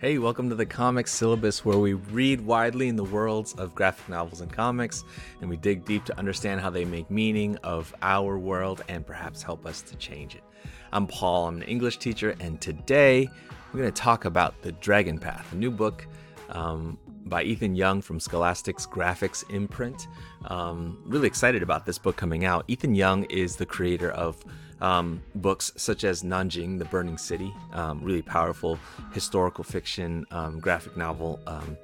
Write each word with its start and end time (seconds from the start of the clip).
Hey, 0.00 0.16
welcome 0.16 0.48
to 0.48 0.54
the 0.54 0.64
Comics 0.64 1.12
Syllabus, 1.12 1.62
where 1.62 1.76
we 1.76 1.92
read 1.92 2.40
widely 2.40 2.88
in 2.88 2.96
the 2.96 3.04
worlds 3.04 3.52
of 3.58 3.74
graphic 3.74 4.08
novels 4.08 4.40
and 4.40 4.50
comics, 4.50 5.04
and 5.42 5.50
we 5.50 5.58
dig 5.58 5.84
deep 5.84 6.06
to 6.06 6.18
understand 6.18 6.62
how 6.62 6.70
they 6.70 6.86
make 6.86 7.10
meaning 7.10 7.58
of 7.58 7.94
our 8.00 8.38
world 8.38 8.82
and 8.88 9.06
perhaps 9.06 9.42
help 9.42 9.66
us 9.66 9.82
to 9.82 9.96
change 9.96 10.34
it. 10.34 10.42
I'm 10.90 11.06
Paul, 11.06 11.48
I'm 11.48 11.56
an 11.56 11.64
English 11.64 11.98
teacher, 11.98 12.34
and 12.40 12.58
today 12.62 13.28
we're 13.74 13.80
going 13.80 13.92
to 13.92 14.02
talk 14.02 14.24
about 14.24 14.62
The 14.62 14.72
Dragon 14.72 15.18
Path, 15.18 15.52
a 15.52 15.56
new 15.56 15.70
book 15.70 16.06
um, 16.48 16.98
by 17.26 17.42
Ethan 17.42 17.74
Young 17.74 18.00
from 18.00 18.18
Scholastic's 18.18 18.86
Graphics 18.86 19.44
imprint. 19.50 20.08
Um, 20.46 21.02
really 21.04 21.26
excited 21.26 21.62
about 21.62 21.84
this 21.84 21.98
book 21.98 22.16
coming 22.16 22.46
out. 22.46 22.64
Ethan 22.68 22.94
Young 22.94 23.24
is 23.24 23.56
the 23.56 23.66
creator 23.66 24.12
of 24.12 24.42
um, 24.80 25.22
books 25.34 25.72
such 25.76 26.04
as 26.04 26.22
Nanjing, 26.22 26.78
The 26.78 26.84
Burning 26.86 27.18
City, 27.18 27.54
um, 27.72 28.00
really 28.02 28.22
powerful 28.22 28.78
historical 29.12 29.64
fiction 29.64 30.26
um, 30.30 30.58
graphic 30.60 30.96
novel, 30.96 31.40
um, 31.46 31.76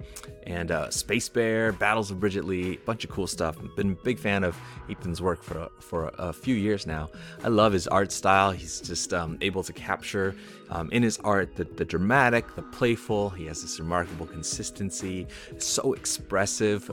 and 0.46 0.70
uh, 0.70 0.90
Space 0.90 1.28
Bear, 1.28 1.72
Battles 1.72 2.10
of 2.10 2.20
Bridget 2.20 2.44
Lee, 2.44 2.74
a 2.74 2.76
bunch 2.86 3.04
of 3.04 3.10
cool 3.10 3.26
stuff. 3.26 3.56
Been 3.76 3.92
a 3.92 4.04
big 4.04 4.18
fan 4.18 4.44
of 4.44 4.56
Ethan's 4.88 5.20
work 5.20 5.42
for 5.42 5.68
for 5.80 6.10
a, 6.18 6.32
few 6.32 6.54
years 6.54 6.86
now. 6.86 7.08
I 7.42 7.48
love 7.48 7.72
his 7.72 7.88
art 7.88 8.12
style. 8.12 8.50
He's 8.50 8.80
just 8.80 9.12
um, 9.14 9.38
able 9.40 9.62
to 9.62 9.72
capture 9.72 10.34
um, 10.70 10.90
in 10.90 11.02
his 11.02 11.18
art 11.18 11.56
the, 11.56 11.64
the 11.64 11.84
dramatic, 11.84 12.54
the 12.54 12.62
playful. 12.62 13.30
He 13.30 13.46
has 13.46 13.62
this 13.62 13.80
remarkable 13.80 14.26
consistency, 14.26 15.26
so 15.58 15.94
expressive 15.94 16.90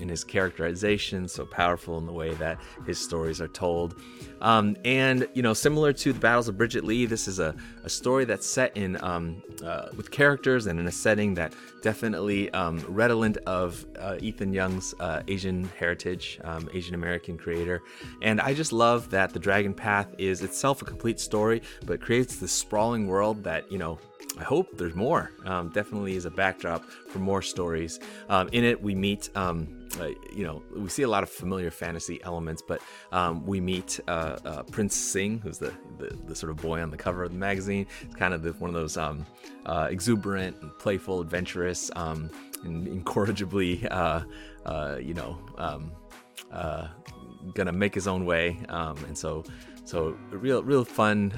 in 0.00 0.08
his 0.08 0.24
characterization, 0.24 1.28
so 1.28 1.46
powerful 1.46 1.98
in 1.98 2.06
the 2.06 2.12
way 2.12 2.34
that 2.34 2.58
his 2.86 2.98
stories 2.98 3.40
are 3.40 3.48
told. 3.48 3.94
And 4.40 5.28
you 5.34 5.42
know, 5.42 5.54
similar 5.54 5.92
to 5.92 6.12
the 6.12 6.18
Battles 6.18 6.48
of 6.48 6.56
Bridget 6.56 6.84
Lee, 6.84 7.06
this 7.06 7.28
is 7.28 7.38
a, 7.38 7.54
a 7.84 7.90
story 7.90 8.24
that's 8.24 8.46
set 8.46 8.76
in 8.76 9.02
um, 9.02 9.42
uh, 9.64 9.88
with 9.96 10.10
characters 10.10 10.66
and 10.66 10.78
in 10.78 10.86
a 10.86 10.92
setting 10.92 11.34
that 11.34 11.54
definitely 11.82 12.50
um, 12.52 12.84
redolent 12.88 13.36
of 13.38 13.84
uh, 13.98 14.16
Ethan 14.20 14.52
Young's 14.52 14.94
uh, 15.00 15.22
Asian 15.28 15.64
heritage, 15.78 16.38
um, 16.44 16.68
Asian 16.72 16.94
American 16.94 17.36
creator. 17.36 17.82
And 18.22 18.40
I 18.40 18.54
just 18.54 18.72
love 18.72 19.10
that 19.10 19.32
the 19.32 19.38
Dragon 19.38 19.74
Path 19.74 20.14
is 20.18 20.42
itself 20.42 20.82
a 20.82 20.84
complete 20.84 21.20
story, 21.20 21.62
but 21.86 22.00
creates 22.00 22.36
this 22.36 22.52
sprawling 22.52 23.06
world 23.06 23.44
that 23.44 23.70
you 23.70 23.78
know 23.78 23.98
I 24.38 24.44
hope 24.44 24.76
there's 24.76 24.94
more. 24.94 25.32
Um, 25.44 25.70
definitely 25.70 26.16
is 26.16 26.24
a 26.24 26.30
backdrop 26.30 26.84
for 26.84 27.18
more 27.18 27.42
stories. 27.42 28.00
Um, 28.28 28.48
in 28.52 28.64
it, 28.64 28.80
we 28.80 28.94
meet, 28.94 29.28
um, 29.34 29.79
you 30.32 30.44
know, 30.44 30.62
we 30.74 30.88
see 30.88 31.02
a 31.02 31.08
lot 31.08 31.22
of 31.22 31.30
familiar 31.30 31.70
fantasy 31.70 32.22
elements, 32.22 32.62
but 32.66 32.80
um, 33.12 33.44
we 33.46 33.60
meet 33.60 34.00
uh, 34.08 34.38
uh, 34.44 34.62
Prince 34.64 34.94
Singh, 34.94 35.38
who's 35.40 35.58
the, 35.58 35.72
the, 35.98 36.16
the, 36.26 36.34
sort 36.34 36.50
of 36.50 36.56
boy 36.56 36.80
on 36.82 36.90
the 36.90 36.96
cover 36.96 37.24
of 37.24 37.32
the 37.32 37.38
magazine. 37.38 37.86
It's 38.02 38.14
kind 38.14 38.34
of 38.34 38.42
the, 38.42 38.52
one 38.52 38.70
of 38.70 38.74
those 38.74 38.96
um, 38.96 39.26
uh, 39.66 39.88
exuberant 39.90 40.56
and 40.62 40.76
playful, 40.78 41.20
adventurous, 41.20 41.90
um, 41.96 42.30
and 42.64 42.86
incorrigibly, 42.86 43.86
uh, 43.88 44.22
uh, 44.66 44.96
you 45.00 45.14
know, 45.14 45.38
gonna 47.54 47.72
make 47.72 47.94
his 47.94 48.06
own 48.06 48.24
way. 48.26 48.58
and 48.68 49.16
so, 49.16 49.44
so 49.84 50.16
real, 50.30 50.62
real 50.62 50.84
fun 50.84 51.32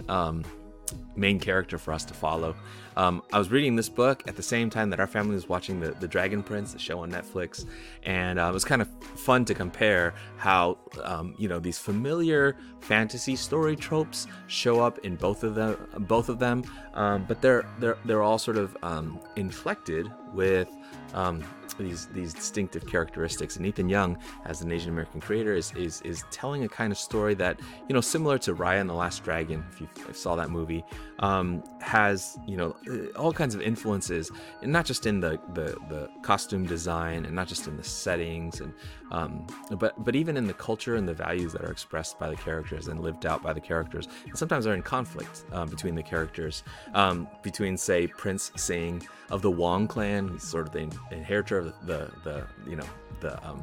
main 1.17 1.39
character 1.39 1.79
for 1.79 1.93
us 1.93 2.05
to 2.07 2.15
follow. 2.15 2.55
Um, 2.97 3.23
I 3.33 3.39
was 3.39 3.51
reading 3.51 3.77
this 3.77 3.89
book 3.89 4.23
at 4.27 4.37
the 4.37 4.43
same 4.43 4.69
time 4.69 4.91
that 4.91 5.01
our 5.01 5.07
family 5.07 5.35
was 5.35 5.49
watching 5.49 5.81
the, 5.81 5.93
the 5.93 6.09
Dragon 6.09 6.43
Prince, 6.43 6.73
the 6.73 6.79
show 6.79 7.01
on 7.01 7.11
Netflix, 7.11 7.67
and 8.03 8.39
uh, 8.39 8.49
it 8.49 8.53
was 8.53 8.65
kind 8.65 8.83
of 8.83 8.89
fun 9.17 9.45
to 9.47 9.55
compare 9.55 10.15
how 10.37 10.79
um, 11.03 11.35
you 11.39 11.49
know 11.49 11.59
these 11.59 11.79
familiar 11.79 12.57
fantasy 12.81 13.37
story 13.37 13.77
tropes 13.77 14.27
show 14.47 14.81
up 14.81 14.99
in 14.99 15.17
both 15.17 15.43
of 15.43 15.55
them, 15.55 15.77
both 16.01 16.29
of 16.29 16.39
them, 16.39 16.65
um, 16.95 17.25
but 17.27 17.41
they're 17.41 17.65
they're 17.79 17.97
they're 18.05 18.23
all 18.23 18.39
sort 18.39 18.59
of 18.59 18.77
um, 18.83 19.19
inflected 19.37 20.11
with 20.35 20.69
um, 21.15 21.43
these 21.79 22.07
these 22.07 22.33
distinctive 22.33 22.87
characteristics. 22.87 23.57
And 23.57 23.67
Ethan 23.67 23.89
Young, 23.89 24.19
as 24.45 24.63
an 24.63 24.71
Asian 24.73 24.91
American 24.91 25.21
creator, 25.21 25.55
is, 25.55 25.73
is 25.77 26.01
is 26.03 26.25
telling 26.31 26.65
a 26.65 26.69
kind 26.69 26.93
of 26.93 26.99
story 26.99 27.35
that 27.35 27.61
you 27.89 27.95
know 27.95 28.01
similar 28.01 28.39
to 28.39 28.55
Raya 28.55 28.81
and 28.81 28.89
the 28.89 28.95
Last 28.95 29.25
Dragon, 29.25 29.65
if 29.73 29.81
you 29.81 29.89
saw 30.13 30.37
that 30.37 30.51
movie, 30.51 30.85
um, 31.21 31.63
has 31.81 32.39
you 32.47 32.57
know 32.57 32.77
all 33.17 33.33
kinds 33.33 33.55
of 33.55 33.63
influences, 33.63 34.31
and 34.63 34.73
not 34.73 34.85
just 34.85 35.07
in 35.07 35.21
the, 35.21 35.39
the 35.55 35.77
the 35.89 36.09
costume 36.23 36.67
design, 36.67 37.25
and 37.25 37.35
not 37.35 37.49
just 37.49 37.67
in 37.67 37.77
the 37.77 37.85
settings, 37.85 38.61
and 38.61 38.73
um, 39.13 39.47
but 39.79 40.03
but 40.05 40.17
even 40.17 40.37
in 40.37 40.47
the 40.47 40.55
culture 40.55 40.97
and 40.97 41.07
the 41.07 41.15
values 41.15 41.53
that 41.53 41.63
are 41.63 41.71
expressed 41.71 42.19
by 42.19 42.31
the 42.31 42.37
characters 42.37 42.89
and 42.89 43.01
lived 43.01 43.27
out 43.27 43.43
by 43.43 43.53
the 43.53 43.61
characters, 43.61 44.09
and 44.27 44.37
sometimes 44.37 44.67
are 44.67 44.75
in 44.75 44.83
conflict 44.83 45.45
um, 45.53 45.69
between 45.69 45.95
the 45.95 46.03
characters, 46.03 46.65
um, 46.95 47.29
between 47.43 47.77
say 47.77 48.07
Prince 48.07 48.51
Sing 48.57 49.07
of 49.31 49.43
the 49.43 49.51
Wong 49.51 49.87
clan, 49.87 50.39
sort 50.41 50.67
of 50.67 50.73
the 50.73 50.91
inheritor 51.11 51.59
of 51.59 51.87
the, 51.87 52.11
the, 52.25 52.47
you 52.67 52.77
know 52.77 52.87
the 53.21 53.33
um, 53.47 53.63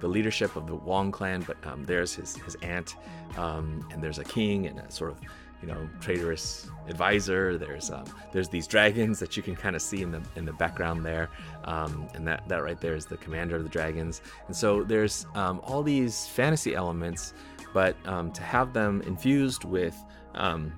the 0.00 0.08
leadership 0.08 0.54
of 0.54 0.66
the 0.66 0.74
Wong 0.74 1.10
clan, 1.10 1.42
but 1.46 1.56
um, 1.66 1.84
there's 1.84 2.14
his 2.14 2.36
his 2.36 2.54
aunt, 2.56 2.96
um, 3.38 3.88
and 3.90 4.02
there's 4.02 4.18
a 4.18 4.24
king 4.24 4.66
and 4.66 4.78
a 4.78 4.90
sort 4.90 5.10
of 5.10 5.18
you 5.64 5.72
know 5.72 5.88
traitorous 6.00 6.68
advisor. 6.88 7.56
There's 7.56 7.90
um, 7.90 8.04
there's 8.32 8.48
these 8.48 8.66
dragons 8.66 9.18
that 9.18 9.36
you 9.36 9.42
can 9.42 9.56
kind 9.56 9.74
of 9.74 9.80
see 9.80 10.02
in 10.02 10.10
the 10.10 10.22
in 10.36 10.44
the 10.44 10.52
background 10.52 11.04
there, 11.04 11.30
um, 11.64 12.06
and 12.14 12.26
that 12.26 12.46
that 12.48 12.62
right 12.62 12.80
there 12.80 12.94
is 12.94 13.06
the 13.06 13.16
commander 13.16 13.56
of 13.56 13.62
the 13.62 13.68
dragons. 13.70 14.20
And 14.46 14.54
so 14.54 14.82
there's 14.82 15.26
um, 15.34 15.60
all 15.64 15.82
these 15.82 16.26
fantasy 16.28 16.74
elements, 16.74 17.32
but 17.72 17.96
um, 18.04 18.30
to 18.32 18.42
have 18.42 18.74
them 18.74 19.00
infused 19.06 19.64
with 19.64 19.96
um, 20.34 20.72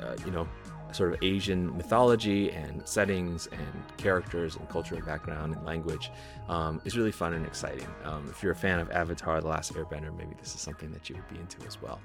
uh, 0.00 0.16
you 0.24 0.32
know 0.32 0.48
sort 0.94 1.12
of 1.12 1.22
Asian 1.22 1.76
mythology 1.76 2.50
and 2.50 2.86
settings 2.86 3.48
and 3.52 3.96
characters 3.96 4.56
and 4.56 4.68
cultural 4.68 5.00
background 5.00 5.54
and 5.54 5.64
language 5.64 6.10
um, 6.48 6.80
is 6.84 6.96
really 6.96 7.12
fun 7.12 7.32
and 7.32 7.46
exciting. 7.46 7.86
Um, 8.04 8.28
if 8.30 8.42
you're 8.42 8.52
a 8.52 8.56
fan 8.56 8.78
of 8.78 8.90
Avatar: 8.90 9.40
The 9.40 9.48
Last 9.48 9.74
Airbender, 9.74 10.16
maybe 10.16 10.34
this 10.38 10.54
is 10.54 10.60
something 10.60 10.90
that 10.92 11.08
you 11.08 11.16
would 11.16 11.28
be 11.28 11.40
into 11.40 11.64
as 11.66 11.80
well. 11.80 12.00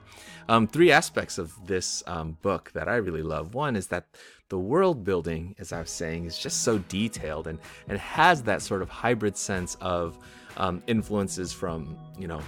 Um, 0.50 0.68
three 0.68 0.92
aspects 0.92 1.38
of 1.38 1.53
this 1.66 2.03
um, 2.08 2.38
book 2.42 2.72
that 2.74 2.88
I 2.88 2.96
really 2.96 3.24
love. 3.24 3.53
One 3.53 3.76
is 3.76 3.88
that 3.88 4.06
the 4.50 4.58
world 4.58 5.03
building, 5.03 5.56
as 5.59 5.74
I 5.74 5.81
was 5.81 5.90
saying, 5.90 6.26
is 6.26 6.38
just 6.38 6.64
so 6.64 6.78
detailed 6.78 7.47
and 7.47 7.59
and 7.88 7.97
has 8.00 8.44
that 8.44 8.62
sort 8.62 8.81
of 8.81 8.90
hybrid 8.90 9.38
sense 9.38 9.76
of 9.81 10.18
um, 10.58 10.81
influences 10.88 11.52
from 11.52 11.97
you 12.18 12.28
know 12.28 12.42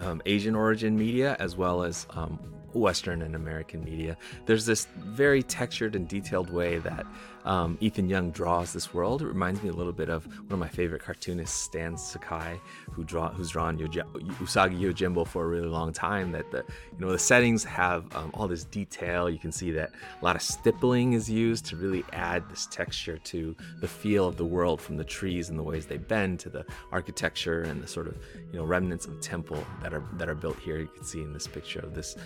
um, 0.00 0.20
Asian 0.26 0.54
origin 0.54 0.96
media 0.96 1.36
as 1.38 1.56
well 1.56 1.82
as 1.82 2.06
um, 2.10 2.38
Western 2.74 3.22
and 3.22 3.34
American 3.34 3.82
media. 3.84 4.16
There's 4.46 4.66
this 4.66 4.86
very 4.96 5.42
textured 5.42 5.94
and 5.94 6.06
detailed 6.08 6.50
way 6.50 6.78
that 6.78 7.06
um, 7.44 7.76
Ethan 7.80 8.08
Young 8.08 8.30
draws 8.30 8.72
this 8.72 8.94
world. 8.94 9.22
It 9.22 9.26
reminds 9.26 9.62
me 9.62 9.68
a 9.68 9.72
little 9.72 9.92
bit 9.92 10.08
of 10.08 10.26
one 10.26 10.52
of 10.52 10.58
my 10.58 10.68
favorite 10.68 11.02
cartoonists, 11.02 11.60
Stan 11.60 11.96
Sakai, 11.96 12.60
who 12.90 13.04
draw 13.04 13.30
who's 13.30 13.50
drawn 13.50 13.78
Yoji- 13.78 14.10
Usagi 14.38 14.78
Yojimbo 14.78 15.26
for 15.26 15.44
a 15.44 15.48
really 15.48 15.68
long 15.68 15.92
time. 15.92 16.32
That 16.32 16.50
the 16.50 16.64
you 16.92 17.04
know 17.04 17.12
the 17.12 17.18
settings 17.18 17.64
have 17.64 18.04
um, 18.16 18.30
all 18.34 18.48
this 18.48 18.64
detail. 18.64 19.28
You 19.28 19.38
can 19.38 19.52
see 19.52 19.70
that 19.72 19.90
a 20.20 20.24
lot 20.24 20.36
of 20.36 20.42
stippling 20.42 21.12
is 21.12 21.28
used 21.28 21.66
to 21.66 21.76
really 21.76 22.04
add 22.12 22.48
this 22.48 22.66
texture 22.66 23.18
to 23.18 23.54
the 23.80 23.88
feel 23.88 24.26
of 24.26 24.36
the 24.36 24.44
world, 24.44 24.80
from 24.80 24.96
the 24.96 25.04
trees 25.04 25.50
and 25.50 25.58
the 25.58 25.62
ways 25.62 25.86
they 25.86 25.98
bend 25.98 26.40
to 26.40 26.48
the 26.48 26.64
architecture 26.92 27.62
and 27.62 27.82
the 27.82 27.88
sort 27.88 28.08
of 28.08 28.16
you 28.52 28.58
know 28.58 28.64
remnants 28.64 29.06
of 29.06 29.20
temple 29.20 29.62
that 29.82 29.92
are 29.92 30.04
that 30.14 30.28
are 30.28 30.34
built 30.34 30.58
here. 30.58 30.78
You 30.78 30.88
can 30.88 31.04
see 31.04 31.20
in 31.20 31.32
this 31.32 31.46
picture 31.46 31.80
of 31.80 31.94
this 31.94 32.16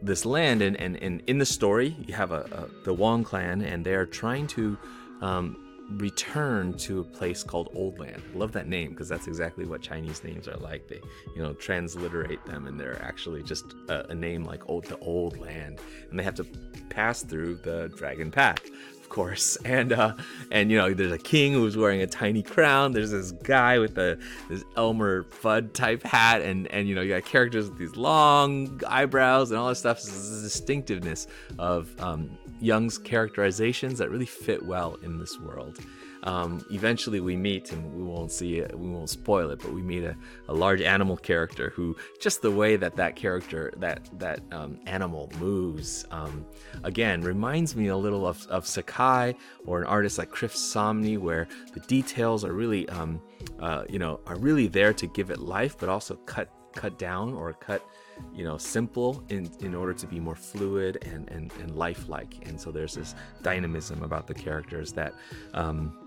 this 0.00 0.24
land, 0.24 0.62
and 0.62 0.80
and, 0.80 0.96
and 1.02 1.22
in 1.26 1.38
the 1.38 1.46
story 1.46 1.96
you 2.06 2.14
have 2.14 2.32
a, 2.32 2.42
a 2.52 2.84
the 2.84 2.94
Wong 2.94 3.24
clan, 3.24 3.60
and 3.62 3.84
they 3.84 3.94
are 3.94 4.06
trying 4.06 4.46
to 4.48 4.53
to 4.54 4.78
um, 5.20 5.56
return 5.90 6.72
to 6.78 7.00
a 7.00 7.04
place 7.04 7.42
called 7.42 7.68
Old 7.74 7.98
Land. 7.98 8.22
I 8.34 8.38
love 8.38 8.52
that 8.52 8.68
name 8.68 8.90
because 8.90 9.08
that's 9.08 9.26
exactly 9.26 9.66
what 9.66 9.82
Chinese 9.82 10.24
names 10.24 10.48
are 10.48 10.56
like. 10.56 10.88
They, 10.88 11.00
you 11.36 11.42
know, 11.42 11.52
transliterate 11.54 12.44
them, 12.46 12.66
and 12.66 12.78
they're 12.80 13.02
actually 13.02 13.42
just 13.42 13.74
a, 13.88 14.10
a 14.10 14.14
name 14.14 14.44
like 14.44 14.68
Old 14.68 14.84
the 14.84 14.98
Old 14.98 15.38
Land, 15.38 15.80
and 16.10 16.18
they 16.18 16.24
have 16.24 16.34
to 16.36 16.46
pass 16.88 17.22
through 17.22 17.56
the 17.56 17.88
Dragon 17.96 18.30
Path 18.30 18.62
of 19.04 19.10
course. 19.10 19.56
And 19.66 19.92
uh, 19.92 20.14
and 20.50 20.70
you 20.70 20.78
know, 20.78 20.94
there's 20.94 21.12
a 21.12 21.18
king 21.18 21.52
who's 21.52 21.76
wearing 21.76 22.00
a 22.00 22.06
tiny 22.06 22.42
crown. 22.42 22.92
There's 22.92 23.10
this 23.10 23.32
guy 23.32 23.78
with 23.78 23.98
a 23.98 24.18
this 24.48 24.64
Elmer 24.76 25.24
Fudd 25.24 25.74
type 25.74 26.02
hat, 26.02 26.40
and 26.40 26.66
and 26.68 26.88
you 26.88 26.94
know, 26.94 27.02
you 27.02 27.12
got 27.12 27.26
characters 27.26 27.68
with 27.68 27.78
these 27.78 27.96
long 27.96 28.80
eyebrows 28.88 29.50
and 29.50 29.60
all 29.60 29.68
this 29.68 29.80
stuff. 29.80 29.98
This 29.98 30.40
distinctiveness 30.42 31.26
of 31.58 31.94
um, 32.00 32.30
Young's 32.60 32.96
characterizations 32.96 33.98
that 33.98 34.10
really 34.10 34.26
fit 34.26 34.64
well 34.64 34.96
in 35.02 35.18
this 35.18 35.38
world. 35.38 35.78
Um, 36.24 36.64
eventually, 36.70 37.20
we 37.20 37.36
meet, 37.36 37.70
and 37.70 37.94
we 37.94 38.02
won't 38.02 38.32
see 38.32 38.58
it, 38.58 38.76
we 38.78 38.88
won't 38.88 39.10
spoil 39.10 39.50
it, 39.50 39.60
but 39.60 39.72
we 39.72 39.82
meet 39.82 40.04
a, 40.04 40.16
a 40.48 40.54
large 40.54 40.80
animal 40.80 41.18
character 41.18 41.70
who, 41.76 41.94
just 42.18 42.40
the 42.40 42.50
way 42.50 42.76
that 42.76 42.96
that 42.96 43.14
character, 43.14 43.72
that 43.76 44.08
that 44.18 44.40
um, 44.50 44.80
animal 44.86 45.30
moves, 45.38 46.06
um, 46.10 46.46
again 46.82 47.20
reminds 47.20 47.76
me 47.76 47.88
a 47.88 47.96
little 47.96 48.26
of, 48.26 48.46
of 48.48 48.66
Sakai 48.66 49.36
or 49.66 49.80
an 49.80 49.86
artist 49.86 50.16
like 50.16 50.30
Chris 50.30 50.54
Samnee, 50.54 51.18
where 51.18 51.46
the 51.74 51.80
details 51.80 52.42
are 52.42 52.54
really, 52.54 52.88
um, 52.88 53.20
uh, 53.60 53.84
you 53.90 53.98
know, 53.98 54.18
are 54.26 54.36
really 54.36 54.66
there 54.66 54.94
to 54.94 55.06
give 55.08 55.30
it 55.30 55.38
life, 55.38 55.76
but 55.78 55.90
also 55.90 56.16
cut 56.24 56.48
cut 56.74 56.98
down 56.98 57.34
or 57.34 57.52
cut, 57.52 57.86
you 58.34 58.44
know, 58.44 58.56
simple 58.56 59.22
in 59.28 59.50
in 59.60 59.74
order 59.74 59.92
to 59.92 60.06
be 60.06 60.18
more 60.18 60.36
fluid 60.36 60.98
and 61.12 61.28
and, 61.30 61.52
and 61.60 61.76
lifelike. 61.76 62.48
And 62.48 62.58
so 62.58 62.70
there's 62.72 62.94
this 62.94 63.14
dynamism 63.42 64.02
about 64.02 64.26
the 64.26 64.34
characters 64.34 64.90
that. 64.94 65.12
Um, 65.52 66.00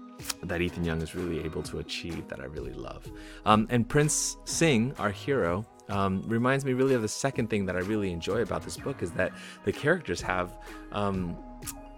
that 0.44 0.62
Ethan 0.62 0.84
Young 0.84 1.02
is 1.02 1.16
really 1.16 1.44
able 1.44 1.64
to 1.64 1.80
achieve 1.80 2.28
that 2.28 2.40
I 2.40 2.46
really 2.46 2.74
love. 2.74 3.06
Um, 3.46 3.68
and 3.70 3.88
Prince 3.88 4.38
Singh, 4.46 4.94
our 4.98 5.12
hero, 5.12 5.66
um, 5.90 6.22
reminds 6.28 6.66
me 6.66 6.74
really 6.74 6.96
of 6.96 7.02
the 7.02 7.08
second 7.08 7.50
thing 7.50 7.66
that 7.66 7.76
I 7.76 7.80
really 7.80 8.12
enjoy 8.12 8.42
about 8.42 8.64
this 8.64 8.78
book 8.78 9.02
is 9.02 9.12
that 9.12 9.32
the 9.64 9.72
characters 9.72 10.22
have 10.22 10.58
um, 10.92 11.38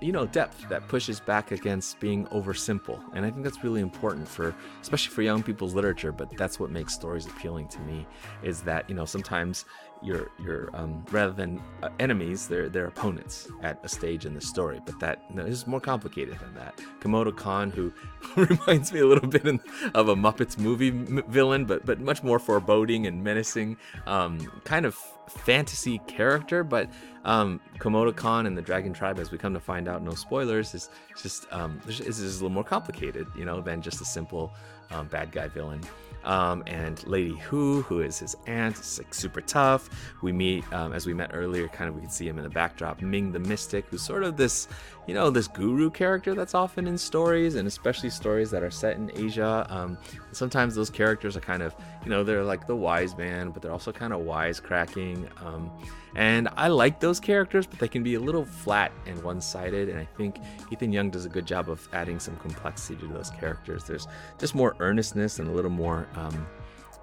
you 0.01 0.11
know 0.11 0.25
depth 0.25 0.67
that 0.69 0.87
pushes 0.87 1.19
back 1.19 1.51
against 1.51 1.99
being 1.99 2.25
oversimple 2.27 3.01
and 3.13 3.25
i 3.25 3.29
think 3.29 3.43
that's 3.43 3.63
really 3.63 3.81
important 3.81 4.27
for 4.27 4.55
especially 4.81 5.13
for 5.13 5.21
young 5.21 5.43
people's 5.43 5.73
literature 5.73 6.11
but 6.11 6.35
that's 6.37 6.59
what 6.59 6.71
makes 6.71 6.93
stories 6.93 7.25
appealing 7.25 7.67
to 7.67 7.79
me 7.81 8.07
is 8.41 8.61
that 8.61 8.89
you 8.89 8.95
know 8.95 9.05
sometimes 9.05 9.65
you're 10.01 10.29
you're 10.41 10.69
um, 10.73 11.05
rather 11.11 11.33
than 11.33 11.61
uh, 11.83 11.89
enemies 11.99 12.47
they're 12.47 12.69
they're 12.69 12.87
opponents 12.87 13.49
at 13.61 13.79
a 13.83 13.89
stage 13.89 14.25
in 14.25 14.33
the 14.33 14.41
story 14.41 14.79
but 14.85 14.99
that 14.99 15.33
know, 15.33 15.45
is 15.45 15.67
more 15.67 15.81
complicated 15.81 16.37
than 16.39 16.53
that 16.53 16.79
komodo 16.99 17.35
khan 17.35 17.69
who 17.71 17.91
reminds 18.35 18.93
me 18.93 18.99
a 18.99 19.05
little 19.05 19.27
bit 19.27 19.45
in, 19.45 19.59
of 19.93 20.09
a 20.09 20.15
muppets 20.15 20.57
movie 20.57 20.89
m- 20.89 21.23
villain 21.27 21.65
but 21.65 21.85
but 21.85 21.99
much 21.99 22.23
more 22.23 22.39
foreboding 22.39 23.07
and 23.07 23.23
menacing 23.23 23.75
um, 24.07 24.39
kind 24.63 24.85
of 24.85 24.95
fantasy 25.27 25.99
character 26.07 26.63
but 26.63 26.89
um, 27.25 27.59
Komodo 27.79 28.15
Khan 28.15 28.45
and 28.45 28.57
the 28.57 28.61
Dragon 28.61 28.93
Tribe, 28.93 29.19
as 29.19 29.29
we 29.29 29.37
come 29.37 29.53
to 29.53 29.59
find 29.59 29.87
out, 29.87 30.01
no 30.01 30.13
spoilers, 30.13 30.73
is 30.73 30.89
just 31.21 31.51
um, 31.51 31.79
is, 31.87 31.99
is 31.99 32.19
a 32.19 32.43
little 32.43 32.49
more 32.49 32.63
complicated, 32.63 33.27
you 33.35 33.45
know, 33.45 33.61
than 33.61 33.81
just 33.81 34.01
a 34.01 34.05
simple 34.05 34.53
um, 34.91 35.07
bad 35.07 35.31
guy 35.31 35.47
villain. 35.47 35.81
Um, 36.23 36.63
and 36.67 37.05
Lady 37.07 37.35
Hu, 37.37 37.81
who 37.83 38.01
is 38.01 38.19
his 38.19 38.35
aunt, 38.45 38.75
like 38.97 39.13
super 39.13 39.41
tough. 39.41 39.89
We 40.21 40.31
meet, 40.31 40.71
um, 40.73 40.93
as 40.93 41.05
we 41.05 41.13
met 41.13 41.31
earlier, 41.33 41.67
kind 41.67 41.89
of 41.89 41.95
we 41.95 42.01
can 42.01 42.09
see 42.09 42.27
him 42.27 42.37
in 42.37 42.43
the 42.43 42.49
backdrop. 42.49 43.01
Ming 43.01 43.31
the 43.31 43.39
Mystic, 43.39 43.85
who's 43.89 44.01
sort 44.01 44.23
of 44.23 44.37
this, 44.37 44.67
you 45.09 45.15
know, 45.15 45.31
this 45.31 45.47
guru 45.47 45.89
character 45.89 46.35
that's 46.35 46.53
often 46.53 46.85
in 46.85 46.95
stories, 46.95 47.55
and 47.55 47.67
especially 47.67 48.11
stories 48.11 48.51
that 48.51 48.61
are 48.61 48.69
set 48.69 48.95
in 48.95 49.09
Asia. 49.15 49.65
Um, 49.67 49.97
sometimes 50.33 50.75
those 50.75 50.91
characters 50.91 51.35
are 51.35 51.39
kind 51.39 51.63
of, 51.63 51.73
you 52.03 52.11
know, 52.11 52.23
they're 52.23 52.43
like 52.43 52.67
the 52.67 52.75
wise 52.75 53.17
man, 53.17 53.49
but 53.49 53.63
they're 53.63 53.71
also 53.71 53.91
kind 53.91 54.13
of 54.13 54.19
wisecracking. 54.19 55.27
Um, 55.43 55.71
and 56.15 56.47
I 56.55 56.67
like 56.67 56.99
those 56.99 57.19
characters, 57.19 57.65
but 57.65 57.79
they 57.79 57.87
can 57.87 58.03
be 58.03 58.13
a 58.13 58.19
little 58.19 58.45
flat 58.45 58.91
and 59.07 59.19
one-sided. 59.23 59.89
And 59.89 59.97
I 59.97 60.05
think 60.05 60.37
Ethan 60.71 60.93
Young 60.93 61.09
does 61.09 61.25
a 61.25 61.29
good 61.29 61.47
job 61.47 61.71
of 61.71 61.89
adding 61.91 62.19
some 62.19 62.35
complexity 62.35 62.99
to 62.99 63.07
those 63.07 63.31
characters. 63.31 63.85
There's 63.85 64.07
just 64.37 64.53
more 64.53 64.75
earnestness 64.79 65.39
and 65.39 65.49
a 65.49 65.51
little 65.51 65.71
more 65.71 66.07
um, 66.17 66.45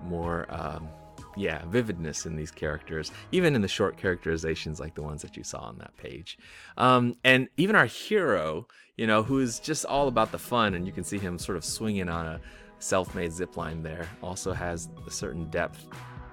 more 0.05 0.47
um, 0.50 0.88
yeah 1.37 1.62
vividness 1.67 2.27
in 2.27 2.35
these 2.35 2.50
characters 2.50 3.12
even 3.33 3.55
in 3.55 3.62
the 3.62 3.69
short 3.69 3.97
characterizations 3.97 4.81
like 4.81 4.94
the 4.94 5.03
ones 5.03 5.23
that 5.23 5.37
you 5.37 5.44
saw 5.44 5.59
on 5.59 5.79
that 5.79 5.97
page. 5.97 6.38
Um, 6.77 7.17
and 7.25 7.49
even 7.56 7.77
our 7.77 7.87
hero 7.87 8.67
you 8.97 9.06
know 9.06 9.23
who's 9.23 9.59
just 9.59 9.85
all 9.85 10.09
about 10.09 10.33
the 10.33 10.38
fun 10.38 10.75
and 10.75 10.87
you 10.87 10.93
can 10.93 11.05
see 11.05 11.19
him 11.19 11.38
sort 11.38 11.56
of 11.56 11.65
swinging 11.65 12.09
on 12.09 12.27
a 12.27 12.41
self-made 12.79 13.33
zip 13.33 13.56
line 13.56 13.83
there 13.83 14.09
also 14.23 14.53
has 14.53 14.88
a 15.06 15.11
certain 15.11 15.49
depth. 15.50 15.87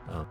Uh, 0.10 0.26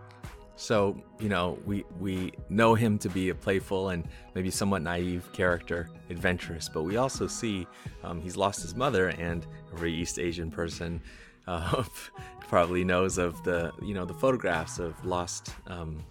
so 0.63 0.97
you 1.19 1.29
know 1.29 1.59
we 1.65 1.85
we 1.99 2.33
know 2.49 2.75
him 2.75 2.99
to 2.99 3.09
be 3.09 3.31
a 3.31 3.35
playful 3.35 3.89
and 3.89 4.07
maybe 4.35 4.51
somewhat 4.51 4.83
naive 4.83 5.29
character 5.33 5.89
adventurous 6.11 6.69
but 6.69 6.83
we 6.83 6.97
also 6.97 7.27
see 7.27 7.67
um, 8.05 8.21
he's 8.21 8.37
lost 8.37 8.63
his 8.63 8.75
mother 8.75 9.09
and 9.09 9.47
every 9.73 9.93
east 9.93 10.19
asian 10.19 10.51
person 10.51 11.01
uh, 11.47 11.85
probably 12.49 12.85
knows 12.85 13.19
of 13.19 13.43
the 13.45 13.73
you 13.83 13.95
know 13.95 14.05
the 14.05 14.15
photographs 14.15 14.79
of 14.79 15.05
lost 15.05 15.55
um, 15.67 16.03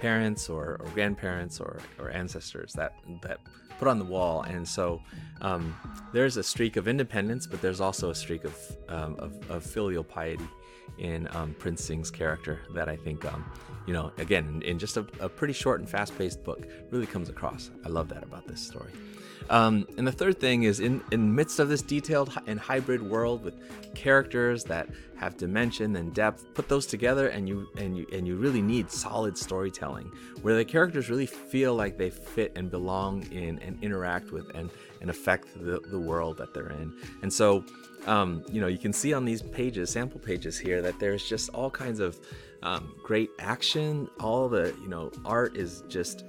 parents 0.00 0.48
or, 0.48 0.76
or 0.80 0.86
grandparents 0.94 1.60
or, 1.60 1.80
or 1.98 2.10
ancestors 2.10 2.72
that 2.74 2.94
that 3.22 3.40
put 3.78 3.88
on 3.88 3.98
the 3.98 4.04
wall. 4.04 4.42
And 4.42 4.66
so 4.66 5.00
um, 5.40 5.76
there's 6.12 6.36
a 6.36 6.42
streak 6.42 6.76
of 6.76 6.88
independence 6.88 7.46
but 7.46 7.60
there's 7.60 7.80
also 7.80 8.10
a 8.10 8.14
streak 8.14 8.44
of 8.44 8.76
um, 8.88 9.16
of, 9.18 9.50
of, 9.50 9.64
filial 9.64 10.04
piety 10.04 10.48
in 10.98 11.28
um, 11.32 11.54
Prince 11.58 11.84
Sing's 11.84 12.10
character 12.10 12.60
that 12.74 12.88
I 12.88 12.96
think 12.96 13.24
um, 13.24 13.44
you 13.86 13.92
know 13.92 14.12
again 14.18 14.62
in, 14.64 14.78
just 14.78 14.96
a, 14.96 15.06
a, 15.20 15.28
pretty 15.28 15.52
short 15.52 15.80
and 15.80 15.88
fast-paced 15.88 16.42
book 16.42 16.66
really 16.90 17.06
comes 17.06 17.28
across. 17.28 17.70
I 17.84 17.88
love 17.88 18.08
that 18.08 18.22
about 18.22 18.46
this 18.46 18.60
story 18.60 18.90
um, 19.50 19.86
and 19.96 20.06
the 20.06 20.12
third 20.12 20.40
thing 20.40 20.64
is 20.64 20.80
in 20.80 21.02
in 21.10 21.34
midst 21.34 21.58
of 21.58 21.68
this 21.68 21.82
detailed 21.82 22.32
and 22.46 22.58
hybrid 22.58 23.02
world 23.02 23.42
with 23.42 23.54
characters 23.94 24.64
that 24.64 24.88
have 25.16 25.36
dimension 25.36 25.96
and 25.96 26.14
depth, 26.14 26.44
put 26.54 26.68
those 26.68 26.86
together 26.86 27.28
and 27.28 27.48
you 27.48 27.68
and 27.76 27.96
you 27.96 28.06
and 28.12 28.26
you 28.26 28.36
really 28.36 28.62
need 28.62 28.90
solid 28.90 29.36
storytelling 29.36 30.10
where 30.42 30.54
the 30.54 30.64
characters 30.64 31.10
really 31.10 31.26
feel 31.26 31.74
like 31.74 31.98
they 31.98 32.10
fit 32.10 32.52
and 32.56 32.70
belong 32.70 33.22
in 33.32 33.58
and 33.60 33.82
interact 33.82 34.30
with 34.30 34.48
and 34.54 34.70
and 35.00 35.10
affect 35.10 35.52
the, 35.54 35.80
the 35.90 35.98
world 35.98 36.36
that 36.36 36.52
they're 36.54 36.70
in. 36.70 36.92
And 37.22 37.32
so 37.32 37.64
um, 38.06 38.44
you 38.50 38.60
know 38.60 38.68
you 38.68 38.78
can 38.78 38.92
see 38.92 39.12
on 39.12 39.24
these 39.24 39.42
pages, 39.42 39.90
sample 39.90 40.20
pages 40.20 40.58
here, 40.58 40.82
that 40.82 40.98
there's 40.98 41.28
just 41.28 41.48
all 41.50 41.70
kinds 41.70 42.00
of 42.00 42.18
um, 42.62 42.94
great 43.02 43.30
action. 43.38 44.08
All 44.20 44.48
the 44.48 44.74
you 44.80 44.88
know 44.88 45.10
art 45.24 45.56
is 45.56 45.82
just 45.88 46.24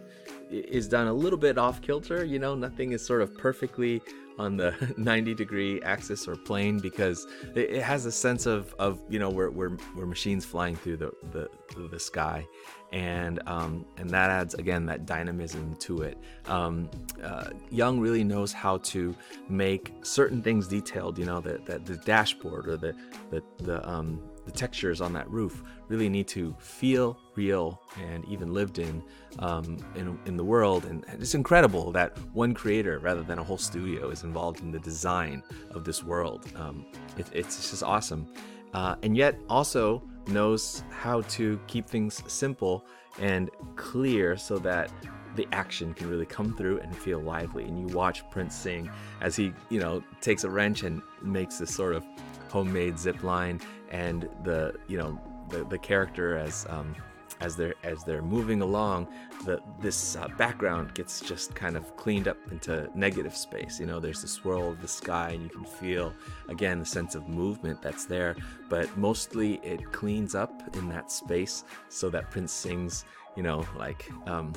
is 0.49 0.87
done 0.87 1.07
a 1.07 1.13
little 1.13 1.39
bit 1.39 1.57
off 1.57 1.81
kilter. 1.81 2.23
You 2.23 2.39
know, 2.39 2.55
nothing 2.55 2.91
is 2.91 3.05
sort 3.05 3.21
of 3.21 3.37
perfectly 3.37 4.01
on 4.39 4.55
the 4.55 4.73
90 4.97 5.35
degree 5.35 5.81
axis 5.81 6.27
or 6.27 6.35
plane 6.35 6.79
because 6.79 7.27
it, 7.55 7.81
has 7.83 8.05
a 8.05 8.11
sense 8.11 8.45
of, 8.45 8.73
of 8.79 8.99
you 9.09 9.19
know 9.19 9.29
we're, 9.29 9.49
we're, 9.49 9.77
we're 9.95 10.05
machines 10.05 10.45
flying 10.45 10.75
through 10.75 10.97
the, 10.97 11.11
the, 11.31 11.49
the 11.91 11.99
sky 11.99 12.47
and 12.91 13.39
um, 13.45 13.85
and 13.97 14.09
that 14.09 14.31
adds 14.31 14.55
again 14.55 14.85
that 14.85 15.05
dynamism 15.05 15.75
to 15.75 16.01
it 16.01 16.17
um, 16.45 16.89
uh, 17.23 17.49
young 17.69 17.99
really 17.99 18.23
knows 18.23 18.51
how 18.51 18.77
to 18.77 19.15
make 19.47 19.93
certain 20.01 20.41
things 20.41 20.67
detailed 20.67 21.17
you 21.19 21.25
know 21.25 21.39
that 21.39 21.65
the, 21.65 21.79
the, 21.79 21.97
dashboard 21.97 22.67
or 22.67 22.77
the 22.77 22.95
the, 23.29 23.43
the 23.59 23.87
um, 23.87 24.21
the 24.49 24.57
textures 24.57 24.99
on 24.99 25.13
that 25.13 25.29
roof 25.29 25.63
really 25.89 26.09
need 26.09 26.27
to 26.27 26.55
feel 26.59 27.17
real 27.35 27.79
and 28.09 28.25
even 28.25 28.51
lived 28.51 28.79
in 28.79 29.03
um, 29.39 29.77
in, 29.95 30.17
in 30.25 30.35
the 30.37 30.43
world. 30.43 30.85
And 30.85 31.05
it's 31.19 31.35
incredible 31.35 31.91
that 31.91 32.17
one 32.33 32.53
creator, 32.53 32.97
rather 32.99 33.21
than 33.21 33.37
a 33.37 33.43
whole 33.43 33.57
studio, 33.57 34.09
is 34.09 34.23
involved 34.23 34.61
in 34.61 34.71
the 34.71 34.79
design 34.79 35.43
of 35.71 35.83
this 35.83 36.03
world. 36.03 36.47
Um, 36.55 36.85
it, 37.17 37.27
it's 37.31 37.69
just 37.69 37.83
awesome. 37.83 38.27
Uh, 38.73 38.95
and 39.03 39.15
yet 39.15 39.39
also 39.49 40.03
knows 40.27 40.83
how 40.89 41.21
to 41.21 41.59
keep 41.67 41.87
things 41.87 42.23
simple 42.27 42.85
and 43.19 43.49
clear 43.75 44.37
so 44.37 44.57
that 44.59 44.91
the 45.35 45.47
action 45.51 45.93
can 45.93 46.09
really 46.09 46.25
come 46.25 46.55
through 46.55 46.79
and 46.79 46.95
feel 46.95 47.19
lively. 47.19 47.65
And 47.65 47.79
you 47.79 47.95
watch 47.95 48.27
Prince 48.31 48.55
Sing 48.55 48.89
as 49.21 49.35
he, 49.35 49.53
you 49.69 49.79
know, 49.79 50.03
takes 50.21 50.43
a 50.43 50.49
wrench 50.49 50.83
and 50.83 51.01
makes 51.21 51.59
this 51.59 51.73
sort 51.73 51.93
of 51.95 52.03
homemade 52.49 52.97
zip 52.97 53.23
line 53.23 53.61
and 53.89 54.29
the 54.43 54.75
you 54.87 54.97
know 54.97 55.19
the, 55.49 55.63
the 55.65 55.77
character 55.77 56.37
as 56.37 56.65
um, 56.69 56.95
as 57.41 57.55
they're 57.55 57.75
as 57.83 58.03
they're 58.03 58.21
moving 58.21 58.61
along 58.61 59.07
the 59.45 59.61
this 59.79 60.15
uh, 60.15 60.27
background 60.37 60.93
gets 60.93 61.21
just 61.21 61.55
kind 61.55 61.77
of 61.77 61.95
cleaned 61.95 62.27
up 62.27 62.37
into 62.51 62.89
negative 62.95 63.35
space 63.35 63.79
you 63.79 63.85
know? 63.85 63.99
There's 63.99 64.21
the 64.21 64.27
swirl 64.27 64.69
of 64.69 64.81
the 64.81 64.87
sky 64.87 65.31
and 65.31 65.43
you 65.43 65.49
can 65.49 65.65
feel 65.65 66.13
again 66.49 66.79
the 66.79 66.85
sense 66.85 67.15
of 67.15 67.27
movement 67.27 67.81
that's 67.81 68.05
there 68.05 68.35
but 68.69 68.95
mostly 68.97 69.55
it 69.63 69.91
cleans 69.91 70.35
up 70.35 70.75
in 70.75 70.89
that 70.89 71.11
space 71.11 71.63
so 71.87 72.09
that 72.09 72.29
prince 72.29 72.51
sings 72.51 73.05
you 73.35 73.43
know 73.43 73.65
like 73.77 74.09
um, 74.27 74.53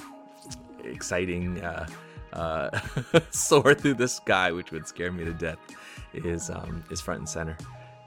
exciting 0.83 1.63
uh, 1.63 1.87
uh, 2.33 2.71
soar 3.31 3.75
through 3.75 3.95
the 3.95 4.09
sky 4.09 4.51
which 4.51 4.73
would 4.73 4.87
scare 4.87 5.13
me 5.13 5.25
to 5.25 5.33
death 5.33 5.59
is 6.15 6.51
um, 6.51 6.83
is 6.91 7.01
front 7.01 7.21
and 7.21 7.29
center 7.29 7.57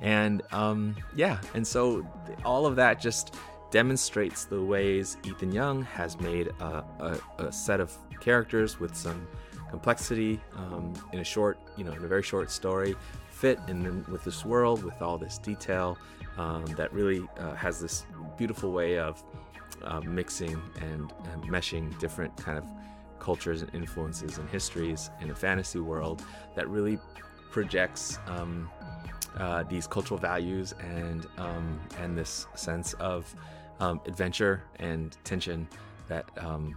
and 0.01 0.41
um, 0.51 0.95
yeah, 1.15 1.39
and 1.53 1.65
so 1.65 2.05
all 2.43 2.65
of 2.65 2.75
that 2.75 2.99
just 2.99 3.35
demonstrates 3.71 4.45
the 4.45 4.61
ways 4.61 5.17
Ethan 5.25 5.51
Young 5.51 5.83
has 5.83 6.19
made 6.19 6.47
a, 6.59 6.83
a, 6.99 7.19
a 7.39 7.51
set 7.51 7.79
of 7.79 7.91
characters 8.19 8.79
with 8.79 8.95
some 8.95 9.27
complexity 9.69 10.39
um, 10.55 10.93
in 11.11 11.19
a 11.19 11.23
short, 11.23 11.57
you 11.75 11.83
know, 11.83 11.91
in 11.91 12.03
a 12.03 12.07
very 12.07 12.23
short 12.23 12.49
story, 12.51 12.95
fit 13.29 13.59
in 13.67 14.05
with 14.09 14.23
this 14.23 14.45
world 14.45 14.83
with 14.83 15.01
all 15.01 15.17
this 15.17 15.37
detail 15.37 15.97
um, 16.37 16.65
that 16.77 16.91
really 16.93 17.27
uh, 17.39 17.53
has 17.53 17.79
this 17.79 18.05
beautiful 18.37 18.71
way 18.71 18.97
of 18.97 19.23
uh, 19.83 19.99
mixing 20.01 20.61
and, 20.81 21.13
and, 21.31 21.43
meshing 21.43 21.97
different 21.99 22.35
kind 22.37 22.57
of 22.57 22.65
cultures 23.19 23.61
and 23.61 23.73
influences 23.75 24.37
and 24.37 24.49
histories 24.49 25.09
in 25.21 25.31
a 25.31 25.35
fantasy 25.35 25.79
world 25.79 26.23
that 26.55 26.69
really 26.69 26.97
projects 27.51 28.19
um, 28.27 28.69
uh, 29.37 29.63
these 29.63 29.87
cultural 29.87 30.19
values 30.19 30.73
and 30.79 31.27
um, 31.37 31.79
and 31.99 32.17
this 32.17 32.47
sense 32.55 32.93
of 32.93 33.33
um, 33.79 33.99
adventure 34.05 34.63
and 34.79 35.17
tension 35.23 35.67
that 36.07 36.25
um, 36.37 36.75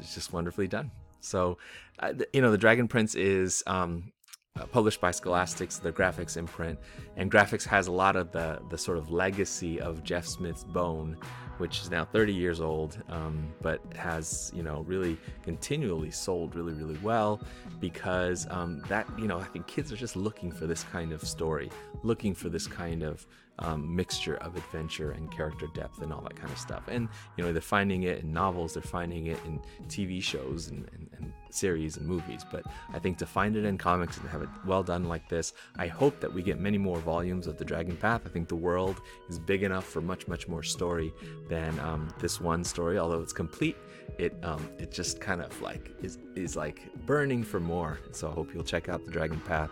is 0.00 0.14
just 0.14 0.32
wonderfully 0.32 0.68
done. 0.68 0.90
So, 1.20 1.58
uh, 2.00 2.14
you 2.32 2.42
know, 2.42 2.50
the 2.50 2.58
Dragon 2.58 2.88
Prince 2.88 3.14
is 3.14 3.62
um, 3.66 4.12
uh, 4.58 4.66
published 4.66 5.00
by 5.00 5.12
Scholastics, 5.12 5.78
the 5.78 5.92
graphics 5.92 6.36
imprint, 6.36 6.78
and 7.16 7.30
graphics 7.30 7.64
has 7.64 7.86
a 7.86 7.92
lot 7.92 8.16
of 8.16 8.32
the 8.32 8.60
the 8.70 8.78
sort 8.78 8.98
of 8.98 9.10
legacy 9.10 9.80
of 9.80 10.02
Jeff 10.02 10.26
Smith's 10.26 10.64
Bone, 10.64 11.16
which 11.62 11.80
is 11.80 11.92
now 11.92 12.04
30 12.04 12.32
years 12.32 12.60
old, 12.60 13.00
um, 13.08 13.46
but 13.60 13.80
has 13.94 14.50
you 14.52 14.64
know 14.64 14.82
really 14.88 15.16
continually 15.44 16.10
sold 16.10 16.56
really 16.56 16.72
really 16.72 16.98
well 17.04 17.40
because 17.78 18.48
um, 18.50 18.82
that 18.88 19.06
you 19.16 19.28
know 19.28 19.38
I 19.38 19.44
think 19.44 19.68
kids 19.68 19.92
are 19.92 19.96
just 19.96 20.16
looking 20.16 20.50
for 20.50 20.66
this 20.66 20.82
kind 20.82 21.12
of 21.12 21.22
story, 21.22 21.70
looking 22.02 22.34
for 22.34 22.48
this 22.48 22.66
kind 22.66 23.04
of 23.04 23.24
um, 23.60 23.94
mixture 23.94 24.38
of 24.38 24.56
adventure 24.56 25.12
and 25.12 25.30
character 25.30 25.68
depth 25.72 26.02
and 26.02 26.12
all 26.12 26.22
that 26.22 26.34
kind 26.34 26.50
of 26.50 26.58
stuff. 26.58 26.82
And 26.88 27.08
you 27.36 27.44
know 27.44 27.52
they're 27.52 27.62
finding 27.62 28.02
it 28.02 28.24
in 28.24 28.32
novels, 28.32 28.74
they're 28.74 28.82
finding 28.82 29.26
it 29.26 29.38
in 29.46 29.60
TV 29.86 30.20
shows 30.20 30.66
and, 30.66 30.88
and, 30.92 31.08
and 31.16 31.32
series 31.54 31.96
and 31.96 32.06
movies. 32.06 32.44
But 32.50 32.64
I 32.92 32.98
think 32.98 33.18
to 33.18 33.26
find 33.26 33.56
it 33.56 33.64
in 33.64 33.78
comics 33.78 34.18
and 34.18 34.28
have 34.28 34.42
it 34.42 34.48
well 34.66 34.82
done 34.82 35.04
like 35.04 35.28
this, 35.28 35.52
I 35.76 35.86
hope 35.86 36.20
that 36.20 36.32
we 36.32 36.42
get 36.42 36.58
many 36.58 36.78
more 36.78 36.98
volumes 36.98 37.46
of 37.46 37.56
the 37.58 37.64
Dragon 37.64 37.96
Path. 37.96 38.22
I 38.26 38.28
think 38.28 38.48
the 38.48 38.56
world 38.56 39.00
is 39.28 39.38
big 39.38 39.62
enough 39.62 39.84
for 39.84 40.00
much 40.00 40.28
much 40.28 40.48
more 40.48 40.62
story 40.62 41.12
than 41.48 41.78
um, 41.80 42.12
this 42.18 42.40
one 42.40 42.64
story. 42.64 42.98
Although 42.98 43.20
it's 43.20 43.32
complete, 43.32 43.76
it 44.18 44.34
um, 44.42 44.68
it 44.78 44.90
just 44.90 45.20
kind 45.20 45.40
of 45.40 45.60
like 45.62 45.90
is 46.02 46.18
is 46.34 46.56
like 46.56 46.80
burning 47.06 47.42
for 47.42 47.60
more. 47.60 47.98
So 48.12 48.28
I 48.28 48.32
hope 48.32 48.52
you'll 48.54 48.64
check 48.64 48.88
out 48.88 49.04
the 49.04 49.10
Dragon 49.10 49.40
Path. 49.40 49.70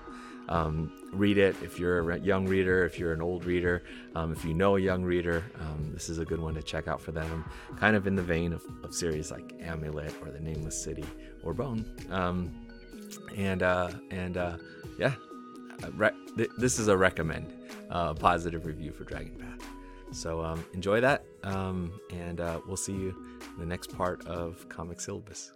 Um, 0.51 0.93
read 1.13 1.39
it 1.39 1.57
if 1.63 1.79
you're 1.79 2.11
a 2.11 2.19
young 2.19 2.47
reader, 2.47 2.85
if 2.85 2.99
you're 2.99 3.13
an 3.13 3.23
old 3.23 3.45
reader, 3.45 3.85
um, 4.17 4.33
if 4.33 4.45
you 4.45 4.53
know 4.53 4.77
a 4.77 4.81
young 4.81 5.03
reader, 5.05 5.45
um, 5.61 5.91
this 5.93 6.09
is 6.09 6.19
a 6.19 6.25
good 6.25 6.41
one 6.41 6.55
to 6.55 6.63
check 6.63 6.89
out 6.89 7.01
for 7.01 7.13
them. 7.13 7.45
Kind 7.79 7.97
of 7.97 8.07
in 8.07 8.17
the 8.17 8.23
vein 8.23 8.53
of, 8.53 8.63
of 8.83 8.93
series 8.93 9.31
like 9.31 9.55
Amulet 9.61 10.13
or 10.21 10.31
The 10.31 10.41
Nameless 10.41 10.83
City 10.83 11.05
or 11.45 11.55
Bone. 11.55 11.85
Um, 12.11 12.67
and 13.37 13.63
uh, 13.63 13.91
and 14.11 14.37
uh, 14.37 14.57
yeah, 14.99 15.15
re- 15.95 16.11
th- 16.37 16.51
this 16.59 16.79
is 16.79 16.89
a 16.89 16.97
recommend, 16.97 17.53
uh, 17.91 18.15
positive 18.15 18.67
review 18.67 18.93
for 18.93 19.05
Dragon 19.05 19.37
Path. 19.37 19.69
So 20.13 20.45
um, 20.45 20.65
enjoy 20.75 21.01
that, 21.01 21.25
um, 21.45 21.93
and 22.13 22.41
uh, 22.41 22.61
we'll 22.67 22.77
see 22.77 22.93
you 22.93 23.17
in 23.55 23.61
the 23.61 23.67
next 23.67 23.97
part 23.97 24.27
of 24.27 24.69
Comic 24.69 25.01
Syllabus. 25.01 25.53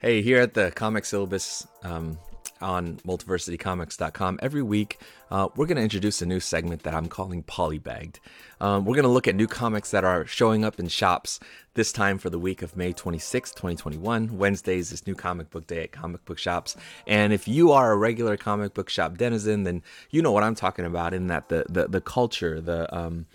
Hey, 0.00 0.22
here 0.22 0.40
at 0.40 0.54
the 0.54 0.70
Comic 0.72 1.04
Syllabus, 1.04 1.66
um, 1.82 2.18
on 2.60 2.96
multiversitycomics.com. 2.98 4.38
Every 4.42 4.62
week, 4.62 4.98
uh, 5.30 5.48
we're 5.56 5.66
going 5.66 5.76
to 5.76 5.82
introduce 5.82 6.22
a 6.22 6.26
new 6.26 6.40
segment 6.40 6.82
that 6.82 6.94
I'm 6.94 7.08
calling 7.08 7.42
Polybagged. 7.42 8.16
Um, 8.60 8.84
we're 8.84 8.94
going 8.94 9.04
to 9.04 9.10
look 9.10 9.28
at 9.28 9.34
new 9.34 9.46
comics 9.46 9.90
that 9.90 10.04
are 10.04 10.26
showing 10.26 10.64
up 10.64 10.78
in 10.78 10.88
shops 10.88 11.38
this 11.74 11.92
time 11.92 12.18
for 12.18 12.30
the 12.30 12.38
week 12.38 12.62
of 12.62 12.76
May 12.76 12.92
26, 12.92 13.52
2021. 13.52 14.36
Wednesdays 14.36 14.92
is 14.92 15.06
new 15.06 15.14
comic 15.14 15.50
book 15.50 15.66
day 15.66 15.84
at 15.84 15.92
comic 15.92 16.24
book 16.24 16.38
shops. 16.38 16.76
And 17.06 17.32
if 17.32 17.46
you 17.46 17.72
are 17.72 17.92
a 17.92 17.96
regular 17.96 18.36
comic 18.36 18.74
book 18.74 18.88
shop 18.88 19.16
denizen, 19.16 19.64
then 19.64 19.82
you 20.10 20.22
know 20.22 20.32
what 20.32 20.42
I'm 20.42 20.54
talking 20.54 20.84
about 20.84 21.14
in 21.14 21.28
that 21.28 21.48
the, 21.48 21.64
the, 21.68 21.88
the 21.88 22.00
culture, 22.00 22.60
the, 22.60 22.92
um, 22.96 23.26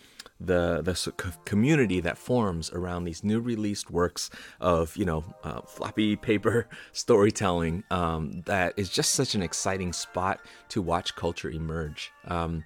the 0.45 0.81
the 0.81 1.33
community 1.45 1.99
that 1.99 2.17
forms 2.17 2.71
around 2.71 3.05
these 3.05 3.23
new 3.23 3.39
released 3.39 3.89
works 3.89 4.29
of 4.59 4.95
you 4.97 5.05
know 5.05 5.23
uh, 5.43 5.61
floppy 5.61 6.15
paper 6.15 6.67
storytelling 6.91 7.83
um, 7.91 8.43
that 8.45 8.73
is 8.77 8.89
just 8.89 9.11
such 9.11 9.35
an 9.35 9.41
exciting 9.41 9.93
spot 9.93 10.39
to 10.69 10.81
watch 10.81 11.15
culture 11.15 11.49
emerge. 11.49 12.11
Um, 12.27 12.63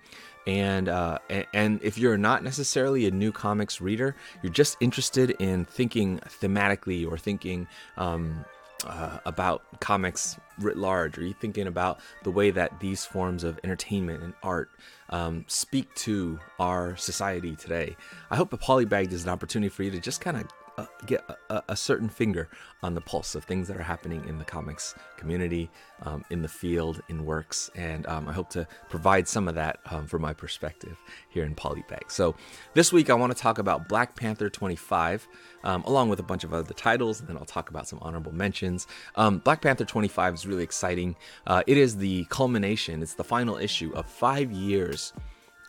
and 0.47 0.87
uh, 0.87 1.19
and 1.53 1.83
if 1.83 1.97
you're 1.97 2.17
not 2.17 2.41
necessarily 2.41 3.05
a 3.05 3.11
new 3.11 3.33
comics 3.33 3.81
reader, 3.81 4.15
you're 4.41 4.53
just 4.53 4.77
interested 4.79 5.31
in 5.39 5.65
thinking 5.65 6.19
thematically 6.39 7.09
or 7.09 7.17
thinking 7.17 7.67
um, 7.97 8.45
uh, 8.85 9.19
about 9.25 9.79
comics 9.79 10.37
writ 10.59 10.77
large? 10.77 11.17
Are 11.17 11.23
you 11.23 11.33
thinking 11.33 11.67
about 11.67 11.99
the 12.23 12.31
way 12.31 12.51
that 12.51 12.79
these 12.79 13.05
forms 13.05 13.43
of 13.43 13.59
entertainment 13.63 14.23
and 14.23 14.33
art 14.43 14.69
um, 15.09 15.45
speak 15.47 15.93
to 15.95 16.39
our 16.59 16.95
society 16.95 17.55
today? 17.55 17.95
I 18.29 18.35
hope 18.35 18.49
the 18.49 18.57
polybag 18.57 19.11
is 19.11 19.23
an 19.23 19.29
opportunity 19.29 19.69
for 19.69 19.83
you 19.83 19.91
to 19.91 19.99
just 19.99 20.21
kind 20.21 20.37
of 20.37 20.47
uh, 20.77 20.85
get 21.05 21.23
a, 21.49 21.63
a, 21.69 21.75
certain 21.75 22.07
finger 22.07 22.47
on 22.83 22.93
the 22.93 23.01
pulse 23.01 23.33
of 23.33 23.43
things 23.43 23.67
that 23.67 23.77
are 23.77 23.83
happening 23.83 24.23
in 24.27 24.37
the 24.37 24.45
comics 24.45 24.93
community, 25.17 25.71
um, 26.03 26.23
in 26.29 26.43
the 26.43 26.47
field, 26.47 27.01
in 27.09 27.25
works, 27.25 27.71
and 27.75 28.05
um, 28.05 28.27
I 28.27 28.33
hope 28.33 28.49
to 28.51 28.67
provide 28.87 29.27
some 29.27 29.47
of 29.47 29.55
that 29.55 29.79
um, 29.89 30.05
from 30.05 30.21
my 30.21 30.33
perspective 30.33 31.01
here 31.29 31.43
in 31.43 31.55
Polybag. 31.55 32.11
So 32.11 32.35
this 32.75 32.93
week 32.93 33.09
I 33.09 33.15
want 33.15 33.35
to 33.35 33.41
talk 33.41 33.57
about 33.57 33.89
Black 33.89 34.15
Panther 34.15 34.49
25, 34.49 35.27
um, 35.63 35.83
along 35.83 36.09
with 36.09 36.19
a 36.19 36.23
bunch 36.23 36.43
of 36.43 36.53
other 36.53 36.73
titles, 36.73 37.19
and 37.19 37.27
then 37.27 37.37
I'll 37.37 37.45
talk 37.45 37.71
about 37.71 37.87
some 37.87 37.97
honorable 38.01 38.33
mentions. 38.33 38.85
Um, 39.15 39.39
Black 39.39 39.61
Panther 39.61 39.85
25 39.85 40.35
is 40.35 40.45
really 40.45 40.63
exciting. 40.63 41.15
Uh, 41.47 41.63
it 41.65 41.77
is 41.77 41.97
the 41.97 42.25
culmination, 42.25 43.01
it's 43.01 43.15
the 43.15 43.23
final 43.23 43.57
issue 43.57 43.91
of 43.93 44.05
five 44.05 44.51
years 44.51 45.13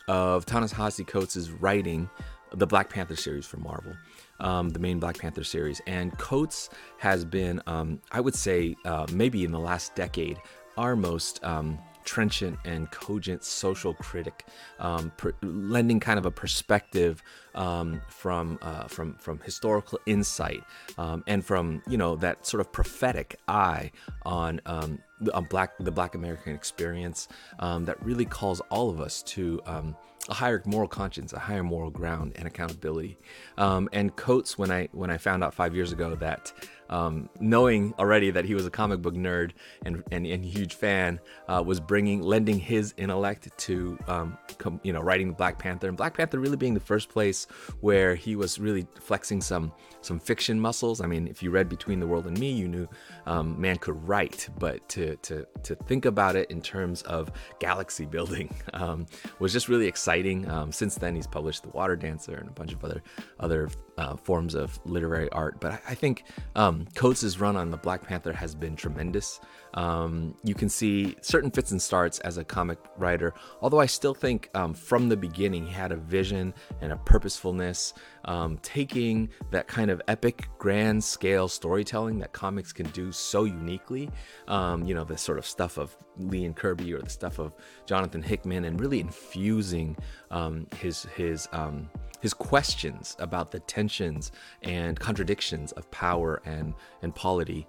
of 0.07 0.45
Ta-Nehisi 0.45 1.05
Coates' 1.07 1.49
writing 1.49 2.09
the 2.51 2.67
Black 2.67 2.89
Panther 2.89 3.15
series 3.15 3.45
for 3.45 3.57
Marvel 3.57 3.93
um, 4.39 4.69
the 4.69 4.79
main 4.79 4.99
Black 4.99 5.17
Panther 5.17 5.43
series. 5.43 5.81
And 5.87 6.17
Coates 6.17 6.69
has 6.97 7.25
been, 7.25 7.61
um, 7.67 8.01
I 8.11 8.21
would 8.21 8.35
say, 8.35 8.75
uh, 8.85 9.07
maybe 9.11 9.43
in 9.43 9.51
the 9.51 9.59
last 9.59 9.95
decade, 9.95 10.37
our 10.77 10.95
most 10.95 11.43
um, 11.43 11.79
trenchant 12.09 12.57
and 12.65 12.89
cogent 12.89 13.43
social 13.43 13.93
critic, 13.93 14.45
um, 14.79 15.11
per- 15.17 15.35
lending 15.43 15.99
kind 15.99 16.17
of 16.17 16.25
a 16.25 16.31
perspective 16.31 17.21
um, 17.53 18.01
from 18.07 18.57
uh, 18.63 18.85
from 18.85 19.13
from 19.15 19.39
historical 19.41 19.99
insight 20.05 20.63
um, 20.97 21.23
and 21.27 21.45
from 21.45 21.83
you 21.87 21.97
know 21.97 22.15
that 22.15 22.47
sort 22.47 22.61
of 22.61 22.71
prophetic 22.71 23.39
eye 23.47 23.91
on 24.25 24.59
um, 24.65 24.99
on 25.33 25.43
black 25.45 25.77
the 25.79 25.91
Black 25.91 26.15
American 26.15 26.55
experience 26.55 27.27
um, 27.59 27.85
that 27.85 28.01
really 28.03 28.25
calls 28.25 28.59
all 28.71 28.89
of 28.89 28.99
us 28.99 29.21
to 29.23 29.61
um, 29.67 29.95
a 30.27 30.33
higher 30.33 30.61
moral 30.65 30.87
conscience, 30.87 31.33
a 31.33 31.39
higher 31.39 31.63
moral 31.63 31.89
ground, 31.89 32.33
and 32.35 32.47
accountability. 32.47 33.17
Um, 33.57 33.89
and 33.93 34.15
Coates, 34.15 34.57
when 34.57 34.71
I 34.71 34.89
when 34.91 35.09
I 35.09 35.17
found 35.17 35.43
out 35.43 35.53
five 35.53 35.75
years 35.75 35.91
ago 35.91 36.15
that 36.15 36.51
um, 36.89 37.29
knowing 37.39 37.93
already 37.99 38.31
that 38.31 38.45
he 38.45 38.53
was 38.53 38.65
a 38.65 38.69
comic 38.69 39.01
book 39.01 39.15
nerd 39.15 39.51
and 39.85 40.03
and, 40.11 40.25
and 40.25 40.43
huge 40.43 40.73
fan, 40.73 41.19
uh, 41.47 41.63
was 41.65 41.79
bringing 41.79 42.21
lending 42.21 42.59
his 42.59 42.93
intellect 42.97 43.49
to 43.57 43.97
um, 44.07 44.37
com, 44.57 44.79
you 44.83 44.93
know 44.93 45.01
writing 45.01 45.33
Black 45.33 45.59
Panther, 45.59 45.87
and 45.87 45.97
Black 45.97 46.15
Panther 46.15 46.39
really 46.39 46.57
being 46.57 46.73
the 46.73 46.79
first 46.79 47.09
place 47.09 47.47
where 47.81 48.15
he 48.15 48.35
was 48.35 48.59
really 48.59 48.87
flexing 48.99 49.41
some 49.41 49.71
some 50.01 50.19
fiction 50.19 50.59
muscles. 50.59 51.01
I 51.01 51.07
mean, 51.07 51.27
if 51.27 51.43
you 51.43 51.51
read 51.51 51.69
Between 51.69 51.99
the 51.99 52.07
World 52.07 52.25
and 52.25 52.37
Me, 52.39 52.51
you 52.51 52.67
knew 52.67 52.87
um, 53.25 53.59
man 53.59 53.77
could 53.77 54.07
write, 54.07 54.49
but 54.57 54.87
to 54.89 55.15
to 55.17 55.45
to 55.63 55.75
think 55.75 56.05
about 56.05 56.35
it 56.35 56.49
in 56.49 56.61
terms 56.61 57.01
of 57.03 57.31
galaxy 57.59 58.05
building 58.19 58.53
um, 58.73 59.05
was 59.39 59.53
just 59.53 59.67
really 59.69 59.87
exciting. 59.87 60.49
Um, 60.49 60.71
since 60.71 60.95
then, 60.95 61.15
he's 61.15 61.27
published 61.27 61.63
The 61.63 61.69
Water 61.69 61.95
Dancer 61.95 62.35
and 62.35 62.49
a 62.49 62.51
bunch 62.51 62.73
of 62.73 62.83
other 62.83 63.01
other 63.39 63.69
uh, 63.99 64.15
forms 64.15 64.55
of 64.55 64.79
literary 64.85 65.29
art. 65.31 65.59
But 65.59 65.73
I, 65.73 65.79
I 65.89 65.95
think 65.95 66.23
um, 66.55 66.87
Coates' 66.95 67.37
run 67.37 67.57
on 67.57 67.69
the 67.69 67.77
Black 67.77 68.01
Panther 68.07 68.31
has 68.31 68.55
been 68.55 68.75
tremendous. 68.75 69.41
Um, 69.73 70.35
you 70.43 70.55
can 70.55 70.69
see 70.69 71.15
certain 71.21 71.51
fits 71.51 71.71
and 71.71 71.81
starts 71.81 72.19
as 72.19 72.37
a 72.37 72.43
comic 72.43 72.79
writer, 72.97 73.33
although 73.61 73.79
I 73.79 73.85
still 73.85 74.13
think 74.13 74.49
um, 74.55 74.73
from 74.73 75.09
the 75.09 75.17
beginning 75.17 75.65
he 75.65 75.73
had 75.73 75.91
a 75.91 75.97
vision 75.97 76.53
and 76.81 76.91
a 76.91 76.97
purposefulness, 76.97 77.93
um, 78.25 78.57
taking 78.61 79.29
that 79.51 79.67
kind 79.67 79.91
of 79.91 80.01
epic, 80.07 80.47
grand 80.57 81.03
scale 81.03 81.47
storytelling 81.47 82.19
that 82.19 82.33
comics 82.33 82.73
can 82.73 82.87
do 82.89 83.11
so 83.11 83.43
uniquely. 83.43 84.09
Um, 84.47 84.85
you 84.85 84.93
know, 84.93 85.03
the 85.03 85.17
sort 85.17 85.37
of 85.37 85.45
stuff 85.45 85.77
of 85.77 85.95
Lee 86.17 86.45
and 86.45 86.55
Kirby 86.55 86.93
or 86.93 87.01
the 87.01 87.09
stuff 87.09 87.39
of 87.39 87.53
Jonathan 87.85 88.21
Hickman, 88.21 88.65
and 88.65 88.79
really 88.79 88.99
infusing 88.99 89.95
um, 90.31 90.67
his 90.77 91.03
his 91.15 91.47
um, 91.51 91.89
his 92.21 92.33
questions 92.33 93.15
about 93.19 93.51
the 93.51 93.59
tensions 93.61 94.31
and 94.63 94.99
contradictions 94.99 95.71
of 95.73 95.89
power 95.91 96.41
and 96.45 96.73
and 97.01 97.15
polity 97.15 97.65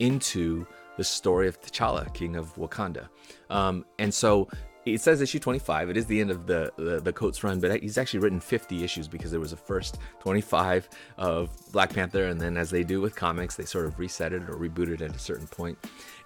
into 0.00 0.66
the 1.00 1.04
story 1.04 1.48
of 1.48 1.58
T'Challa, 1.62 2.12
King 2.12 2.36
of 2.36 2.54
Wakanda. 2.56 3.08
Um, 3.48 3.86
and 3.98 4.12
so 4.12 4.50
it 4.84 5.00
says 5.00 5.22
issue 5.22 5.38
25. 5.38 5.88
It 5.88 5.96
is 5.96 6.04
the 6.04 6.20
end 6.20 6.30
of 6.30 6.46
the, 6.46 6.70
the, 6.76 7.00
the 7.00 7.10
Coates 7.10 7.42
run, 7.42 7.58
but 7.58 7.80
he's 7.80 7.96
actually 7.96 8.20
written 8.20 8.38
50 8.38 8.84
issues 8.84 9.08
because 9.08 9.30
there 9.30 9.40
was 9.40 9.54
a 9.54 9.56
first 9.56 9.96
25 10.18 10.90
of 11.16 11.48
Black 11.72 11.94
Panther, 11.94 12.26
and 12.26 12.38
then 12.38 12.58
as 12.58 12.68
they 12.68 12.84
do 12.84 13.00
with 13.00 13.16
comics, 13.16 13.56
they 13.56 13.64
sort 13.64 13.86
of 13.86 13.98
reset 13.98 14.34
it 14.34 14.42
or 14.42 14.56
rebooted 14.56 15.00
it 15.00 15.00
at 15.00 15.16
a 15.16 15.18
certain 15.18 15.46
point. 15.46 15.78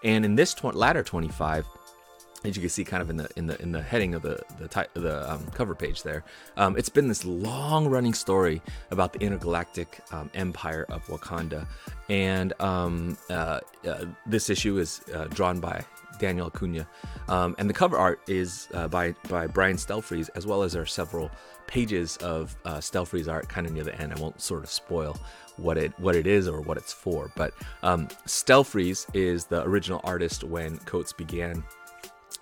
And 0.03 0.25
in 0.25 0.35
this 0.35 0.55
tw- 0.55 0.75
latter 0.75 1.05
25, 1.05 1.69
as 2.45 2.57
you 2.57 2.61
can 2.61 2.69
see 2.71 2.85
kind 2.85 3.03
of 3.03 3.11
in 3.11 3.17
the 3.17 3.29
in 3.37 3.47
the 3.47 3.61
in 3.63 3.73
the 3.73 3.83
heading 3.83 4.15
of 4.15 4.23
the 4.23 4.41
the, 4.59 4.69
ty- 4.69 4.87
the 4.95 5.31
um, 5.33 5.47
cover 5.55 5.75
page 5.75 6.03
there 6.03 6.23
um, 6.57 6.77
it's 6.77 6.89
been 6.89 7.09
this 7.09 7.25
long 7.25 7.89
running 7.89 8.15
story 8.15 8.61
about 8.91 9.13
the 9.13 9.21
intergalactic 9.21 10.01
um, 10.13 10.31
empire 10.35 10.87
of 10.89 11.05
wakanda 11.07 11.67
and 12.09 12.53
um, 12.61 13.17
uh, 13.31 13.61
uh, 13.89 14.05
this 14.27 14.51
issue 14.51 14.79
is 14.79 15.01
uh, 15.15 15.25
drawn 15.27 15.59
by 15.59 15.85
Daniel 16.19 16.47
Acuna, 16.47 16.87
um, 17.29 17.55
and 17.59 17.69
the 17.69 17.75
cover 17.75 17.97
art 17.97 18.21
is 18.29 18.69
uh, 18.75 18.89
by 18.89 19.15
by 19.29 19.47
Brian 19.47 19.77
Stelfreeze, 19.77 20.31
as 20.35 20.47
well 20.47 20.63
as 20.63 20.73
there 20.73 20.83
are 20.83 20.87
several 20.87 21.31
pages 21.67 22.17
of 22.19 22.57
uh, 22.65 22.77
Stelfreeze 22.77 23.27
art 23.27 23.49
kind 23.49 23.67
of 23.67 23.73
near 23.73 23.85
the 23.85 24.01
end. 24.01 24.13
I 24.13 24.21
won't 24.21 24.41
sort 24.41 24.63
of 24.63 24.71
spoil 24.71 25.17
what 25.57 25.79
it 25.79 25.93
what 25.99 26.15
it 26.15 26.27
is 26.27 26.47
or 26.47 26.61
what 26.61 26.77
it's 26.77 26.93
for, 26.93 27.33
but 27.37 27.53
um, 27.83 28.09
Stelfreeze 28.27 29.07
is 29.15 29.47
the 29.47 29.63
original 29.65 30.01
artist 30.05 30.45
when 30.45 30.79
Coates 30.79 31.13
began 31.13 31.65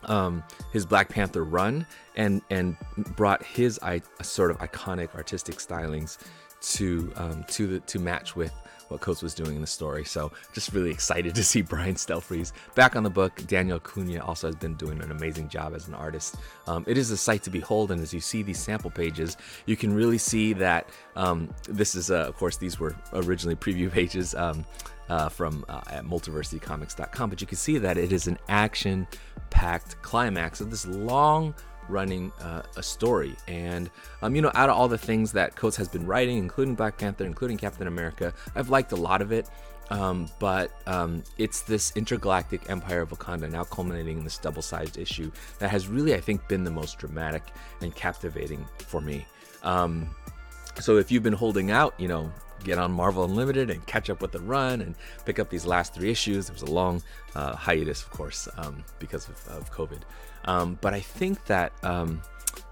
um, 0.04 0.42
his 0.72 0.86
Black 0.86 1.08
Panther 1.08 1.44
run 1.44 1.86
and 2.16 2.42
and 2.50 2.76
brought 3.16 3.44
his 3.44 3.78
I, 3.82 4.02
sort 4.22 4.50
of 4.50 4.58
iconic 4.58 5.14
artistic 5.14 5.56
stylings 5.56 6.18
to 6.60 7.12
um, 7.16 7.44
to 7.48 7.66
the 7.66 7.80
to 7.80 7.98
match 7.98 8.36
with 8.36 8.52
what 8.92 9.00
Coates 9.00 9.22
was 9.22 9.34
doing 9.34 9.56
in 9.56 9.60
the 9.60 9.66
story. 9.66 10.04
So 10.04 10.30
just 10.52 10.72
really 10.72 10.90
excited 10.90 11.34
to 11.34 11.42
see 11.42 11.62
Brian 11.62 11.94
Stelfreeze 11.94 12.52
back 12.74 12.94
on 12.94 13.02
the 13.02 13.10
book. 13.10 13.42
Daniel 13.46 13.78
Acuna 13.78 14.24
also 14.24 14.46
has 14.46 14.56
been 14.56 14.74
doing 14.74 15.02
an 15.02 15.10
amazing 15.10 15.48
job 15.48 15.74
as 15.74 15.88
an 15.88 15.94
artist. 15.94 16.36
Um, 16.66 16.84
it 16.86 16.96
is 16.96 17.10
a 17.10 17.16
sight 17.16 17.42
to 17.44 17.50
behold, 17.50 17.90
and 17.90 18.00
as 18.00 18.14
you 18.14 18.20
see 18.20 18.42
these 18.42 18.60
sample 18.60 18.90
pages, 18.90 19.36
you 19.66 19.76
can 19.76 19.92
really 19.92 20.18
see 20.18 20.52
that 20.54 20.88
um, 21.16 21.52
this 21.68 21.94
is, 21.94 22.10
uh, 22.10 22.26
of 22.28 22.36
course, 22.36 22.56
these 22.56 22.78
were 22.78 22.94
originally 23.12 23.56
preview 23.62 23.90
pages. 23.90 24.34
Um, 24.34 24.64
uh, 25.08 25.28
from 25.28 25.62
uh, 25.68 25.82
at 25.90 26.04
multiversitycomics.com, 26.04 27.28
but 27.28 27.40
you 27.40 27.46
can 27.46 27.58
see 27.58 27.76
that 27.76 27.98
it 27.98 28.12
is 28.12 28.28
an 28.28 28.38
action-packed 28.48 30.00
climax 30.00 30.60
of 30.62 30.70
this 30.70 30.86
long 30.86 31.54
running 31.92 32.32
uh, 32.40 32.62
a 32.76 32.82
story. 32.82 33.36
And, 33.46 33.90
um, 34.22 34.34
you 34.34 34.42
know, 34.42 34.50
out 34.54 34.68
of 34.70 34.76
all 34.76 34.88
the 34.88 34.98
things 34.98 35.32
that 35.32 35.54
Coates 35.54 35.76
has 35.76 35.88
been 35.88 36.06
writing, 36.06 36.38
including 36.38 36.74
Black 36.74 36.98
Panther, 36.98 37.24
including 37.24 37.58
Captain 37.58 37.86
America, 37.86 38.32
I've 38.56 38.70
liked 38.70 38.92
a 38.92 38.96
lot 38.96 39.20
of 39.22 39.30
it. 39.32 39.48
Um, 39.90 40.28
but 40.38 40.72
um, 40.86 41.22
it's 41.36 41.60
this 41.62 41.92
intergalactic 41.96 42.70
empire 42.70 43.02
of 43.02 43.10
Wakanda 43.10 43.50
now 43.50 43.64
culminating 43.64 44.18
in 44.18 44.24
this 44.24 44.38
double 44.38 44.62
sized 44.62 44.96
issue 44.96 45.30
that 45.58 45.68
has 45.68 45.86
really, 45.86 46.14
I 46.14 46.20
think, 46.20 46.48
been 46.48 46.64
the 46.64 46.70
most 46.70 46.98
dramatic 46.98 47.42
and 47.82 47.94
captivating 47.94 48.66
for 48.78 49.02
me. 49.02 49.26
Um, 49.62 50.08
so 50.80 50.96
if 50.96 51.12
you've 51.12 51.22
been 51.22 51.34
holding 51.34 51.70
out, 51.70 51.92
you 51.98 52.08
know, 52.08 52.32
get 52.64 52.78
on 52.78 52.92
Marvel 52.92 53.24
Unlimited 53.24 53.70
and 53.70 53.84
catch 53.86 54.08
up 54.08 54.22
with 54.22 54.32
the 54.32 54.40
run 54.40 54.80
and 54.80 54.94
pick 55.24 55.38
up 55.38 55.50
these 55.50 55.66
last 55.66 55.94
three 55.94 56.10
issues. 56.10 56.46
There 56.46 56.54
was 56.54 56.62
a 56.62 56.70
long 56.70 57.02
uh, 57.34 57.54
hiatus, 57.56 58.02
of 58.02 58.10
course, 58.10 58.48
um, 58.56 58.84
because 58.98 59.28
of, 59.28 59.46
of 59.48 59.70
COVID. 59.72 60.00
Um, 60.44 60.78
but 60.80 60.94
I 60.94 61.00
think 61.00 61.44
that 61.46 61.72
um, 61.82 62.22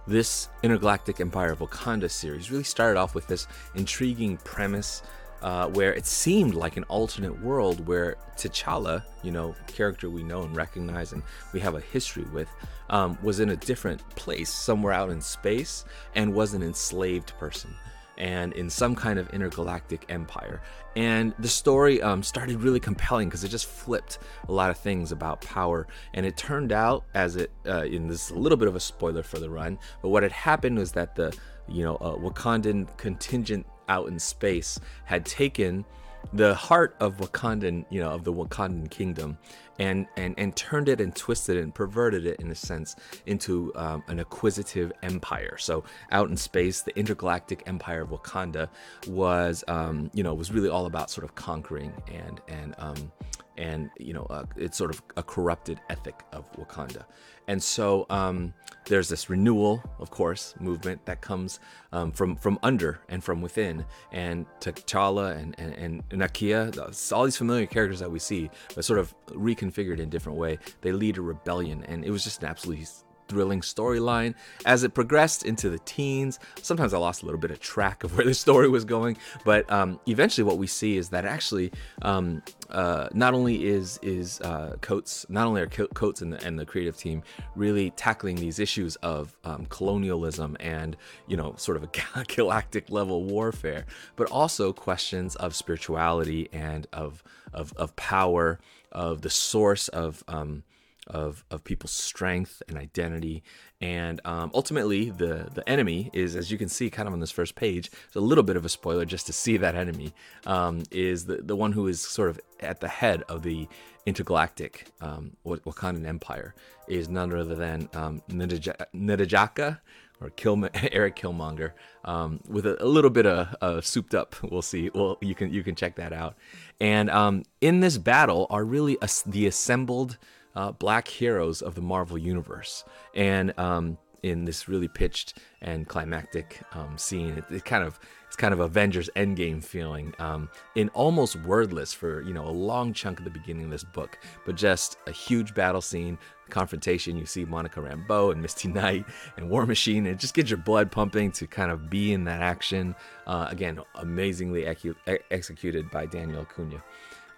this 0.06 0.48
Intergalactic 0.62 1.20
Empire 1.20 1.52
of 1.52 1.60
Wakanda 1.60 2.10
series 2.10 2.50
really 2.50 2.64
started 2.64 2.98
off 2.98 3.14
with 3.14 3.26
this 3.26 3.46
intriguing 3.74 4.36
premise. 4.38 5.02
Uh, 5.42 5.66
where 5.68 5.94
it 5.94 6.04
seemed 6.04 6.52
like 6.52 6.76
an 6.76 6.84
alternate 6.88 7.40
world 7.40 7.86
where 7.86 8.16
T'Challa, 8.36 9.02
you 9.22 9.30
know, 9.30 9.56
character 9.66 10.10
we 10.10 10.22
know 10.22 10.42
and 10.42 10.54
recognize 10.54 11.12
and 11.14 11.22
we 11.54 11.60
have 11.60 11.74
a 11.74 11.80
history 11.80 12.24
with, 12.24 12.50
um, 12.90 13.16
was 13.22 13.40
in 13.40 13.48
a 13.48 13.56
different 13.56 14.06
place, 14.16 14.50
somewhere 14.50 14.92
out 14.92 15.08
in 15.08 15.18
space, 15.18 15.86
and 16.14 16.34
was 16.34 16.52
an 16.52 16.62
enslaved 16.62 17.32
person 17.38 17.74
and 18.20 18.52
in 18.52 18.68
some 18.68 18.94
kind 18.94 19.18
of 19.18 19.28
intergalactic 19.30 20.04
empire. 20.10 20.60
And 20.94 21.34
the 21.38 21.48
story 21.48 22.02
um, 22.02 22.22
started 22.22 22.60
really 22.60 22.78
compelling 22.78 23.28
because 23.28 23.44
it 23.44 23.48
just 23.48 23.66
flipped 23.66 24.18
a 24.46 24.52
lot 24.52 24.70
of 24.70 24.76
things 24.76 25.10
about 25.10 25.40
power. 25.40 25.86
And 26.12 26.26
it 26.26 26.36
turned 26.36 26.70
out, 26.70 27.04
as 27.14 27.36
it, 27.36 27.50
uh, 27.66 27.84
in 27.84 28.08
this 28.08 28.30
a 28.30 28.34
little 28.34 28.58
bit 28.58 28.68
of 28.68 28.76
a 28.76 28.80
spoiler 28.80 29.22
for 29.22 29.38
the 29.38 29.48
run, 29.48 29.78
but 30.02 30.10
what 30.10 30.22
had 30.22 30.32
happened 30.32 30.78
was 30.78 30.92
that 30.92 31.16
the, 31.16 31.34
you 31.66 31.82
know, 31.82 31.96
uh, 31.96 32.14
Wakandan 32.16 32.94
contingent 32.98 33.66
out 33.88 34.08
in 34.08 34.18
space 34.18 34.78
had 35.06 35.24
taken 35.24 35.86
the 36.32 36.54
heart 36.54 36.96
of 37.00 37.16
Wakandan, 37.18 37.84
you 37.90 38.00
know, 38.00 38.10
of 38.10 38.24
the 38.24 38.32
Wakandan 38.32 38.90
kingdom, 38.90 39.38
and 39.78 40.06
and 40.16 40.34
and 40.38 40.54
turned 40.54 40.88
it 40.88 41.00
and 41.00 41.14
twisted 41.14 41.56
it 41.56 41.62
and 41.62 41.74
perverted 41.74 42.26
it 42.26 42.40
in 42.40 42.50
a 42.50 42.54
sense 42.54 42.96
into 43.26 43.72
um, 43.74 44.02
an 44.08 44.20
acquisitive 44.20 44.92
empire. 45.02 45.56
So 45.58 45.84
out 46.12 46.28
in 46.28 46.36
space, 46.36 46.82
the 46.82 46.96
intergalactic 46.96 47.62
empire 47.66 48.02
of 48.02 48.10
Wakanda 48.10 48.68
was, 49.06 49.64
um, 49.68 50.10
you 50.14 50.22
know, 50.22 50.34
was 50.34 50.52
really 50.52 50.68
all 50.68 50.86
about 50.86 51.10
sort 51.10 51.24
of 51.24 51.34
conquering 51.34 51.92
and 52.12 52.40
and 52.48 52.74
um, 52.78 53.12
and 53.56 53.90
you 53.98 54.12
know, 54.12 54.26
uh, 54.30 54.44
it's 54.56 54.76
sort 54.76 54.90
of 54.90 55.02
a 55.16 55.22
corrupted 55.22 55.80
ethic 55.90 56.22
of 56.32 56.50
Wakanda. 56.52 57.04
And 57.50 57.60
so 57.60 58.06
um, 58.10 58.54
there's 58.84 59.08
this 59.08 59.28
renewal, 59.28 59.82
of 59.98 60.08
course, 60.08 60.54
movement 60.60 61.04
that 61.06 61.20
comes 61.20 61.58
um, 61.90 62.12
from 62.12 62.36
from 62.36 62.60
under 62.62 63.00
and 63.08 63.24
from 63.24 63.42
within. 63.42 63.84
And 64.12 64.46
T'Challa 64.60 65.36
and, 65.36 65.58
and, 65.58 65.74
and 65.74 66.22
Nakia, 66.22 67.12
all 67.12 67.24
these 67.24 67.36
familiar 67.36 67.66
characters 67.66 67.98
that 67.98 68.12
we 68.12 68.20
see, 68.20 68.50
but 68.76 68.84
sort 68.84 69.00
of 69.00 69.12
reconfigured 69.30 69.94
in 69.94 70.02
a 70.02 70.06
different 70.06 70.38
way, 70.38 70.60
they 70.82 70.92
lead 70.92 71.18
a 71.18 71.22
rebellion. 71.22 71.82
And 71.88 72.04
it 72.04 72.12
was 72.12 72.22
just 72.22 72.40
an 72.44 72.48
absolutely 72.48 72.86
thrilling 73.30 73.60
storyline. 73.60 74.34
As 74.66 74.82
it 74.82 74.92
progressed 74.92 75.44
into 75.44 75.70
the 75.70 75.78
teens, 75.78 76.40
sometimes 76.60 76.92
I 76.92 76.98
lost 76.98 77.22
a 77.22 77.26
little 77.26 77.40
bit 77.40 77.52
of 77.52 77.60
track 77.60 78.02
of 78.02 78.16
where 78.16 78.26
the 78.26 78.34
story 78.34 78.68
was 78.68 78.84
going, 78.84 79.16
but 79.44 79.70
um, 79.70 80.00
eventually 80.06 80.44
what 80.44 80.58
we 80.58 80.66
see 80.66 80.96
is 80.96 81.08
that 81.10 81.24
actually 81.24 81.72
um, 82.02 82.42
uh, 82.70 83.08
not 83.12 83.32
only 83.32 83.64
is 83.64 83.98
is 84.02 84.40
uh, 84.40 84.76
Coates, 84.80 85.24
not 85.28 85.46
only 85.46 85.62
are 85.62 85.68
Coates 85.68 86.20
and 86.20 86.32
the, 86.32 86.44
and 86.44 86.58
the 86.58 86.66
creative 86.66 86.96
team 86.96 87.22
really 87.54 87.90
tackling 87.90 88.36
these 88.36 88.58
issues 88.58 88.96
of 88.96 89.36
um, 89.44 89.66
colonialism 89.66 90.56
and 90.58 90.96
you 91.28 91.36
know 91.36 91.54
sort 91.56 91.76
of 91.76 91.84
a 91.84 92.24
galactic 92.34 92.90
level 92.90 93.24
warfare, 93.24 93.86
but 94.16 94.28
also 94.30 94.72
questions 94.72 95.36
of 95.36 95.54
spirituality 95.54 96.48
and 96.52 96.88
of 96.92 97.22
of, 97.52 97.72
of 97.76 97.94
power, 97.96 98.58
of 98.92 99.22
the 99.22 99.30
source 99.30 99.88
of 99.88 100.22
um, 100.28 100.62
of, 101.10 101.44
of 101.50 101.64
people's 101.64 101.90
strength 101.90 102.62
and 102.68 102.78
identity. 102.78 103.42
And 103.80 104.20
um, 104.24 104.50
ultimately, 104.54 105.10
the, 105.10 105.48
the 105.54 105.68
enemy 105.68 106.10
is, 106.12 106.36
as 106.36 106.50
you 106.50 106.58
can 106.58 106.68
see 106.68 106.90
kind 106.90 107.06
of 107.06 107.12
on 107.12 107.20
this 107.20 107.30
first 107.30 107.54
page, 107.54 107.90
it's 108.06 108.16
a 108.16 108.20
little 108.20 108.44
bit 108.44 108.56
of 108.56 108.64
a 108.64 108.68
spoiler 108.68 109.04
just 109.04 109.26
to 109.26 109.32
see 109.32 109.56
that 109.58 109.74
enemy, 109.74 110.12
um, 110.46 110.82
is 110.90 111.26
the, 111.26 111.36
the 111.36 111.56
one 111.56 111.72
who 111.72 111.86
is 111.86 112.00
sort 112.00 112.30
of 112.30 112.40
at 112.60 112.80
the 112.80 112.88
head 112.88 113.22
of 113.28 113.42
the 113.42 113.68
intergalactic 114.06 114.86
um, 115.00 115.36
Wakandan 115.44 116.06
Empire, 116.06 116.54
is 116.88 117.08
none 117.08 117.32
other 117.32 117.54
than 117.54 117.88
um, 117.94 118.22
N'Jadaka 118.28 119.78
or 120.20 120.30
Kill, 120.30 120.68
Eric 120.92 121.16
Killmonger, 121.16 121.72
um, 122.04 122.40
with 122.48 122.66
a, 122.66 122.82
a, 122.82 122.86
little 122.86 123.10
bit 123.10 123.26
of 123.26 123.54
uh, 123.60 123.80
souped 123.80 124.14
up. 124.14 124.36
We'll 124.42 124.62
see. 124.62 124.90
Well, 124.94 125.18
you 125.20 125.34
can 125.34 125.52
you 125.52 125.62
can 125.62 125.74
check 125.74 125.96
that 125.96 126.12
out. 126.12 126.36
And 126.80 127.10
um, 127.10 127.44
in 127.60 127.80
this 127.80 127.98
battle 127.98 128.46
are 128.50 128.64
really 128.64 128.98
a, 129.00 129.08
the 129.26 129.46
assembled 129.46 130.18
uh, 130.54 130.72
black 130.72 131.08
heroes 131.08 131.62
of 131.62 131.74
the 131.74 131.80
Marvel 131.80 132.18
Universe. 132.18 132.84
And 133.14 133.58
um, 133.58 133.98
in 134.22 134.44
this 134.44 134.68
really 134.68 134.88
pitched 134.88 135.38
and 135.62 135.88
climactic 135.88 136.60
um, 136.72 136.96
scene, 136.98 137.38
it, 137.38 137.44
it, 137.50 137.64
kind 137.64 137.84
of 137.84 137.98
it's 138.26 138.36
kind 138.36 138.52
of 138.52 138.60
Avengers 138.60 139.10
Endgame 139.16 139.62
feeling, 139.62 140.14
um, 140.18 140.48
in 140.74 140.88
almost 140.90 141.36
wordless 141.36 141.92
for 141.92 142.22
you 142.22 142.32
know 142.32 142.46
a 142.46 142.50
long 142.50 142.92
chunk 142.92 143.18
of 143.18 143.24
the 143.24 143.30
beginning 143.30 143.64
of 143.64 143.70
this 143.70 143.84
book, 143.84 144.18
but 144.44 144.56
just 144.56 144.98
a 145.06 145.12
huge 145.12 145.54
battle 145.54 145.80
scene, 145.80 146.18
confrontation. 146.48 147.16
You 147.16 147.26
see 147.26 147.44
Monica 147.44 147.80
Rambeau 147.80 148.32
and 148.32 148.42
Misty 148.42 148.68
Knight 148.72 149.04
and 149.36 149.48
War 149.48 149.66
Machine, 149.66 150.06
and 150.06 150.14
it 150.14 150.18
just 150.18 150.34
gets 150.34 150.50
your 150.50 150.58
blood 150.58 150.92
pumping 150.92 151.32
to 151.32 151.46
kind 151.46 151.70
of 151.70 151.90
be 151.90 152.12
in 152.12 152.24
that 152.24 152.40
action. 152.40 152.94
Uh, 153.26 153.46
again, 153.48 153.80
amazingly 153.96 154.66
ecu- 154.66 154.96
executed 155.30 155.90
by 155.90 156.06
Daniel 156.06 156.42
Acuna. 156.42 156.82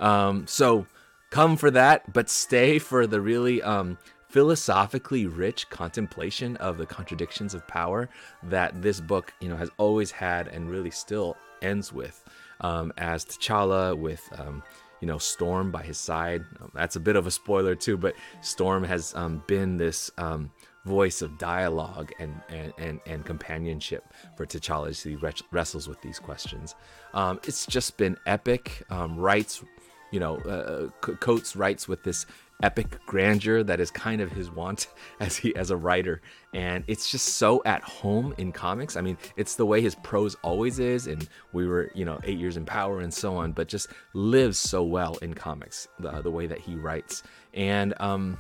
Um, 0.01 0.47
so 0.47 0.87
come 1.33 1.57
for 1.57 1.71
that, 1.71 2.13
but 2.13 2.29
stay 2.29 2.79
for 2.79 3.07
the 3.07 3.19
really 3.19 3.63
um, 3.63 3.97
philosophically 4.29 5.27
rich 5.27 5.69
contemplation 5.71 6.59
of 6.59 6.77
the 6.77 6.85
contradictions 6.85 7.55
of 7.55 7.67
power 7.67 8.11
that 8.43 8.83
this 8.83 9.01
book, 9.01 9.33
you 9.41 9.49
know, 9.49 9.57
has 9.57 9.71
always 9.79 10.11
had 10.11 10.47
and 10.49 10.71
really 10.71 10.91
still 10.91 11.37
ends 11.63 11.91
with. 11.91 12.23
Um, 12.61 12.93
as 12.99 13.25
T'Challa 13.25 13.97
with, 13.97 14.29
um, 14.39 14.63
you 15.01 15.09
know, 15.09 15.17
Storm 15.17 15.71
by 15.71 15.83
his 15.83 15.97
side. 15.97 16.45
Um, 16.61 16.71
that's 16.75 16.97
a 16.97 17.01
bit 17.01 17.17
of 17.17 17.27
a 17.27 17.31
spoiler 17.31 17.75
too, 17.75 17.97
but 17.97 18.15
Storm 18.43 18.85
has 18.85 19.15
um, 19.17 19.43
been 19.47 19.79
this 19.79 20.11
um, 20.19 20.51
voice 20.85 21.23
of 21.23 21.39
dialogue 21.39 22.13
and, 22.21 22.41
and, 22.51 22.75
and, 22.77 23.01
and, 23.07 23.25
companionship 23.25 24.05
for 24.37 24.45
T'Challa 24.45 24.91
as 24.91 25.03
he 25.03 25.17
wrestles 25.51 25.89
with 25.89 26.01
these 26.03 26.19
questions. 26.19 26.75
Um, 27.15 27.41
it's 27.45 27.67
just 27.67 27.97
been 27.97 28.19
epic. 28.27 28.85
Writes 28.91 29.65
you 30.13 30.21
know, 30.21 30.37
uh, 30.39 30.89
Coates 31.17 31.57
writes 31.57 31.89
with 31.89 32.05
this 32.05 32.27
epic 32.63 32.99
grandeur 33.07 33.65
that 33.65 33.81
is 33.81 33.91
kind 33.91 34.21
of 34.21 34.31
his 34.31 34.51
want 34.51 34.87
as 35.21 35.37
he 35.37 35.55
as 35.57 35.71
a 35.71 35.77
writer. 35.77 36.23
And 36.55 36.85
it's 36.87 37.11
just 37.11 37.35
so 37.35 37.63
at 37.65 37.83
home 37.83 38.35
in 38.39 38.53
comics. 38.53 38.97
I 38.97 39.01
mean 39.01 39.19
it's 39.37 39.57
the 39.57 39.67
way 39.67 39.81
his 39.81 39.97
prose 39.97 40.37
always 40.43 40.79
is 40.79 41.07
and 41.07 41.29
we 41.53 41.67
were 41.67 41.91
you 41.95 42.05
know 42.05 42.21
eight 42.25 42.39
years 42.39 42.57
in 42.57 42.65
power 42.65 43.01
and 43.01 43.13
so 43.13 43.37
on 43.37 43.53
but 43.53 43.69
just 43.69 43.89
lives 44.15 44.59
so 44.59 44.85
well 44.85 45.17
in 45.17 45.35
comics 45.35 45.89
the, 45.99 46.23
the 46.23 46.31
way 46.31 46.47
that 46.47 46.59
he 46.59 46.77
writes. 46.77 47.23
And 47.53 47.95
um 48.01 48.39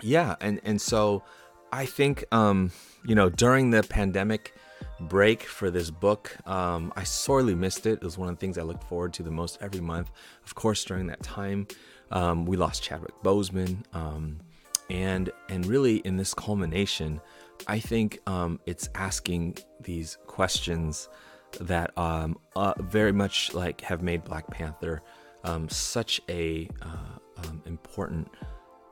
yeah 0.00 0.34
and 0.40 0.60
and 0.64 0.80
so 0.80 1.22
i 1.70 1.84
think 1.84 2.24
um 2.32 2.72
you 3.04 3.14
know 3.14 3.28
during 3.28 3.70
the 3.70 3.82
pandemic 3.82 4.54
break 5.00 5.42
for 5.42 5.70
this 5.70 5.90
book. 5.90 6.36
Um, 6.46 6.92
I 6.96 7.04
sorely 7.04 7.54
missed 7.54 7.86
it. 7.86 7.94
It 7.94 8.02
was 8.02 8.18
one 8.18 8.28
of 8.28 8.36
the 8.36 8.40
things 8.40 8.58
I 8.58 8.62
looked 8.62 8.84
forward 8.84 9.12
to 9.14 9.22
the 9.22 9.30
most 9.30 9.58
every 9.60 9.80
month. 9.80 10.10
Of 10.44 10.54
course, 10.54 10.84
during 10.84 11.06
that 11.08 11.22
time, 11.22 11.66
um, 12.10 12.46
we 12.46 12.56
lost 12.56 12.82
Chadwick 12.82 13.14
Boseman, 13.22 13.82
um, 13.94 14.38
and 14.90 15.30
and 15.48 15.66
really 15.66 15.96
in 15.98 16.16
this 16.16 16.34
culmination, 16.34 17.20
I 17.66 17.78
think 17.80 18.20
um, 18.26 18.60
it's 18.66 18.88
asking 18.94 19.58
these 19.80 20.18
questions 20.26 21.08
that 21.60 21.96
um, 21.96 22.38
uh, 22.56 22.74
very 22.80 23.12
much 23.12 23.54
like 23.54 23.80
have 23.82 24.02
made 24.02 24.24
Black 24.24 24.48
Panther 24.50 25.02
um, 25.44 25.68
such 25.68 26.20
a 26.28 26.68
uh, 26.82 27.50
important 27.66 28.30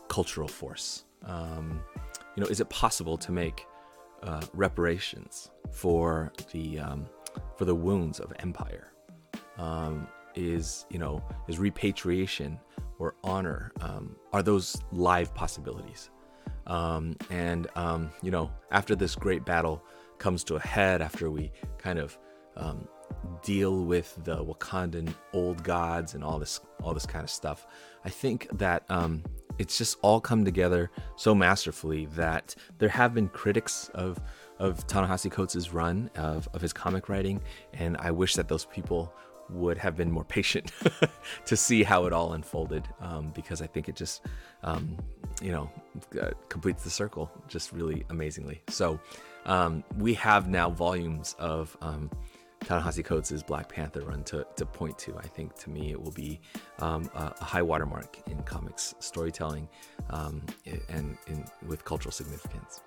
cultural 0.08 0.48
force 0.48 1.04
you 2.34 2.42
know, 2.42 2.48
is 2.48 2.60
it 2.60 2.68
possible 2.68 3.16
to 3.18 3.32
make 3.32 3.66
uh, 4.22 4.42
reparations 4.52 5.50
for 5.70 6.32
the 6.52 6.78
um, 6.78 7.06
for 7.56 7.64
the 7.64 7.74
wounds 7.74 8.20
of 8.20 8.32
empire? 8.38 8.92
Um, 9.58 10.08
is 10.34 10.86
you 10.90 10.98
know 10.98 11.22
is 11.48 11.58
repatriation 11.58 12.58
or 12.98 13.14
honor 13.24 13.72
um, 13.80 14.16
are 14.32 14.42
those 14.42 14.80
live 14.92 15.34
possibilities? 15.34 16.10
Um, 16.66 17.16
and 17.30 17.66
um, 17.74 18.10
you 18.22 18.30
know, 18.30 18.50
after 18.70 18.94
this 18.94 19.14
great 19.14 19.44
battle 19.44 19.82
comes 20.18 20.44
to 20.44 20.56
a 20.56 20.60
head, 20.60 21.02
after 21.02 21.30
we 21.30 21.50
kind 21.78 21.98
of 21.98 22.16
um, 22.56 22.86
deal 23.42 23.84
with 23.84 24.16
the 24.24 24.44
Wakandan 24.44 25.12
old 25.32 25.62
gods 25.64 26.14
and 26.14 26.22
all 26.22 26.38
this 26.38 26.60
all 26.82 26.94
this 26.94 27.06
kind 27.06 27.24
of 27.24 27.30
stuff, 27.30 27.66
I 28.04 28.10
think 28.10 28.48
that 28.58 28.84
it's 29.62 29.78
just 29.78 29.96
all 30.02 30.20
come 30.20 30.44
together 30.44 30.90
so 31.16 31.34
masterfully 31.34 32.06
that 32.06 32.54
there 32.78 32.88
have 32.88 33.14
been 33.14 33.28
critics 33.28 33.90
of 33.94 34.20
of 34.58 34.86
Ta-Nehisi 34.86 35.30
Coates' 35.30 35.72
run 35.72 36.10
of, 36.14 36.48
of 36.52 36.60
his 36.60 36.72
comic 36.72 37.08
writing, 37.08 37.40
and 37.72 37.96
I 37.98 38.10
wish 38.10 38.34
that 38.34 38.48
those 38.48 38.64
people 38.66 39.12
would 39.50 39.76
have 39.78 39.96
been 39.96 40.10
more 40.10 40.24
patient 40.24 40.72
to 41.46 41.56
see 41.56 41.82
how 41.82 42.06
it 42.06 42.12
all 42.12 42.34
unfolded 42.34 42.86
um, 43.00 43.32
because 43.34 43.60
I 43.60 43.66
think 43.66 43.88
it 43.88 43.96
just, 43.96 44.22
um, 44.62 44.96
you 45.42 45.52
know, 45.52 45.70
uh, 46.20 46.30
completes 46.48 46.84
the 46.84 46.90
circle 46.90 47.30
just 47.48 47.72
really 47.72 48.04
amazingly. 48.08 48.62
So 48.68 49.00
um, 49.46 49.82
we 49.98 50.14
have 50.14 50.48
now 50.48 50.70
volumes 50.70 51.34
of 51.38 51.76
um, 51.82 52.08
Ta-Nehisi 52.64 53.04
Coates' 53.04 53.42
Black 53.42 53.68
Panther 53.68 54.02
run 54.02 54.24
to, 54.24 54.46
to 54.56 54.66
point 54.66 54.98
to. 54.98 55.16
I 55.18 55.26
think 55.26 55.54
to 55.60 55.70
me 55.70 55.90
it 55.90 56.00
will 56.00 56.12
be 56.12 56.40
um, 56.78 57.10
a, 57.14 57.34
a, 57.40 57.44
high 57.44 57.62
watermark 57.62 58.18
in 58.26 58.42
comics 58.42 58.94
storytelling 58.98 59.68
um, 60.10 60.42
and 60.88 61.16
in, 61.26 61.44
with 61.66 61.84
cultural 61.84 62.12
significance. 62.12 62.80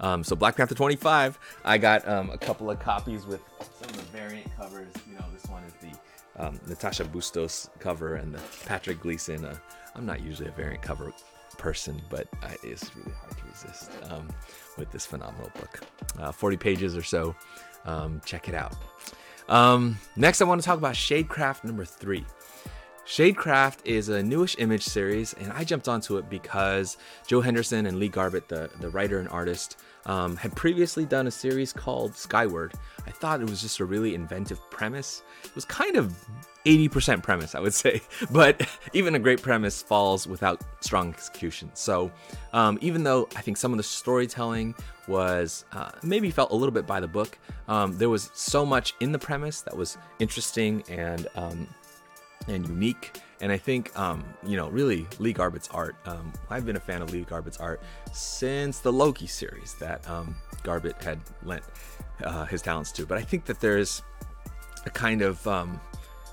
Um, 0.00 0.24
so 0.24 0.36
Black 0.36 0.56
Panther 0.56 0.74
25, 0.74 1.38
I 1.64 1.78
got 1.78 2.06
um, 2.06 2.30
a 2.30 2.38
couple 2.38 2.70
of 2.70 2.78
copies 2.80 3.26
with 3.26 3.40
some 3.58 3.88
of 3.90 3.96
the 3.96 4.18
variant 4.18 4.54
covers. 4.56 4.92
You 5.08 5.14
know, 5.14 5.24
this 5.32 5.46
one 5.46 5.62
is 5.64 5.72
the 5.74 6.44
um, 6.44 6.60
Natasha 6.66 7.04
Bustos 7.04 7.70
cover 7.78 8.16
and 8.16 8.34
the 8.34 8.40
Patrick 8.66 9.00
Gleason. 9.00 9.44
Uh, 9.44 9.56
I'm 9.94 10.06
not 10.06 10.22
usually 10.22 10.48
a 10.48 10.52
variant 10.52 10.82
cover 10.82 11.12
person, 11.58 12.00
but 12.10 12.26
I, 12.42 12.56
it's 12.62 12.94
really 12.96 13.12
hard 13.12 13.36
to 13.36 13.44
resist 13.44 13.90
um, 14.10 14.28
with 14.76 14.90
this 14.90 15.06
phenomenal 15.06 15.50
book. 15.54 15.80
Uh, 16.18 16.32
40 16.32 16.56
pages 16.56 16.96
or 16.96 17.02
so. 17.02 17.34
Um, 17.84 18.20
check 18.24 18.48
it 18.48 18.54
out. 18.54 18.74
Um, 19.48 19.98
next, 20.16 20.40
I 20.40 20.44
want 20.44 20.60
to 20.60 20.64
talk 20.64 20.78
about 20.78 20.94
Shadecraft 20.94 21.64
number 21.64 21.84
three. 21.84 22.24
Shadecraft 23.06 23.78
is 23.84 24.08
a 24.08 24.22
newish 24.22 24.56
image 24.58 24.84
series, 24.84 25.32
and 25.34 25.52
I 25.52 25.64
jumped 25.64 25.88
onto 25.88 26.18
it 26.18 26.30
because 26.30 26.96
Joe 27.26 27.40
Henderson 27.40 27.86
and 27.86 27.98
Lee 27.98 28.08
Garbett, 28.08 28.48
the, 28.48 28.70
the 28.80 28.90
writer 28.90 29.18
and 29.18 29.28
artist, 29.28 29.78
um, 30.06 30.36
had 30.36 30.54
previously 30.54 31.04
done 31.04 31.26
a 31.26 31.30
series 31.30 31.72
called 31.72 32.14
Skyward. 32.14 32.74
I 33.06 33.10
thought 33.10 33.40
it 33.40 33.50
was 33.50 33.60
just 33.60 33.80
a 33.80 33.84
really 33.84 34.14
inventive 34.14 34.58
premise. 34.70 35.22
It 35.44 35.54
was 35.54 35.64
kind 35.64 35.96
of 35.96 36.14
80% 36.64 37.22
premise, 37.22 37.56
I 37.56 37.60
would 37.60 37.74
say, 37.74 38.00
but 38.30 38.66
even 38.92 39.16
a 39.16 39.18
great 39.18 39.42
premise 39.42 39.82
falls 39.82 40.28
without 40.28 40.62
strong 40.80 41.08
execution. 41.08 41.70
So, 41.74 42.10
um, 42.52 42.78
even 42.80 43.02
though 43.02 43.28
I 43.34 43.42
think 43.42 43.56
some 43.56 43.72
of 43.72 43.78
the 43.78 43.84
storytelling 43.84 44.74
was 45.08 45.64
uh, 45.72 45.90
maybe 46.04 46.30
felt 46.30 46.52
a 46.52 46.54
little 46.54 46.72
bit 46.72 46.86
by 46.86 47.00
the 47.00 47.08
book, 47.08 47.36
um, 47.66 47.98
there 47.98 48.08
was 48.08 48.30
so 48.34 48.64
much 48.64 48.94
in 49.00 49.10
the 49.10 49.18
premise 49.18 49.60
that 49.62 49.76
was 49.76 49.98
interesting 50.20 50.84
and 50.88 51.26
um, 51.34 51.66
and 52.48 52.66
unique. 52.68 53.20
And 53.40 53.50
I 53.50 53.58
think, 53.58 53.96
um, 53.98 54.24
you 54.46 54.56
know, 54.56 54.68
really 54.68 55.06
Lee 55.18 55.32
Garbett's 55.32 55.68
art. 55.72 55.96
Um, 56.06 56.32
I've 56.48 56.64
been 56.64 56.76
a 56.76 56.80
fan 56.80 57.02
of 57.02 57.12
Lee 57.12 57.22
Garbett's 57.22 57.58
art 57.58 57.82
since 58.12 58.78
the 58.78 58.92
Loki 58.92 59.26
series 59.26 59.74
that 59.74 60.08
um, 60.08 60.36
Garbett 60.62 61.02
had 61.02 61.18
lent 61.42 61.64
uh, 62.22 62.44
his 62.44 62.62
talents 62.62 62.92
to. 62.92 63.06
But 63.06 63.18
I 63.18 63.22
think 63.22 63.44
that 63.46 63.60
there's 63.60 64.02
a 64.86 64.90
kind 64.90 65.22
of, 65.22 65.44
um, 65.46 65.80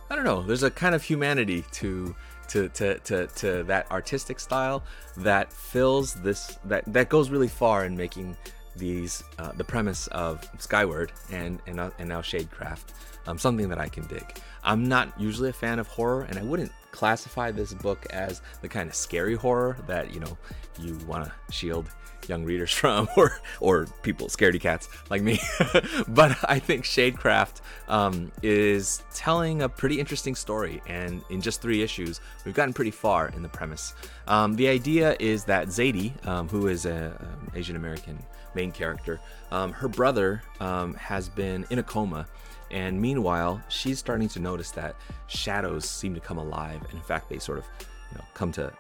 I 0.10 0.16
don't 0.16 0.26
know, 0.26 0.44
there's 0.44 0.64
a 0.64 0.72
kind 0.72 0.96
of 0.96 1.04
humanity 1.04 1.64
to. 1.74 2.16
To, 2.50 2.68
to, 2.70 2.98
to, 2.98 3.28
to 3.28 3.64
that 3.66 3.92
artistic 3.92 4.40
style 4.40 4.82
that 5.18 5.54
fills 5.54 6.16
this 6.16 6.58
that 6.66 6.84
that 6.88 7.08
goes 7.08 7.30
really 7.30 7.48
far 7.48 7.86
in 7.86 7.96
making 7.96 8.36
these 8.76 9.24
uh, 9.38 9.52
the 9.54 9.64
premise 9.64 10.08
of 10.08 10.48
Skyward 10.60 11.12
and 11.32 11.62
and, 11.68 11.80
uh, 11.80 11.90
and 12.00 12.10
now 12.10 12.22
Shadecraft 12.22 12.94
um, 13.28 13.38
something 13.38 13.70
that 13.70 13.80
I 13.80 13.88
can 13.88 14.06
dig. 14.08 14.38
I'm 14.64 14.88
not 14.88 15.20
usually 15.20 15.50
a 15.50 15.54
fan 15.54 15.80
of 15.80 15.88
horror, 15.88 16.24
and 16.24 16.38
I 16.38 16.44
wouldn't 16.44 16.72
classify 16.92 17.52
this 17.52 17.74
book 17.74 18.06
as 18.10 18.42
the 18.62 18.68
kind 18.68 18.90
of 18.90 18.96
scary 18.96 19.36
horror 19.36 19.78
that 19.88 20.12
you 20.12 20.20
know 20.20 20.38
you 20.80 20.98
want 21.08 21.24
to 21.24 21.32
shield 21.54 21.90
young 22.28 22.44
readers 22.44 22.74
from 22.74 23.08
or 23.16 23.40
or 23.60 23.86
people 24.02 24.28
scaredy 24.28 24.60
cats 24.60 24.90
like 25.12 25.22
me 25.22 25.40
but 26.08 26.36
i 26.46 26.58
think 26.58 26.84
shadecraft 26.84 27.62
um, 27.90 28.32
is 28.42 29.04
telling 29.14 29.62
a 29.62 29.70
pretty 29.70 30.00
interesting 30.00 30.36
story 30.36 30.82
and 30.88 31.24
in 31.30 31.40
just 31.42 31.62
three 31.62 31.84
issues 31.84 32.22
we've 32.44 32.56
gotten 32.56 32.74
pretty 32.74 32.92
far 32.92 33.30
in 33.30 33.44
the 33.44 33.50
premise 33.50 33.94
um, 34.28 34.56
the 34.56 34.68
idea 34.68 35.16
is 35.20 35.46
that 35.46 35.68
zadie 35.68 36.12
um, 36.28 36.50
who 36.50 36.68
is 36.68 36.86
an 36.86 37.14
asian 37.54 37.76
american 37.76 38.18
main 38.56 38.72
character 38.72 39.20
um, 39.52 39.72
her 39.72 39.88
brother 39.88 40.42
um, 40.60 40.94
has 40.96 41.30
been 41.30 41.66
in 41.70 41.80
a 41.80 41.84
coma 41.84 42.26
and 42.72 43.02
meanwhile, 43.02 43.62
she's 43.68 44.00
starting 44.00 44.28
to 44.30 44.40
notice 44.40 44.72
that 44.72 44.96
shadows 45.28 45.90
seem 45.90 46.14
to 46.14 46.20
come 46.20 46.38
alive. 46.38 46.82
And 46.84 46.94
in 46.94 47.02
fact, 47.02 47.30
they 47.30 47.40
sort 47.40 47.58
of 47.58 47.66
you 48.12 48.18
know, 48.18 48.24
come 48.34 48.52
to 48.54 48.72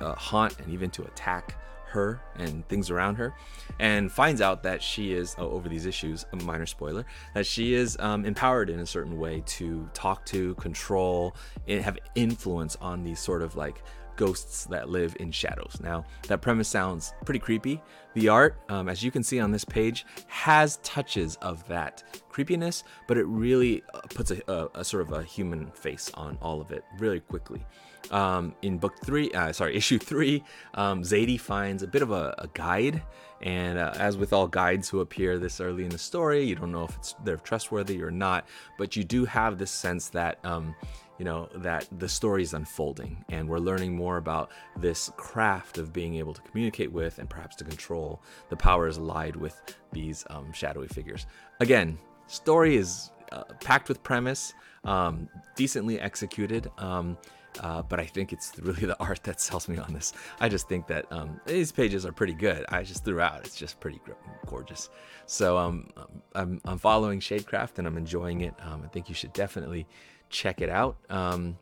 uh, 0.00 0.14
haunt 0.14 0.58
and 0.60 0.72
even 0.72 0.90
to 0.90 1.02
attack 1.02 1.56
her 1.86 2.22
and 2.36 2.66
things 2.68 2.88
around 2.90 3.16
her, 3.16 3.34
and 3.78 4.10
finds 4.10 4.40
out 4.40 4.62
that 4.62 4.82
she 4.82 5.12
is, 5.12 5.34
oh, 5.36 5.50
over 5.50 5.68
these 5.68 5.84
issues, 5.84 6.24
a 6.32 6.36
minor 6.36 6.64
spoiler, 6.64 7.04
that 7.34 7.44
she 7.44 7.74
is 7.74 7.98
um, 8.00 8.24
empowered 8.24 8.70
in 8.70 8.80
a 8.80 8.86
certain 8.86 9.18
way 9.18 9.42
to 9.44 9.86
talk 9.92 10.24
to, 10.24 10.54
control, 10.54 11.36
and 11.68 11.82
have 11.82 11.98
influence 12.14 12.76
on 12.80 13.04
these 13.04 13.20
sort 13.20 13.42
of 13.42 13.56
like 13.56 13.82
ghosts 14.16 14.64
that 14.66 14.88
live 14.88 15.16
in 15.20 15.30
shadows. 15.30 15.78
Now, 15.82 16.04
that 16.28 16.40
premise 16.40 16.68
sounds 16.68 17.14
pretty 17.24 17.40
creepy. 17.40 17.82
The 18.14 18.28
art, 18.28 18.60
um, 18.68 18.88
as 18.88 19.02
you 19.02 19.10
can 19.10 19.22
see 19.22 19.40
on 19.40 19.52
this 19.52 19.64
page, 19.64 20.04
has 20.26 20.78
touches 20.82 21.36
of 21.36 21.66
that 21.68 22.02
creepiness, 22.28 22.84
but 23.06 23.16
it 23.16 23.24
really 23.24 23.82
uh, 23.94 24.00
puts 24.14 24.30
a, 24.30 24.40
a, 24.50 24.68
a 24.80 24.84
sort 24.84 25.02
of 25.02 25.12
a 25.12 25.22
human 25.22 25.70
face 25.70 26.10
on 26.14 26.38
all 26.42 26.60
of 26.60 26.70
it 26.70 26.84
really 26.98 27.20
quickly. 27.20 27.64
Um, 28.10 28.54
in 28.62 28.78
book 28.78 28.94
three, 29.04 29.30
uh, 29.32 29.52
sorry, 29.52 29.76
issue 29.76 29.98
three, 29.98 30.44
um, 30.74 31.02
Zadie 31.02 31.40
finds 31.40 31.82
a 31.82 31.86
bit 31.86 32.02
of 32.02 32.10
a, 32.10 32.34
a 32.38 32.48
guide, 32.54 33.02
and 33.40 33.78
uh, 33.78 33.92
as 33.96 34.16
with 34.16 34.32
all 34.32 34.46
guides 34.46 34.88
who 34.88 35.00
appear 35.00 35.38
this 35.38 35.60
early 35.60 35.84
in 35.84 35.90
the 35.90 35.98
story, 35.98 36.44
you 36.44 36.54
don't 36.54 36.72
know 36.72 36.84
if 36.84 37.14
they're 37.24 37.36
trustworthy 37.36 38.02
or 38.02 38.10
not, 38.10 38.46
but 38.78 38.94
you 38.96 39.04
do 39.04 39.24
have 39.24 39.58
this 39.58 39.70
sense 39.70 40.08
that 40.10 40.38
um, 40.44 40.74
you 41.18 41.24
know 41.24 41.48
that 41.56 41.86
the 41.98 42.08
story 42.08 42.42
is 42.42 42.54
unfolding 42.54 43.24
and 43.28 43.48
we're 43.48 43.58
learning 43.58 43.94
more 43.94 44.16
about 44.16 44.50
this 44.76 45.10
craft 45.16 45.78
of 45.78 45.92
being 45.92 46.16
able 46.16 46.32
to 46.34 46.40
communicate 46.42 46.90
with 46.90 47.18
and 47.18 47.28
perhaps 47.28 47.56
to 47.56 47.64
control 47.64 48.22
the 48.48 48.56
powers 48.56 48.96
allied 48.96 49.36
with 49.36 49.60
these 49.92 50.24
um, 50.30 50.52
shadowy 50.52 50.88
figures 50.88 51.26
again 51.60 51.98
story 52.26 52.76
is 52.76 53.10
uh, 53.32 53.44
packed 53.60 53.88
with 53.88 54.02
premise 54.02 54.54
um, 54.84 55.28
decently 55.54 56.00
executed 56.00 56.70
um, 56.78 57.16
uh, 57.60 57.82
but 57.82 58.00
I 58.00 58.06
think 58.06 58.32
it's 58.32 58.52
really 58.58 58.86
the 58.86 58.98
art 58.98 59.22
that 59.24 59.40
sells 59.40 59.68
me 59.68 59.78
on 59.78 59.92
this. 59.92 60.12
I 60.40 60.48
just 60.48 60.68
think 60.68 60.86
that 60.86 61.10
um, 61.12 61.40
these 61.46 61.72
pages 61.72 62.06
are 62.06 62.12
pretty 62.12 62.34
good. 62.34 62.64
I 62.68 62.82
just 62.82 63.04
threw 63.04 63.20
out. 63.20 63.40
It's 63.44 63.56
just 63.56 63.80
pretty 63.80 64.00
gorgeous. 64.46 64.88
So 65.26 65.58
um, 65.58 65.88
I'm, 66.34 66.60
I'm 66.64 66.78
following 66.78 67.20
Shadecraft 67.20 67.78
and 67.78 67.86
I'm 67.86 67.96
enjoying 67.96 68.42
it. 68.42 68.54
Um, 68.60 68.82
I 68.84 68.88
think 68.88 69.08
you 69.08 69.14
should 69.14 69.32
definitely 69.32 69.86
check 70.32 70.60
it 70.60 70.68
out. 70.68 70.96
Um, 71.08 71.58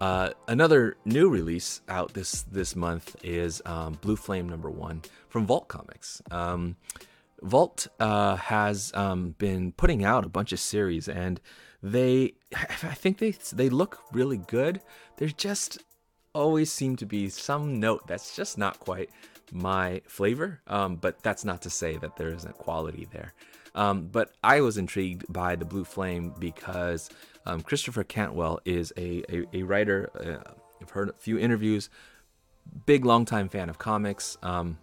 uh, 0.00 0.30
another 0.48 0.96
new 1.04 1.28
release 1.28 1.82
out 1.88 2.14
this 2.14 2.42
this 2.42 2.74
month 2.74 3.16
is 3.22 3.60
um, 3.66 3.98
Blue 4.00 4.16
Flame 4.16 4.48
number 4.48 4.70
one 4.70 5.02
from 5.28 5.46
Vault 5.46 5.68
Comics. 5.68 6.22
Um, 6.30 6.76
Vault 7.42 7.86
uh, 8.00 8.36
has 8.36 8.92
um, 8.94 9.34
been 9.38 9.72
putting 9.72 10.04
out 10.04 10.24
a 10.24 10.28
bunch 10.28 10.52
of 10.52 10.60
series, 10.60 11.08
and 11.08 11.40
they 11.82 12.34
I 12.54 12.94
think 12.94 13.18
they 13.18 13.32
they 13.52 13.68
look 13.68 14.00
really 14.12 14.38
good. 14.38 14.80
There 15.16 15.28
just 15.28 15.78
always 16.34 16.72
seem 16.72 16.96
to 16.96 17.06
be 17.06 17.28
some 17.28 17.78
note 17.78 18.06
that's 18.06 18.34
just 18.34 18.58
not 18.58 18.80
quite 18.80 19.10
my 19.52 20.02
flavor, 20.06 20.60
um, 20.66 20.96
but 20.96 21.22
that's 21.22 21.44
not 21.44 21.62
to 21.62 21.70
say 21.70 21.96
that 21.98 22.16
there 22.16 22.34
isn't 22.34 22.58
quality 22.58 23.06
there. 23.12 23.32
Um, 23.74 24.06
but 24.06 24.32
I 24.42 24.60
was 24.60 24.78
intrigued 24.78 25.32
by 25.32 25.56
the 25.56 25.64
Blue 25.64 25.84
Flame 25.84 26.34
because 26.38 27.10
um, 27.46 27.60
Christopher 27.60 28.04
Cantwell 28.04 28.60
is 28.64 28.92
a, 28.96 29.22
a, 29.28 29.44
a 29.52 29.62
writer. 29.62 30.10
Uh, 30.18 30.50
I've 30.80 30.90
heard 30.90 31.10
a 31.10 31.14
few 31.14 31.38
interviews. 31.38 31.90
Big 32.86 33.04
longtime 33.04 33.48
fan 33.48 33.68
of 33.68 33.78
comics. 33.78 34.38
Um, 34.42 34.78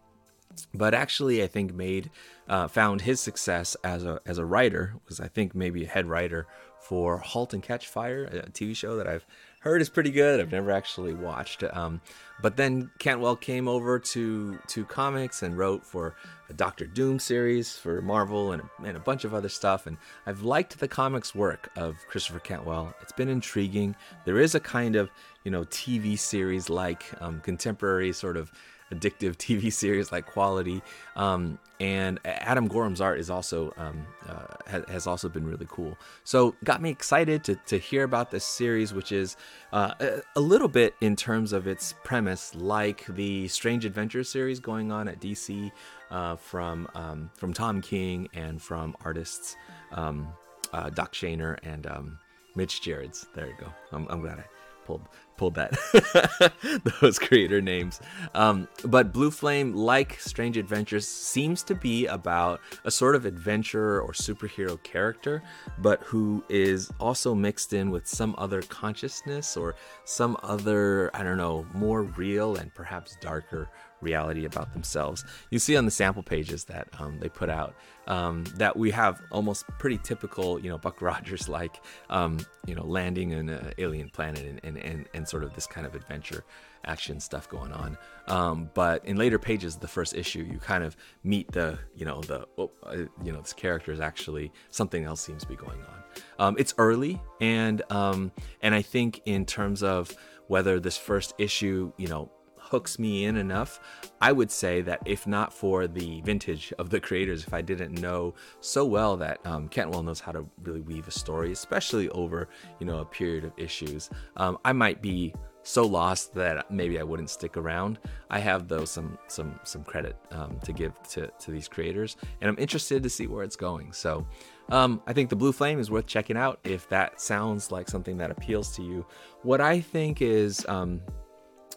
but 0.74 0.94
actually, 0.94 1.42
I 1.44 1.48
think 1.48 1.74
made 1.74 2.12
uh, 2.48 2.68
found 2.68 3.02
his 3.02 3.20
success 3.20 3.76
as 3.84 4.04
a 4.04 4.20
as 4.26 4.38
a 4.38 4.46
writer 4.46 4.96
was 5.08 5.20
I 5.20 5.28
think 5.28 5.56
maybe 5.56 5.86
a 5.86 5.88
head 5.88 6.08
writer 6.08 6.48
for 6.80 7.20
*Halt 7.20 7.54
and 7.54 7.64
Catch 7.64 7.88
Fire*, 7.88 8.26
a 8.26 8.52
TV 8.52 8.76
show 8.76 8.98
that 8.98 9.08
I've 9.08 9.26
heard 9.62 9.82
is 9.82 9.90
pretty 9.90 10.12
good. 10.12 10.40
I've 10.40 10.52
never 10.52 10.72
actually 10.72 11.14
watched. 11.14 11.64
Um, 11.64 12.02
but 12.42 12.58
then 12.58 12.90
Cantwell 13.00 13.36
came 13.36 13.68
over 13.68 14.00
to 14.00 14.60
to 14.68 14.86
comics 14.86 15.44
and 15.44 15.58
wrote 15.58 15.86
for 15.86 16.16
a 16.50 16.54
Doctor 16.54 16.86
Doom 16.86 17.20
series 17.20 17.78
for 17.78 18.02
Marvel 18.02 18.52
and, 18.52 18.64
and 18.84 18.98
a 18.98 19.00
bunch 19.00 19.24
of 19.24 19.34
other 19.34 19.50
stuff. 19.50 19.88
And 19.88 19.98
I've 20.26 20.42
liked 20.42 20.80
the 20.80 20.88
comics 20.88 21.34
work 21.34 21.70
of 21.78 21.96
Christopher 22.10 22.40
Cantwell. 22.40 22.94
It's 23.02 23.14
been 23.14 23.30
intriguing. 23.30 23.96
There 24.26 24.40
is 24.40 24.56
a 24.56 24.60
kind 24.60 24.96
of 24.96 25.10
you 25.44 25.52
know 25.52 25.64
TV 25.66 26.18
series 26.18 26.70
like 26.70 27.06
um, 27.22 27.40
contemporary 27.42 28.12
sort 28.14 28.38
of 28.38 28.52
addictive 28.92 29.36
TV 29.38 29.72
series 29.72 30.12
like 30.12 30.26
quality. 30.26 30.82
Um, 31.16 31.60
and 31.80 32.20
Adam 32.26 32.68
Gorham's 32.68 33.02
art 33.02 33.20
is 33.20 33.32
also 33.32 33.74
um, 33.76 34.06
uh, 34.30 34.82
has 34.88 35.08
also 35.08 35.28
been 35.28 35.48
really 35.48 35.66
cool. 35.68 35.98
So 36.24 36.56
got 36.64 36.80
me 36.80 36.92
excited 36.92 37.44
to, 37.46 37.56
to 37.56 37.80
hear 37.80 38.04
about 38.04 38.30
this 38.30 38.46
series, 38.46 38.94
which 38.94 39.12
is 39.12 39.36
uh, 39.74 39.96
a, 40.36 40.40
little 40.40 40.68
bit 40.68 40.94
in 41.02 41.16
terms 41.16 41.54
of 41.54 41.66
its 41.66 41.96
premise 42.04 42.54
like 42.54 43.06
the 43.08 43.48
Strange 43.48 43.84
Adventures 43.86 44.30
series 44.30 44.60
going 44.60 44.92
on 44.92 45.08
at 45.08 45.20
DC 45.20 45.72
uh, 46.12 46.36
from 46.36 46.88
um, 46.94 47.32
from 47.34 47.52
Tom 47.52 47.82
King 47.82 48.28
and 48.36 48.62
from 48.62 48.96
artists 49.04 49.56
um, 49.92 50.28
uh, 50.74 50.92
Doc 50.92 51.14
Shaner 51.14 51.58
and 51.64 51.88
um, 51.88 52.20
Mitch 52.56 52.82
Gerads. 52.82 53.26
There 53.34 53.48
you 53.48 53.56
go. 53.60 53.68
I'm, 53.92 54.08
I'm 54.10 54.22
glad 54.22 54.38
I 54.40 54.46
pulled 54.86 55.08
pulled 55.42 55.56
that 55.56 56.54
those 57.02 57.18
creator 57.18 57.62
names. 57.62 58.00
Um, 58.36 58.68
but 58.86 59.12
Blue 59.12 59.32
Flame, 59.32 59.74
like 59.74 60.20
Strange 60.20 60.56
Adventures, 60.56 61.08
seems 61.08 61.64
to 61.64 61.74
be 61.74 62.06
about 62.06 62.62
a 62.86 62.92
sort 62.92 63.16
of 63.16 63.26
adventurer 63.26 64.00
or 64.00 64.12
superhero 64.14 64.82
character, 64.84 65.42
but 65.80 66.00
who 66.04 66.44
is 66.48 66.92
also 67.00 67.34
mixed 67.34 67.74
in 67.74 67.90
with 67.90 68.06
some 68.06 68.36
other 68.38 68.62
consciousness 68.62 69.58
or 69.58 69.74
some 70.04 70.38
other, 70.44 71.10
I 71.16 71.24
don't 71.24 71.38
know, 71.38 71.66
more 71.74 72.04
real 72.04 72.58
and 72.58 72.72
perhaps 72.76 73.18
darker 73.20 73.68
reality 74.02 74.46
about 74.46 74.74
themselves. 74.74 75.24
You 75.50 75.60
see 75.60 75.76
on 75.76 75.86
the 75.86 75.92
sample 75.92 76.24
pages 76.24 76.66
that 76.66 76.88
um, 77.00 77.20
they 77.20 77.30
put 77.30 77.50
out 77.50 77.76
um, 78.08 78.44
that 78.56 78.76
we 78.76 78.92
have 78.92 79.22
almost 79.32 79.66
pretty 79.80 79.98
typical, 79.98 80.60
you 80.60 80.70
know, 80.70 80.78
Buck 80.78 81.02
Rogers 81.02 81.48
like, 81.48 81.82
um, 82.10 82.40
you 82.66 82.76
know, 82.76 82.84
landing 82.84 83.32
in 83.32 83.50
an 83.50 83.74
alien 83.78 84.10
planet 84.10 84.46
and, 84.46 84.60
and, 84.64 84.78
and, 84.78 85.08
and, 85.14 85.28
sort 85.28 85.44
of 85.44 85.54
this 85.54 85.68
kind 85.68 85.86
of 85.86 85.96
adventure 85.96 86.44
action 86.84 87.20
stuff 87.20 87.48
going 87.48 87.72
on. 87.72 87.98
Um, 88.28 88.70
but 88.74 89.06
in 89.06 89.18
later 89.18 89.38
pages, 89.38 89.78
the 89.78 89.88
first 89.88 90.16
issue, 90.16 90.48
you 90.52 90.58
kind 90.58 90.84
of 90.84 90.98
meet 91.24 91.52
the, 91.52 91.78
you 91.96 92.06
know, 92.06 92.22
the, 92.22 92.48
oh, 92.58 92.72
uh, 92.84 92.98
you 93.24 93.32
know, 93.32 93.42
this 93.42 93.54
character 93.54 93.92
is 93.92 94.00
actually 94.00 94.52
something 94.72 95.04
else 95.04 95.22
seems 95.22 95.44
to 95.44 95.48
be 95.48 95.56
going 95.56 95.80
on. 95.82 96.02
Um, 96.40 96.56
it's 96.60 96.74
early, 96.78 97.22
and 97.40 97.82
um, 97.90 98.32
and 98.62 98.76
I 98.76 98.82
think 98.82 99.22
in 99.26 99.46
terms 99.46 99.84
of 99.84 100.14
whether 100.48 100.80
this 100.80 100.98
first 100.98 101.34
issue, 101.38 101.94
you 101.98 102.08
know, 102.08 102.32
hooks 102.72 102.98
me 102.98 103.26
in 103.26 103.36
enough, 103.36 103.82
I 104.22 104.32
would 104.32 104.50
say 104.50 104.82
that 104.82 105.02
if 105.06 105.28
not 105.28 105.54
for 105.54 105.88
the 105.88 106.22
vintage 106.22 106.74
of 106.80 106.90
the 106.90 107.02
creators, 107.02 107.44
if 107.46 107.54
I 107.54 107.62
didn't 107.62 108.02
know 108.02 108.34
so 108.62 108.86
well 108.86 109.18
that 109.18 109.46
um, 109.46 109.68
Cantwell 109.68 110.04
knows 110.04 110.22
how 110.22 110.32
to 110.32 110.46
really 110.64 110.80
weave 110.80 111.06
a 111.08 111.12
story, 111.12 111.52
especially 111.52 112.08
over 112.10 112.48
you 112.80 112.86
know 112.86 113.00
a 113.00 113.06
period 113.06 113.44
of 113.44 113.52
issues, 113.58 114.10
um, 114.38 114.58
I 114.64 114.72
might 114.72 115.02
be 115.02 115.34
so 115.64 115.86
lost 115.86 116.34
that 116.34 116.72
maybe 116.72 116.98
I 116.98 117.04
wouldn't 117.04 117.30
stick 117.30 117.58
around. 117.58 118.00
I 118.30 118.40
have 118.40 118.70
though 118.70 118.86
some 118.86 119.18
some 119.28 119.60
some 119.64 119.84
credit 119.84 120.16
um, 120.32 120.58
to 120.64 120.72
give 120.72 120.94
to 121.10 121.28
to 121.28 121.52
these 121.52 121.68
creators, 121.68 122.16
and 122.40 122.50
I'm 122.50 122.58
interested 122.58 123.04
to 123.04 123.10
see 123.10 123.28
where 123.28 123.44
it's 123.44 123.58
going. 123.58 123.92
So. 123.92 124.26
Um, 124.70 125.02
I 125.06 125.12
think 125.12 125.30
the 125.30 125.36
Blue 125.36 125.52
Flame 125.52 125.80
is 125.80 125.92
worth 125.92 126.06
checking 126.06 126.38
out 126.38 126.58
if 126.64 126.88
that 126.88 127.20
sounds 127.20 127.74
like 127.74 127.90
something 127.90 128.16
that 128.20 128.32
appeals 128.32 128.74
to 128.78 128.82
you. 128.82 129.06
What 129.44 129.60
I 129.60 129.82
think 129.82 130.22
is 130.22 130.66
um, 130.70 131.02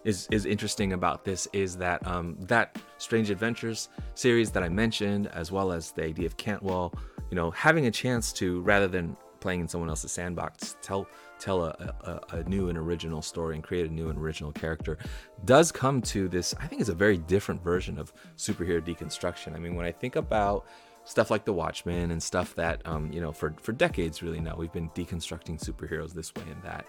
is 0.05 0.29
is 0.31 0.45
interesting 0.47 0.93
about 0.93 1.25
this 1.25 1.49
is 1.53 1.77
that 1.79 2.07
um, 2.07 2.37
that 2.41 2.77
Strange 2.99 3.31
Adventures 3.31 3.89
series 4.15 4.51
that 4.53 4.63
I 4.63 4.69
mentioned, 4.69 5.29
as 5.29 5.51
well 5.51 5.73
as 5.73 5.93
the 5.93 6.05
idea 6.05 6.27
of 6.27 6.37
Cantwell, 6.37 6.95
you 7.31 7.37
know, 7.37 7.51
having 7.51 7.87
a 7.87 7.91
chance 7.91 8.33
to 8.35 8.61
rather 8.63 8.87
than 8.87 9.17
playing 9.41 9.61
in 9.61 9.69
someone 9.69 9.91
else's 9.91 10.13
sandbox, 10.13 10.77
tell 10.83 11.07
tell 11.39 11.65
a, 11.65 11.95
a, 12.31 12.37
a, 12.37 12.45
new 12.45 12.69
and 12.69 12.79
original 12.79 13.21
story 13.21 13.55
and 13.55 13.65
create 13.65 13.91
a 13.91 13.93
new 13.93 14.09
and 14.09 14.19
original 14.19 14.53
character, 14.53 14.97
does 15.45 15.73
come 15.73 16.01
to 16.01 16.29
this. 16.29 16.55
I 16.61 16.67
think 16.67 16.81
is 16.81 16.89
a 16.89 16.95
very 16.95 17.19
different 17.19 17.63
version 17.63 17.99
of 17.99 18.13
superhero 18.37 18.81
deconstruction. 18.81 19.55
I 19.55 19.59
mean, 19.59 19.75
when 19.75 19.85
I 19.85 19.93
think 19.93 20.17
about 20.17 20.67
stuff 21.05 21.31
like 21.31 21.45
The 21.45 21.53
Watchmen 21.53 22.11
and 22.11 22.23
stuff 22.23 22.55
that 22.55 22.81
um, 22.87 23.13
you 23.13 23.21
know 23.21 23.33
for 23.33 23.55
for 23.61 23.73
decades 23.73 24.23
really 24.23 24.41
now 24.41 24.57
we've 24.57 24.73
been 24.73 24.91
deconstructing 24.91 25.63
superheroes 25.63 26.13
this 26.13 26.35
way 26.35 26.45
and 26.51 26.63
that. 26.63 26.87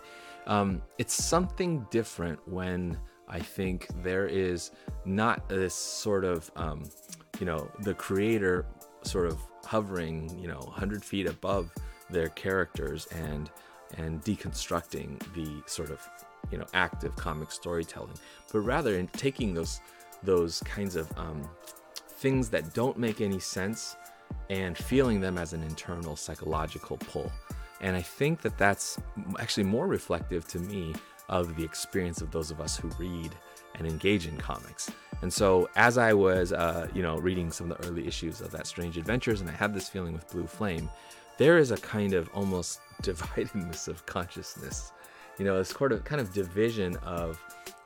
Um, 0.48 0.82
it's 0.98 1.14
something 1.14 1.86
different 1.90 2.40
when 2.48 2.98
I 3.28 3.40
think 3.40 3.88
there 4.04 4.28
is 4.28 4.72
not 5.06 5.50
this 5.50 5.74
sort 5.74 6.24
of, 6.24 6.52
um, 6.56 6.84
you 7.40 7.46
know, 7.46 7.70
the 7.82 7.94
creator 7.94 8.66
sort 9.04 9.28
of 9.28 9.40
hovering, 9.64 10.38
you 10.40 10.48
know, 10.48 10.60
100 10.60 11.04
feet 11.04 11.28
above 11.28 11.72
their 12.10 12.30
characters 12.30 13.08
and 13.08 13.50
and 13.98 14.22
deconstructing 14.24 15.20
the 15.34 15.64
sort 15.68 15.90
of, 15.90 16.02
you 16.52 16.58
know, 16.58 16.66
active 16.74 17.16
comic 17.16 17.52
storytelling, 17.52 18.18
but 18.52 18.60
rather 18.60 18.98
in 18.98 19.08
taking 19.10 19.54
those 19.54 19.80
those 20.24 20.60
kinds 20.62 20.96
of 20.96 21.12
um, 21.18 21.48
things 22.18 22.50
that 22.50 22.74
don't 22.74 22.98
make 22.98 23.22
any 23.22 23.40
sense 23.40 23.96
and 24.50 24.78
feeling 24.78 25.20
them 25.20 25.38
as 25.38 25.54
an 25.54 25.64
internal 25.64 26.16
psychological 26.16 26.98
pull. 26.98 27.32
And 27.82 27.96
I 27.96 28.02
think 28.02 28.42
that 28.42 28.58
that's 28.58 28.98
actually 29.40 29.66
more 29.66 29.88
reflective 29.88 30.48
to 30.50 30.60
me 30.60 30.94
of 31.30 31.56
the 31.56 31.64
experience 31.64 32.22
of 32.22 32.32
those 32.32 32.52
of 32.52 32.62
us 32.62 32.78
who 32.78 32.88
read 33.00 33.32
and 33.78 33.88
engage 33.88 34.28
in 34.28 34.38
comics. 34.38 34.92
And 35.22 35.32
so, 35.32 35.70
as 35.76 35.98
I 35.98 36.14
was, 36.14 36.54
uh, 36.54 36.88
you 36.94 37.02
know, 37.02 37.18
reading 37.18 37.52
some 37.52 37.72
of 37.72 37.78
the 37.78 37.88
early 37.88 38.08
issues 38.08 38.42
of 38.42 38.52
that 38.52 38.68
Strange 38.68 38.98
Adventures, 38.98 39.42
and 39.42 39.50
I 39.50 39.54
had 39.54 39.74
this 39.74 39.90
feeling 39.90 40.14
with 40.14 40.30
Blue 40.30 40.46
Flame, 40.46 40.90
there 41.38 41.58
is 41.58 41.72
a 41.72 41.78
kind 41.78 42.14
of 42.14 42.30
almost 42.34 42.80
dividedness 43.02 43.88
of 43.88 44.06
consciousness. 44.06 44.92
You 45.38 45.46
know, 45.46 45.58
this 45.58 45.70
sort 45.70 45.92
of 45.92 46.04
kind 46.04 46.22
of 46.22 46.34
division 46.34 46.96
of, 46.98 47.40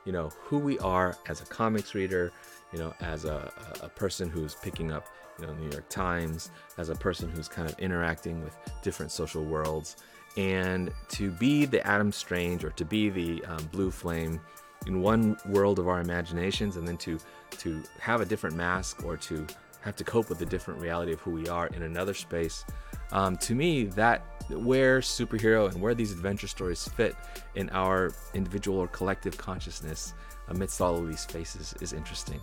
you 0.04 0.12
know, 0.12 0.30
who 0.40 0.58
we 0.58 0.78
are 0.80 1.16
as 1.28 1.40
a 1.40 1.46
comics 1.46 1.94
reader, 1.94 2.32
you 2.72 2.78
know, 2.78 2.94
as 3.00 3.24
a, 3.24 3.52
a 3.82 3.88
person 3.88 4.28
who's 4.28 4.54
picking 4.56 4.92
up, 4.92 5.06
you 5.40 5.46
know, 5.46 5.54
New 5.54 5.70
York 5.70 5.88
Times, 5.88 6.50
as 6.78 6.88
a 6.88 6.94
person 6.94 7.30
who's 7.30 7.48
kind 7.48 7.68
of 7.68 7.78
interacting 7.78 8.42
with 8.44 8.56
different 8.82 9.10
social 9.12 9.44
worlds, 9.44 9.96
and 10.36 10.92
to 11.08 11.30
be 11.30 11.64
the 11.64 11.84
Adam 11.86 12.12
Strange 12.12 12.64
or 12.64 12.70
to 12.70 12.84
be 12.84 13.10
the 13.10 13.44
um, 13.46 13.68
Blue 13.72 13.90
Flame 13.90 14.40
in 14.86 15.02
one 15.02 15.36
world 15.46 15.78
of 15.78 15.88
our 15.88 16.00
imaginations, 16.00 16.76
and 16.76 16.86
then 16.86 16.96
to 16.98 17.18
to 17.58 17.82
have 17.98 18.20
a 18.20 18.24
different 18.24 18.56
mask 18.56 19.04
or 19.04 19.16
to 19.16 19.46
have 19.80 19.96
to 19.96 20.04
cope 20.04 20.28
with 20.28 20.38
the 20.38 20.46
different 20.46 20.80
reality 20.80 21.12
of 21.12 21.20
who 21.20 21.30
we 21.30 21.48
are 21.48 21.68
in 21.68 21.82
another 21.82 22.14
space. 22.14 22.64
Um, 23.12 23.36
to 23.38 23.54
me, 23.54 23.84
that 23.84 24.22
where 24.50 25.00
superhero 25.00 25.70
and 25.70 25.80
where 25.80 25.94
these 25.94 26.12
adventure 26.12 26.48
stories 26.48 26.86
fit 26.88 27.16
in 27.54 27.70
our 27.70 28.12
individual 28.34 28.78
or 28.78 28.88
collective 28.88 29.36
consciousness 29.36 30.14
amidst 30.48 30.80
all 30.80 30.96
of 30.96 31.08
these 31.08 31.24
faces 31.24 31.74
is 31.80 31.92
interesting. 31.92 32.40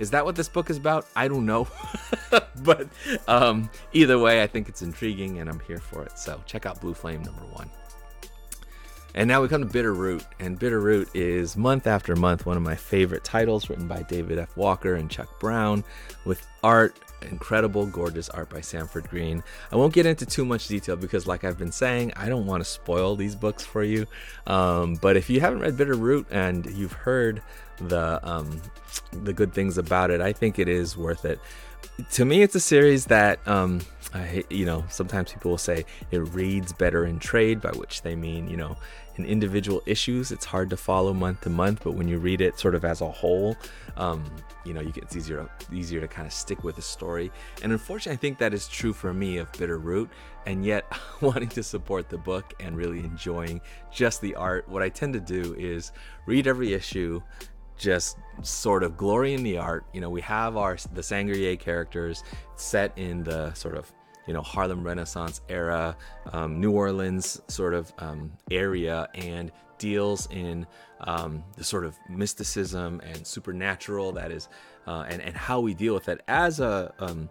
Is 0.00 0.10
that 0.12 0.24
what 0.24 0.34
this 0.34 0.48
book 0.48 0.70
is 0.70 0.78
about? 0.78 1.06
I 1.14 1.28
don't 1.28 1.44
know. 1.44 1.68
but 2.64 2.88
um, 3.28 3.70
either 3.92 4.18
way, 4.18 4.42
I 4.42 4.46
think 4.46 4.68
it's 4.70 4.80
intriguing 4.80 5.38
and 5.38 5.48
I'm 5.48 5.60
here 5.60 5.78
for 5.78 6.02
it. 6.04 6.18
So 6.18 6.42
check 6.46 6.64
out 6.64 6.80
Blue 6.80 6.94
Flame 6.94 7.22
number 7.22 7.42
one. 7.42 7.70
And 9.14 9.28
now 9.28 9.42
we 9.42 9.48
come 9.48 9.66
to 9.66 9.68
Bitterroot. 9.68 10.24
And 10.38 10.58
Bitterroot 10.58 11.08
is 11.12 11.54
month 11.54 11.86
after 11.86 12.16
month 12.16 12.46
one 12.46 12.56
of 12.56 12.62
my 12.62 12.76
favorite 12.76 13.24
titles 13.24 13.68
written 13.68 13.86
by 13.86 14.02
David 14.02 14.38
F. 14.38 14.56
Walker 14.56 14.94
and 14.94 15.10
Chuck 15.10 15.38
Brown 15.38 15.84
with 16.24 16.46
art, 16.62 16.96
incredible, 17.22 17.84
gorgeous 17.86 18.30
art 18.30 18.48
by 18.48 18.62
Sanford 18.62 19.08
Greene. 19.10 19.42
I 19.70 19.76
won't 19.76 19.92
get 19.92 20.06
into 20.06 20.24
too 20.24 20.46
much 20.46 20.68
detail 20.68 20.96
because, 20.96 21.26
like 21.26 21.44
I've 21.44 21.58
been 21.58 21.72
saying, 21.72 22.12
I 22.16 22.30
don't 22.30 22.46
want 22.46 22.62
to 22.62 22.70
spoil 22.70 23.16
these 23.16 23.34
books 23.34 23.64
for 23.64 23.82
you. 23.82 24.06
Um, 24.46 24.94
but 24.94 25.16
if 25.16 25.28
you 25.28 25.40
haven't 25.40 25.60
read 25.60 25.76
Bitterroot 25.76 26.26
and 26.30 26.64
you've 26.70 26.92
heard 26.92 27.42
the 27.80 28.20
um, 28.22 28.60
the 29.12 29.32
good 29.32 29.52
things 29.52 29.78
about 29.78 30.10
it, 30.10 30.20
I 30.20 30.32
think 30.32 30.58
it 30.58 30.68
is 30.68 30.96
worth 30.96 31.24
it. 31.24 31.40
To 32.12 32.24
me, 32.24 32.42
it's 32.42 32.54
a 32.54 32.60
series 32.60 33.06
that 33.06 33.46
um, 33.48 33.80
I, 34.12 34.44
you 34.50 34.64
know, 34.64 34.84
sometimes 34.88 35.32
people 35.32 35.52
will 35.52 35.58
say 35.58 35.84
it 36.10 36.18
reads 36.18 36.72
better 36.72 37.04
in 37.04 37.18
trade, 37.18 37.60
by 37.60 37.70
which 37.70 38.02
they 38.02 38.16
mean, 38.16 38.48
you 38.48 38.56
know, 38.56 38.76
in 39.16 39.24
individual 39.24 39.82
issues, 39.86 40.32
it's 40.32 40.44
hard 40.44 40.70
to 40.70 40.76
follow 40.76 41.12
month 41.12 41.42
to 41.42 41.50
month, 41.50 41.82
but 41.84 41.92
when 41.92 42.08
you 42.08 42.18
read 42.18 42.40
it 42.40 42.58
sort 42.58 42.74
of 42.74 42.84
as 42.84 43.00
a 43.00 43.10
whole, 43.10 43.56
um, 43.96 44.24
you 44.64 44.72
know, 44.72 44.80
you 44.80 44.90
get 44.90 45.04
it's 45.04 45.16
easier 45.16 45.48
easier 45.72 46.00
to 46.00 46.08
kind 46.08 46.26
of 46.26 46.32
stick 46.32 46.64
with 46.64 46.76
the 46.76 46.82
story. 46.82 47.30
And 47.62 47.72
unfortunately, 47.72 48.16
I 48.16 48.16
think 48.16 48.38
that 48.38 48.54
is 48.54 48.66
true 48.66 48.92
for 48.92 49.12
me 49.12 49.38
of 49.38 49.50
Bitterroot, 49.52 50.08
and 50.46 50.64
yet 50.64 50.86
wanting 51.20 51.48
to 51.50 51.62
support 51.62 52.08
the 52.08 52.18
book 52.18 52.54
and 52.60 52.76
really 52.76 53.00
enjoying 53.00 53.60
just 53.92 54.20
the 54.20 54.34
art. 54.34 54.68
What 54.68 54.82
I 54.82 54.88
tend 54.88 55.12
to 55.14 55.20
do 55.20 55.54
is 55.58 55.92
read 56.26 56.46
every 56.46 56.72
issue, 56.72 57.22
just 57.80 58.18
sort 58.42 58.82
of 58.82 58.96
glory 58.96 59.34
in 59.34 59.42
the 59.42 59.58
art. 59.58 59.84
You 59.92 60.00
know, 60.00 60.10
we 60.10 60.20
have 60.20 60.56
our 60.56 60.76
the 60.92 61.00
Sangerye 61.00 61.58
characters 61.58 62.22
set 62.56 62.96
in 62.96 63.24
the 63.24 63.52
sort 63.54 63.76
of 63.76 63.90
you 64.26 64.34
know 64.34 64.42
Harlem 64.42 64.84
Renaissance 64.84 65.40
era, 65.48 65.96
um, 66.32 66.60
New 66.60 66.72
Orleans 66.72 67.40
sort 67.48 67.74
of 67.74 67.92
um, 67.98 68.30
area, 68.50 69.08
and 69.14 69.50
deals 69.78 70.28
in 70.30 70.66
um, 71.00 71.42
the 71.56 71.64
sort 71.64 71.84
of 71.86 71.96
mysticism 72.08 73.00
and 73.02 73.26
supernatural 73.26 74.12
that 74.12 74.30
is, 74.30 74.48
uh, 74.86 75.06
and 75.08 75.22
and 75.22 75.34
how 75.34 75.58
we 75.58 75.74
deal 75.74 75.94
with 75.94 76.04
that 76.04 76.20
as 76.28 76.60
a 76.60 76.92
um, 76.98 77.28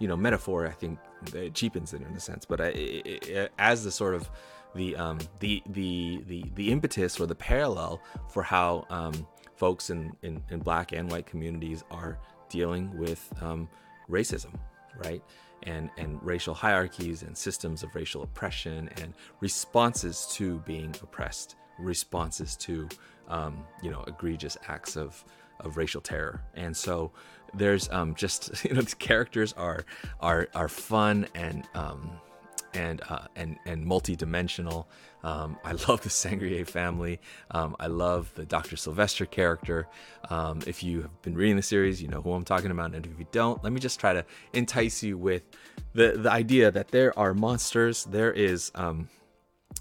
you 0.00 0.08
know 0.08 0.16
metaphor. 0.16 0.66
I 0.66 0.72
think 0.72 0.98
it 1.32 1.54
cheapens 1.54 1.94
it 1.94 2.02
in 2.02 2.08
a 2.08 2.20
sense, 2.20 2.44
but 2.44 2.60
I, 2.60 2.66
it, 2.66 3.28
it, 3.28 3.52
as 3.58 3.84
the 3.84 3.92
sort 3.92 4.14
of 4.14 4.28
the 4.74 4.96
um, 4.96 5.18
the 5.38 5.62
the 5.70 6.22
the 6.26 6.44
the 6.56 6.72
impetus 6.72 7.20
or 7.20 7.26
the 7.26 7.34
parallel 7.36 8.02
for 8.28 8.42
how 8.42 8.84
um, 8.90 9.26
folks 9.62 9.90
in, 9.90 10.12
in, 10.22 10.42
in 10.50 10.58
black 10.58 10.90
and 10.90 11.08
white 11.08 11.24
communities 11.24 11.84
are 11.92 12.18
dealing 12.48 12.90
with 12.98 13.32
um, 13.40 13.68
racism, 14.10 14.52
right? 15.04 15.22
And 15.62 15.88
and 15.96 16.18
racial 16.20 16.52
hierarchies 16.52 17.22
and 17.22 17.38
systems 17.38 17.84
of 17.84 17.94
racial 17.94 18.24
oppression 18.24 18.90
and 19.00 19.14
responses 19.38 20.26
to 20.32 20.58
being 20.66 20.92
oppressed, 21.00 21.54
responses 21.78 22.56
to 22.56 22.88
um, 23.28 23.64
you 23.84 23.92
know 23.92 24.02
egregious 24.08 24.56
acts 24.66 24.96
of 24.96 25.24
of 25.60 25.76
racial 25.76 26.00
terror. 26.00 26.42
And 26.54 26.76
so 26.76 27.12
there's 27.54 27.88
um, 27.90 28.16
just 28.16 28.64
you 28.64 28.74
know 28.74 28.80
the 28.80 28.96
characters 28.96 29.52
are 29.52 29.84
are 30.18 30.48
are 30.56 30.68
fun 30.68 31.28
and 31.36 31.68
um, 31.76 32.10
and 32.74 33.00
uh, 33.08 33.26
and 33.36 33.58
and 33.66 33.84
multi-dimensional. 33.84 34.88
Um, 35.22 35.58
I 35.64 35.72
love 35.88 36.02
the 36.02 36.08
Sangerye 36.08 36.66
family. 36.66 37.20
Um, 37.50 37.76
I 37.78 37.86
love 37.86 38.32
the 38.34 38.44
Dr. 38.44 38.76
Sylvester 38.76 39.26
character. 39.26 39.88
Um, 40.30 40.60
if 40.66 40.82
you 40.82 41.02
have 41.02 41.22
been 41.22 41.34
reading 41.34 41.56
the 41.56 41.62
series, 41.62 42.02
you 42.02 42.08
know 42.08 42.22
who 42.22 42.32
I'm 42.32 42.44
talking 42.44 42.70
about. 42.70 42.94
And 42.94 43.06
if 43.06 43.18
you 43.18 43.26
don't, 43.32 43.62
let 43.62 43.72
me 43.72 43.80
just 43.80 44.00
try 44.00 44.12
to 44.12 44.24
entice 44.52 45.02
you 45.02 45.16
with 45.16 45.42
the 45.94 46.12
the 46.16 46.30
idea 46.30 46.70
that 46.70 46.88
there 46.88 47.16
are 47.18 47.34
monsters. 47.34 48.04
There 48.04 48.32
is. 48.32 48.70
Um, 48.74 49.08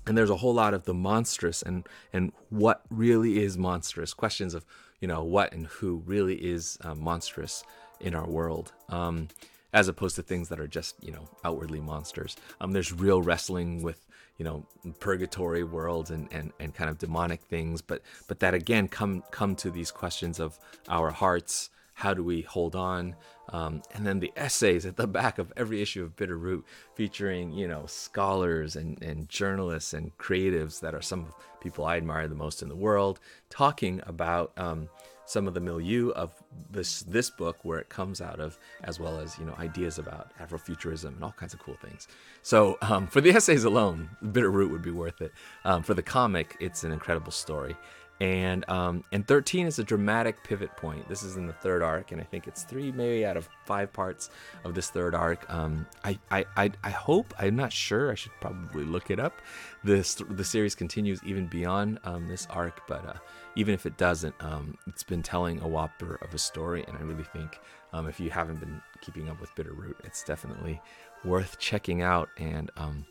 and 0.07 0.17
there's 0.17 0.29
a 0.29 0.37
whole 0.37 0.53
lot 0.53 0.73
of 0.73 0.85
the 0.85 0.93
monstrous 0.93 1.61
and 1.61 1.85
and 2.13 2.31
what 2.49 2.81
really 2.89 3.43
is 3.43 3.57
monstrous 3.57 4.13
questions 4.13 4.53
of 4.53 4.65
you 4.99 5.07
know 5.07 5.23
what 5.23 5.53
and 5.53 5.67
who 5.67 6.01
really 6.05 6.35
is 6.35 6.77
uh, 6.81 6.95
monstrous 6.95 7.63
in 7.99 8.15
our 8.15 8.27
world 8.27 8.71
um, 8.89 9.27
as 9.73 9.87
opposed 9.87 10.15
to 10.15 10.23
things 10.23 10.49
that 10.49 10.59
are 10.59 10.67
just 10.67 10.95
you 11.03 11.11
know 11.11 11.27
outwardly 11.43 11.79
monsters. 11.79 12.35
Um, 12.59 12.73
there's 12.73 12.91
real 12.91 13.21
wrestling 13.21 13.81
with 13.81 14.05
you 14.37 14.45
know 14.45 14.65
purgatory 14.99 15.63
worlds 15.63 16.11
and, 16.11 16.27
and 16.31 16.51
and 16.59 16.73
kind 16.73 16.89
of 16.89 16.97
demonic 16.97 17.41
things, 17.41 17.81
but 17.81 18.01
but 18.27 18.39
that 18.39 18.53
again 18.53 18.87
come 18.87 19.23
come 19.31 19.55
to 19.57 19.69
these 19.69 19.91
questions 19.91 20.39
of 20.39 20.59
our 20.89 21.11
hearts. 21.11 21.69
How 21.93 22.13
do 22.15 22.23
we 22.23 22.41
hold 22.41 22.75
on? 22.75 23.15
Um, 23.49 23.83
and 23.93 24.07
then 24.07 24.19
the 24.19 24.31
essays 24.35 24.85
at 24.85 24.95
the 24.95 25.05
back 25.05 25.37
of 25.37 25.51
every 25.57 25.81
issue 25.81 26.03
of 26.03 26.15
Bitter 26.15 26.37
Root, 26.37 26.65
featuring 26.95 27.51
you 27.51 27.67
know 27.67 27.85
scholars 27.85 28.75
and, 28.75 29.01
and 29.03 29.29
journalists 29.29 29.93
and 29.93 30.17
creatives 30.17 30.79
that 30.79 30.95
are 30.95 31.01
some 31.01 31.27
people 31.59 31.85
I 31.85 31.97
admire 31.97 32.27
the 32.27 32.35
most 32.35 32.61
in 32.63 32.69
the 32.69 32.75
world, 32.75 33.19
talking 33.49 34.01
about 34.07 34.51
um, 34.57 34.89
some 35.31 35.47
of 35.47 35.53
the 35.53 35.61
milieu 35.61 36.09
of 36.09 36.31
this 36.69 37.03
this 37.03 37.29
book 37.29 37.57
where 37.63 37.79
it 37.79 37.89
comes 37.89 38.19
out 38.21 38.39
of, 38.39 38.59
as 38.83 38.99
well 38.99 39.19
as 39.19 39.37
you 39.39 39.45
know 39.45 39.55
ideas 39.59 39.97
about 39.97 40.31
Afrofuturism 40.39 41.15
and 41.15 41.23
all 41.23 41.31
kinds 41.31 41.53
of 41.53 41.59
cool 41.59 41.77
things. 41.81 42.07
So 42.41 42.77
um, 42.81 43.07
for 43.07 43.21
the 43.21 43.31
essays 43.31 43.63
alone, 43.63 44.09
Bitter 44.31 44.51
Root 44.51 44.71
would 44.71 44.81
be 44.81 44.91
worth 44.91 45.21
it. 45.21 45.31
Um, 45.63 45.83
for 45.83 45.93
the 45.93 46.01
comic, 46.01 46.57
it's 46.59 46.83
an 46.83 46.91
incredible 46.91 47.31
story, 47.31 47.75
and 48.21 48.69
um, 48.69 49.03
and 49.11 49.27
13 49.27 49.65
is 49.65 49.79
a 49.79 49.83
dramatic 49.83 50.43
pivot 50.43 50.77
point. 50.77 51.09
This 51.09 51.23
is 51.23 51.37
in 51.37 51.47
the 51.47 51.53
third 51.53 51.81
arc, 51.81 52.11
and 52.11 52.21
I 52.21 52.23
think 52.23 52.47
it's 52.47 52.61
three 52.61 52.91
maybe 52.91 53.25
out 53.25 53.35
of 53.35 53.49
five 53.65 53.91
parts 53.91 54.29
of 54.63 54.75
this 54.75 54.91
third 54.91 55.15
arc. 55.15 55.51
Um, 55.51 55.87
I, 56.03 56.19
I 56.29 56.45
I 56.55 56.71
I 56.83 56.89
hope 56.91 57.33
I'm 57.39 57.55
not 57.55 57.73
sure. 57.73 58.11
I 58.11 58.15
should 58.15 58.31
probably 58.39 58.83
look 58.83 59.09
it 59.09 59.19
up. 59.19 59.41
This 59.83 60.21
the 60.29 60.43
series 60.43 60.75
continues 60.75 61.19
even 61.23 61.47
beyond 61.47 61.99
um, 62.05 62.27
this 62.27 62.47
arc, 62.49 62.87
but. 62.87 63.05
Uh, 63.05 63.19
even 63.57 63.73
if 63.73 63.85
it 63.85 63.97
doesn't, 63.97 64.33
um, 64.39 64.77
it's 64.87 65.03
been 65.03 65.21
telling 65.21 65.59
a 65.59 65.67
whopper 65.67 66.17
of 66.21 66.33
a 66.33 66.37
story. 66.37 66.85
And 66.87 66.97
I 66.97 67.01
really 67.01 67.25
think 67.25 67.59
um, 67.91 68.07
if 68.07 68.17
you 68.17 68.29
haven't 68.29 68.61
been 68.61 68.81
keeping 69.01 69.27
up 69.27 69.41
with 69.41 69.53
Bitter 69.55 69.73
Root, 69.73 69.97
it's 70.05 70.23
definitely 70.23 70.79
worth 71.25 71.59
checking 71.59 72.01
out 72.01 72.29
and 72.37 72.71
um, 72.77 73.05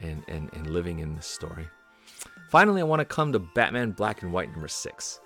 and, 0.00 0.24
and 0.26 0.50
and 0.54 0.70
living 0.70 0.98
in 0.98 1.14
this 1.14 1.28
story. 1.28 1.68
Finally, 2.50 2.80
I 2.80 2.84
want 2.84 2.98
to 2.98 3.04
come 3.04 3.32
to 3.32 3.38
Batman 3.38 3.92
Black 3.92 4.22
and 4.22 4.32
White 4.32 4.50
number 4.50 4.66
six. 4.66 5.20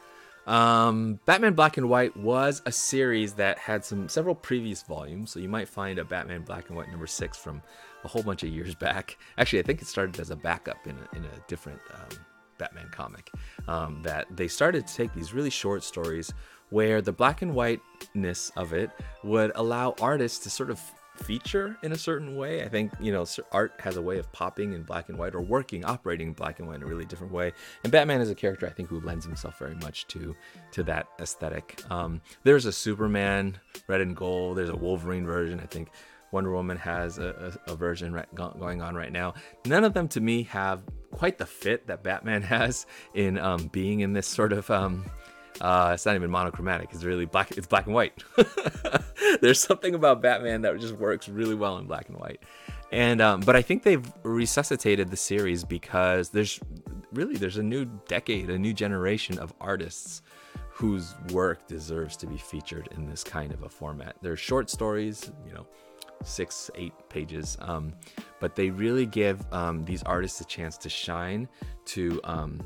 Um, 0.47 1.19
Batman 1.25 1.55
Black 1.55 1.79
and 1.79 1.89
White 1.89 2.15
was 2.19 2.61
a 2.67 2.71
series 2.71 3.33
that 3.35 3.57
had 3.57 3.83
some 3.83 4.11
several 4.11 4.35
previous 4.35 4.83
volumes, 4.83 5.31
so 5.31 5.41
you 5.41 5.49
might 5.49 5.67
find 5.67 5.99
a 5.99 6.05
Batman 6.05 6.43
Black 6.43 6.69
and 6.69 6.77
White 6.77 6.91
number 6.91 7.07
six 7.07 7.39
from 7.39 7.63
a 8.05 8.09
whole 8.09 8.23
bunch 8.23 8.43
of 8.43 8.51
years 8.51 8.75
back. 8.81 9.17
Actually, 9.39 9.61
I 9.61 9.63
think 9.63 9.81
it 9.81 9.89
started 9.89 10.21
as 10.21 10.29
a 10.29 10.37
backup 10.37 10.87
in 10.87 10.97
a, 10.99 11.17
in 11.17 11.25
a 11.25 11.49
different 11.49 11.81
um, 11.95 12.19
Batman 12.59 12.91
comic. 12.93 13.31
Um, 13.69 14.03
that 14.03 14.27
they 14.37 14.47
started 14.47 14.87
to 14.87 14.95
take 14.95 15.15
these 15.15 15.33
really 15.33 15.49
short 15.49 15.83
stories 15.83 16.31
where 16.69 17.01
the 17.01 17.13
black 17.13 17.41
and 17.41 17.55
whiteness 17.55 18.53
of 18.57 18.75
it 18.75 18.91
would 19.23 19.51
allow 19.55 19.95
artists 19.99 20.41
to 20.41 20.51
sort 20.51 20.69
of 20.69 20.79
feature 21.17 21.77
in 21.83 21.93
a 21.93 21.99
certain 21.99 22.37
way. 22.37 22.63
I 22.63 22.69
think, 22.69 22.93
you 23.01 23.13
know, 23.13 23.25
art 23.53 23.75
has 23.81 23.97
a 23.97 24.03
way 24.03 24.19
of 24.19 24.31
popping 24.33 24.73
in 24.73 24.83
black 24.83 25.09
and 25.09 25.19
white 25.19 25.35
or 25.35 25.41
working, 25.41 25.85
operating 25.85 26.29
in 26.29 26.33
black 26.35 26.59
and 26.59 26.69
white 26.69 26.77
in 26.77 26.83
a 26.83 26.87
really 26.87 27.05
different 27.05 27.33
way. 27.33 27.53
And 27.83 27.93
Batman 27.93 28.21
is 28.21 28.31
a 28.31 28.35
character 28.35 28.67
I 28.67 28.71
think 28.71 28.89
who 28.89 29.01
lends 29.01 29.25
himself 29.25 29.59
very 29.59 29.77
much 29.77 30.07
to 30.09 30.35
to 30.73 30.83
that 30.85 31.09
aesthetic. 31.21 31.81
Um, 31.91 32.21
there's 32.43 32.67
a 32.67 32.73
Superman 32.73 33.59
red 33.87 34.01
and 34.01 34.17
gold, 34.17 34.59
there's 34.59 34.69
a 34.69 34.77
Wolverine 34.77 35.25
version, 35.25 35.61
I 35.61 35.67
think 35.67 35.91
Wonder 36.35 36.53
Woman 36.53 36.77
has 36.79 37.19
a, 37.19 37.57
a, 37.67 37.73
a 37.73 37.77
version 37.77 38.21
going 38.35 38.83
on 38.83 38.97
right 38.97 39.13
now. 39.13 39.35
None 39.65 39.85
of 39.85 39.95
them 39.95 40.09
to 40.09 40.21
me 40.21 40.43
have 40.45 40.83
quite 41.13 41.39
the 41.39 41.47
fit 41.47 41.87
that 41.87 42.03
Batman 42.03 42.43
has 42.57 42.87
in 43.15 43.39
um, 43.39 43.69
being 43.69 44.01
in 44.01 44.13
this 44.13 44.27
sort 44.27 44.53
of. 44.53 44.69
Um, 44.71 45.05
uh, 45.61 45.93
it's 45.95 46.07
not 46.07 46.15
even 46.15 46.31
monochromatic. 46.31 46.91
It's 46.93 47.05
really 47.05 47.27
black. 47.27 47.57
It's 47.57 47.67
black 47.67 47.87
and 47.87 47.95
white. 47.95 48.23
There's 49.41 49.61
something 49.61 49.95
about 49.95 50.23
Batman 50.23 50.63
that 50.63 50.79
just 50.81 50.95
works 50.95 51.29
really 51.29 51.55
well 51.55 51.79
in 51.79 51.87
black 51.87 52.09
and 52.09 52.19
white. 52.19 52.41
And 52.93 53.21
um, 53.21 53.41
but 53.41 53.57
I 53.57 53.63
think 53.63 53.83
they've 53.83 54.13
resuscitated 54.23 55.11
the 55.11 55.17
series 55.17 55.65
because 55.65 56.29
there's 56.29 56.61
really 57.13 57.37
there's 57.37 57.57
a 57.57 57.63
new 57.63 57.87
decade, 58.07 58.51
a 58.51 58.59
new 58.59 58.73
generation 58.73 59.39
of 59.39 59.53
artists 59.61 60.23
whose 60.71 61.15
work 61.31 61.67
deserves 61.67 62.17
to 62.19 62.27
be 62.27 62.37
featured 62.37 62.89
in 62.97 63.07
this 63.09 63.25
kind 63.25 63.53
of 63.53 63.63
a 63.63 63.69
format. 63.69 64.17
There's 64.23 64.41
short 64.41 64.71
stories, 64.71 65.31
you 65.47 65.53
know, 65.53 65.67
six, 66.25 66.71
eight 66.75 66.93
pages. 67.09 67.57
Um, 67.61 67.93
but 68.41 68.57
they 68.57 68.71
really 68.71 69.07
give 69.07 69.45
um, 69.53 69.85
these 69.85 70.03
artists 70.03 70.41
a 70.41 70.45
chance 70.45 70.77
to 70.79 70.89
shine, 70.89 71.49
to 71.87 72.21
um, 72.25 72.61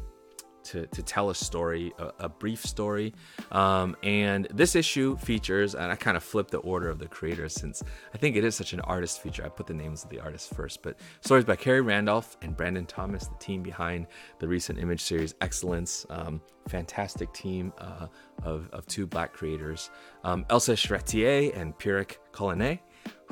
to, 0.70 0.87
to 0.87 1.02
tell 1.02 1.31
a 1.31 1.35
story, 1.35 1.92
a, 1.98 2.12
a 2.20 2.28
brief 2.28 2.64
story. 2.64 3.14
Um, 3.52 3.96
and 4.02 4.46
this 4.52 4.74
issue 4.74 5.16
features, 5.16 5.74
and 5.74 5.90
I 5.90 5.96
kind 5.96 6.16
of 6.16 6.22
flipped 6.22 6.50
the 6.50 6.59
order 6.59 6.88
of 6.88 6.98
the 6.98 7.09
creators 7.09 7.54
since 7.54 7.83
I 8.14 8.18
think 8.18 8.37
it 8.37 8.44
is 8.44 8.54
such 8.54 8.72
an 8.72 8.81
artist 8.81 9.22
feature. 9.22 9.44
I 9.44 9.48
put 9.48 9.66
the 9.66 9.74
names 9.74 10.04
of 10.04 10.11
the 10.11 10.20
artists 10.20 10.52
first, 10.52 10.83
but 10.83 10.98
stories 11.20 11.44
by 11.44 11.57
Khary 11.57 11.85
Randolph 11.85 12.37
and 12.42 12.57
Brandon 12.57 12.87
Thomas, 12.87 13.26
the 13.26 13.37
team 13.38 13.62
behind 13.62 14.07
the 14.38 14.48
recent 14.48 14.78
image 14.78 15.02
series 15.02 15.35
Excellence. 15.40 16.07
Um, 16.11 16.40
fantastic 16.68 17.33
team 17.33 17.72
uh, 17.78 18.09
of, 18.42 18.68
of 18.72 18.87
two 18.87 19.07
black 19.07 19.33
creators, 19.33 19.90
um, 20.22 20.44
Elsa 20.50 20.72
Charretier 20.72 21.57
and 21.57 21.76
Pierrick 21.78 22.18
Collinet 22.31 22.81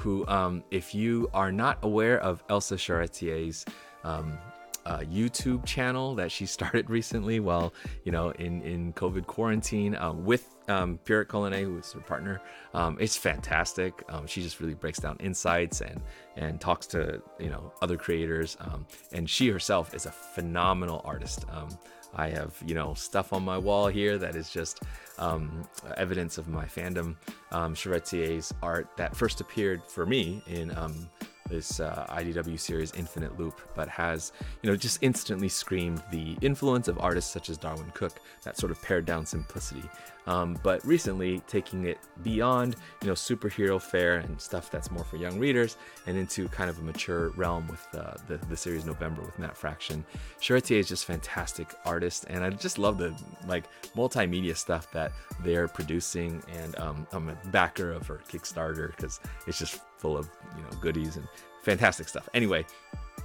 who, 0.01 0.27
um, 0.27 0.63
if 0.71 0.95
you 0.95 1.29
are 1.33 1.53
not 1.53 1.79
aware 1.83 2.19
of 2.21 2.43
Elsa 2.49 2.77
Charretier's 2.77 3.65
um, 4.05 4.39
uh, 4.87 5.01
YouTube 5.01 5.65
channel 5.67 6.15
that 6.15 6.31
she 6.31 6.47
started 6.57 6.89
recently 6.89 7.41
while, 7.41 7.75
you 8.05 8.13
know, 8.13 8.31
in, 8.31 8.63
in 8.63 8.93
COVID 8.93 9.27
quarantine 9.27 9.97
uh, 9.97 10.13
with 10.13 10.49
um, 10.69 10.99
Pierrick 11.05 11.27
Collinet, 11.27 11.63
who 11.63 11.79
is 11.79 11.93
her 11.93 12.01
partner. 12.01 12.41
Um, 12.75 12.97
it's 13.01 13.17
fantastic. 13.17 14.03
Um, 14.09 14.27
she 14.27 14.43
just 14.43 14.61
really 14.61 14.75
breaks 14.75 14.99
down 14.99 15.17
insights 15.21 15.81
and 15.81 16.01
and 16.37 16.61
talks 16.61 16.87
to 16.89 17.23
you 17.39 17.49
know 17.49 17.73
other 17.83 17.97
creators. 17.97 18.57
Um, 18.61 18.87
and 19.13 19.29
she 19.29 19.49
herself 19.49 19.95
is 19.95 20.07
a 20.07 20.11
phenomenal 20.11 21.03
artist. 21.05 21.45
Um, 21.51 21.69
I 22.17 22.31
have, 22.31 22.55
you 22.65 22.75
know, 22.75 22.95
stuff 22.95 23.33
on 23.33 23.45
my 23.45 23.59
wall 23.59 23.89
here 23.89 24.17
that 24.19 24.37
is 24.37 24.51
just 24.51 24.83
um, 25.19 25.69
evidence 25.97 26.39
of 26.39 26.49
my 26.49 26.65
fandom. 26.65 27.17
Um, 27.53 27.75
Charretier's 27.75 28.55
art 28.63 28.89
that 28.97 29.15
first 29.15 29.41
appeared 29.41 29.83
for 29.85 30.07
me 30.07 30.43
in 30.47 30.77
um, 30.77 31.09
this 31.49 31.81
uh, 31.81 32.07
IDW 32.11 32.59
series 32.59 32.93
Infinite 32.95 33.39
Loop, 33.39 33.61
but 33.75 33.89
has, 33.89 34.33
you 34.63 34.71
know, 34.71 34.77
just 34.77 34.99
instantly 35.03 35.49
screamed 35.49 36.03
the 36.11 36.37
influence 36.41 36.89
of 36.89 36.99
artists 36.99 37.33
such 37.33 37.51
as 37.51 37.59
Darwyn 37.59 37.91
Cooke, 37.95 38.21
that 38.43 38.57
sort 38.57 38.73
of 38.73 38.81
pared 38.83 39.05
down 39.05 39.27
simplicity. 39.27 39.89
Um, 40.27 40.59
but 40.63 40.85
recently, 40.85 41.41
taking 41.47 41.85
it 41.85 41.99
beyond, 42.23 42.77
you 43.01 43.09
know, 43.09 43.15
superhero 43.15 43.81
fare 43.81 44.17
and 44.17 44.41
stuff 44.41 44.71
that's 44.71 44.91
more 44.91 45.05
for 45.05 45.17
young 45.17 45.39
readers, 45.39 45.77
and 46.07 46.17
into 46.17 46.49
kind 46.49 46.69
of 46.69 46.79
a 46.79 46.83
mature 46.83 47.29
realm 47.31 47.69
with 47.69 47.87
uh, 47.95 48.15
the 48.27 48.37
the 48.49 48.57
series 48.57 48.85
November 48.85 49.23
with 49.23 49.39
Matt 49.39 49.57
Fraction. 49.57 50.05
Charretier 50.41 50.81
is 50.81 50.89
just 50.89 51.05
fantastic 51.05 51.73
artist, 51.85 52.25
and 52.29 52.43
I 52.43 52.51
just 52.51 52.79
love 52.79 52.99
the 52.99 53.15
like 53.47 53.65
multimedia 53.95 54.57
stuff 54.57 54.91
that 54.93 55.13
they're 55.45 55.69
producing. 55.69 56.43
And 56.53 56.77
um, 56.79 57.07
I'm 57.13 57.29
a 57.29 57.37
backer 57.51 57.93
of 57.93 58.07
her 58.09 58.21
Kickstarter 58.29 58.97
because 58.97 59.21
it's 59.47 59.59
just 59.61 59.81
full 59.99 60.17
of 60.17 60.29
you 60.57 60.63
know 60.63 60.71
goodies 60.81 61.17
and 61.17 61.27
fantastic 61.63 62.09
stuff. 62.09 62.29
Anyway, 62.35 62.65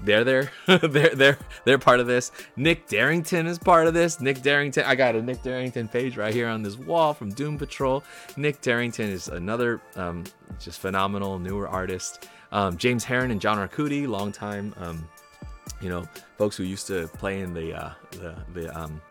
they're 0.04 0.24
there. 0.24 0.52
they're 0.68 1.16
they're 1.16 1.38
they're 1.66 1.78
part 1.78 2.00
of 2.00 2.08
this. 2.08 2.32
Nick 2.56 2.88
Derington 2.88 3.48
is 3.48 3.58
part 3.60 3.88
of 3.88 3.94
this. 3.94 4.20
Nick 4.20 4.40
Derington, 4.40 4.84
I 4.86 4.96
got 4.96 5.16
a 5.16 5.22
Nick 5.22 5.44
Derington 5.44 5.92
page 5.92 6.18
right 6.18 6.34
here 6.34 6.48
on 6.48 6.64
this 6.64 6.78
wall 6.78 7.14
from 7.14 7.30
Doom 7.30 7.58
Patrol. 7.58 8.04
Nick 8.38 8.62
Derington 8.62 9.10
is 9.10 9.28
another 9.28 9.82
um, 9.96 10.24
just 10.60 10.80
phenomenal 10.80 11.40
newer 11.40 11.68
artist. 11.68 12.28
Um, 12.52 12.78
James 12.78 13.06
Harren 13.06 13.32
and 13.32 13.40
John 13.40 13.58
Arcudi, 13.58 14.08
longtime, 14.08 14.74
um, 14.78 15.08
you 15.80 15.90
know, 15.90 16.06
folks 16.38 16.58
who 16.58 16.64
used 16.64 16.88
to 16.88 17.08
play 17.10 17.40
in 17.40 17.54
the 17.54 17.74
uh, 17.74 17.92
the 18.12 18.36
the 18.54 18.78
um, 18.78 19.02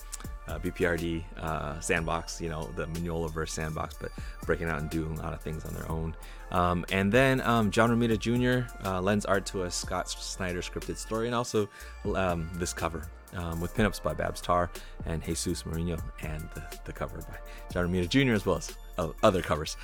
uh, 0.50 0.58
BPRD 0.58 1.22
uh, 1.38 1.80
sandbox, 1.80 2.40
you 2.40 2.48
know, 2.48 2.68
the 2.76 2.86
Mignola 2.86 3.30
verse 3.30 3.52
sandbox, 3.52 3.94
but 4.00 4.10
breaking 4.44 4.68
out 4.68 4.80
and 4.80 4.90
doing 4.90 5.18
a 5.18 5.22
lot 5.22 5.32
of 5.32 5.40
things 5.40 5.64
on 5.64 5.74
their 5.74 5.90
own. 5.90 6.14
Um, 6.50 6.84
and 6.90 7.12
then 7.12 7.40
um, 7.42 7.70
John 7.70 7.90
Romita 7.90 8.18
Jr. 8.18 8.72
Uh, 8.84 9.00
lends 9.00 9.24
art 9.24 9.46
to 9.46 9.62
a 9.62 9.70
Scott 9.70 10.08
Snyder 10.08 10.60
scripted 10.60 10.96
story, 10.96 11.26
and 11.26 11.34
also 11.34 11.68
um, 12.14 12.50
this 12.54 12.72
cover 12.72 13.08
um, 13.34 13.60
with 13.60 13.74
pinups 13.74 14.02
by 14.02 14.12
Babs 14.12 14.40
Tarr 14.40 14.70
and 15.06 15.22
Jesus 15.24 15.64
Merino, 15.64 15.98
and 16.22 16.48
the, 16.54 16.62
the 16.84 16.92
cover 16.92 17.18
by 17.18 17.36
John 17.72 17.88
Romita 17.88 18.08
Jr. 18.08 18.32
as 18.32 18.44
well 18.44 18.56
as 18.56 18.76
uh, 18.98 19.10
other 19.22 19.42
covers. 19.42 19.76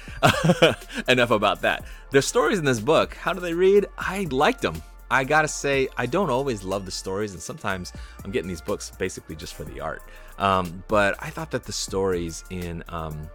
Enough 1.09 1.31
about 1.31 1.63
that. 1.63 1.85
The 2.11 2.23
stories 2.23 2.59
in 2.59 2.65
this 2.65 2.81
book, 2.81 3.15
how 3.15 3.33
do 3.33 3.41
they 3.41 3.55
read? 3.55 3.87
I 3.97 4.27
liked 4.31 4.63
them. 4.63 4.83
I 5.11 5.25
gotta 5.25 5.49
say, 5.49 5.89
I 5.97 6.07
don't 6.07 6.31
always 6.31 6.65
love 6.65 6.85
the 6.85 6.91
stories, 6.91 7.33
and 7.33 7.41
sometimes 7.41 7.93
I'm 8.25 8.31
getting 8.31 8.49
these 8.49 8.61
books 8.61 8.91
basically 8.99 9.37
just 9.37 9.55
for 9.55 9.65
the 9.65 9.81
art. 9.81 10.03
Um, 10.39 10.83
but 10.89 11.15
I 11.19 11.31
thought 11.31 11.51
that 11.53 11.65
the 11.65 11.73
stories 11.73 12.45
in 12.51 12.83
um, 12.89 13.29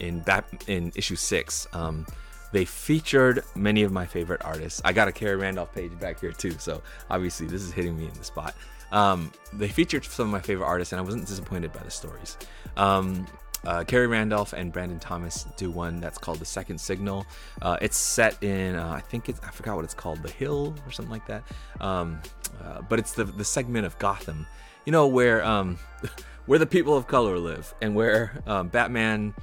in 0.00 0.20
Bat- 0.20 0.64
in 0.66 0.92
issue 0.94 1.16
six, 1.16 1.66
um, 1.72 2.06
they 2.52 2.64
featured 2.64 3.44
many 3.54 3.82
of 3.82 3.92
my 3.92 4.06
favorite 4.06 4.42
artists. 4.44 4.80
I 4.84 4.92
got 4.92 5.08
a 5.08 5.12
Khary 5.12 5.40
Randolph 5.40 5.74
page 5.74 5.98
back 5.98 6.20
here 6.20 6.32
too, 6.32 6.52
so 6.52 6.82
obviously 7.10 7.46
this 7.46 7.62
is 7.62 7.72
hitting 7.72 7.98
me 7.98 8.06
in 8.06 8.14
the 8.14 8.24
spot. 8.24 8.54
Um, 8.92 9.32
they 9.52 9.68
featured 9.68 10.04
some 10.04 10.26
of 10.26 10.32
my 10.32 10.40
favorite 10.40 10.66
artists, 10.66 10.92
and 10.92 11.00
I 11.00 11.02
wasn't 11.02 11.26
disappointed 11.26 11.72
by 11.72 11.82
the 11.82 11.90
stories. 11.90 12.38
Um, 12.76 13.26
uh, 13.64 13.84
Khary 13.84 14.08
Randolph 14.08 14.52
and 14.52 14.72
Brandon 14.72 14.98
Thomas 14.98 15.46
do 15.56 15.70
one 15.70 16.00
that's 16.00 16.18
called 16.18 16.38
The 16.38 16.44
Second 16.44 16.78
Signal. 16.78 17.26
Uh, 17.60 17.76
it's 17.80 17.96
set 17.96 18.42
in, 18.42 18.76
uh, 18.76 18.90
I 18.90 19.00
think 19.00 19.28
it's, 19.28 19.40
I 19.40 19.50
forgot 19.50 19.76
what 19.76 19.84
it's 19.84 19.94
called, 19.94 20.22
The 20.22 20.30
Hill 20.30 20.74
or 20.86 20.92
something 20.92 21.12
like 21.12 21.26
that. 21.26 21.42
Um, 21.80 22.20
uh, 22.62 22.82
but 22.82 22.98
it's 22.98 23.12
the, 23.12 23.24
the 23.24 23.44
segment 23.44 23.86
of 23.86 23.98
Gotham, 23.98 24.46
you 24.84 24.92
know, 24.92 25.06
where, 25.06 25.44
um, 25.44 25.78
where 26.46 26.58
the 26.58 26.66
people 26.66 26.96
of 26.96 27.06
color 27.06 27.38
live 27.38 27.74
and 27.82 27.94
where 27.94 28.42
um, 28.46 28.68
Batman, 28.68 29.34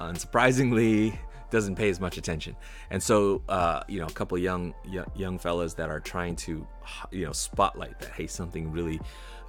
unsurprisingly, 0.00 1.16
doesn't 1.50 1.76
pay 1.76 1.90
as 1.90 2.00
much 2.00 2.16
attention. 2.16 2.56
And 2.90 3.02
so, 3.02 3.42
uh, 3.48 3.82
you 3.86 4.00
know, 4.00 4.06
a 4.06 4.10
couple 4.12 4.36
young, 4.38 4.74
young 5.14 5.38
fellas 5.38 5.74
that 5.74 5.90
are 5.90 6.00
trying 6.00 6.34
to, 6.36 6.66
you 7.10 7.26
know, 7.26 7.32
spotlight 7.32 8.00
that, 8.00 8.10
hey, 8.10 8.26
something 8.26 8.72
really 8.72 9.00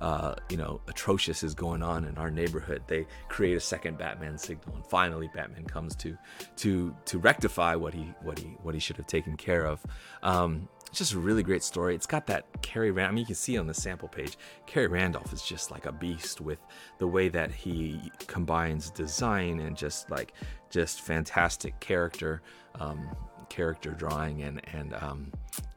uh, 0.04 0.36
you 0.49 0.58
know, 0.58 0.82
atrocious 0.89 1.43
is 1.43 1.56
going 1.56 1.82
on 1.82 2.04
in 2.04 2.18
our 2.18 2.30
neighborhood. 2.30 2.84
They 2.88 3.08
create 3.30 3.56
a 3.56 3.62
second 3.62 3.97
Batman 3.97 4.38
signal, 4.38 4.76
and 4.76 4.86
finally 4.86 5.30
Batman 5.34 5.64
comes 5.64 5.95
to 5.95 6.18
to 6.58 6.93
to 7.06 7.20
rectify 7.20 7.76
what 7.76 7.93
he 7.93 8.14
what 8.22 8.38
he 8.38 8.47
what 8.64 8.74
he 8.74 8.82
should 8.82 8.97
have 8.97 9.08
taken 9.08 9.38
care 9.38 9.66
of. 9.66 9.82
Um, 10.22 10.68
it's 10.88 10.97
just 10.97 11.14
a 11.14 11.20
really 11.20 11.41
great 11.41 11.64
story. 11.64 11.95
It's 11.95 12.06
got 12.06 12.28
that 12.28 12.45
Khary 12.62 12.91
Rand. 12.91 13.08
I 13.08 13.12
mean, 13.12 13.20
you 13.20 13.28
can 13.28 13.36
see 13.36 13.58
on 13.58 13.66
the 13.66 13.74
sample 13.74 14.10
page, 14.10 14.38
Khary 14.68 14.89
Randolph 14.91 15.32
is 15.32 15.41
just 15.41 15.72
like 15.72 15.86
a 15.86 15.93
beast 15.93 16.41
with 16.41 16.60
the 16.97 17.08
way 17.08 17.30
that 17.30 17.54
he 17.54 18.12
combines 18.28 18.89
design 18.89 19.62
and 19.62 19.78
just 19.78 20.12
like 20.12 20.34
just 20.70 20.99
fantastic 20.99 21.80
character, 21.80 22.41
um, 22.76 23.08
character 23.47 23.91
drawing 23.91 24.41
and 24.41 24.60
and 24.74 24.93
um, 24.95 25.32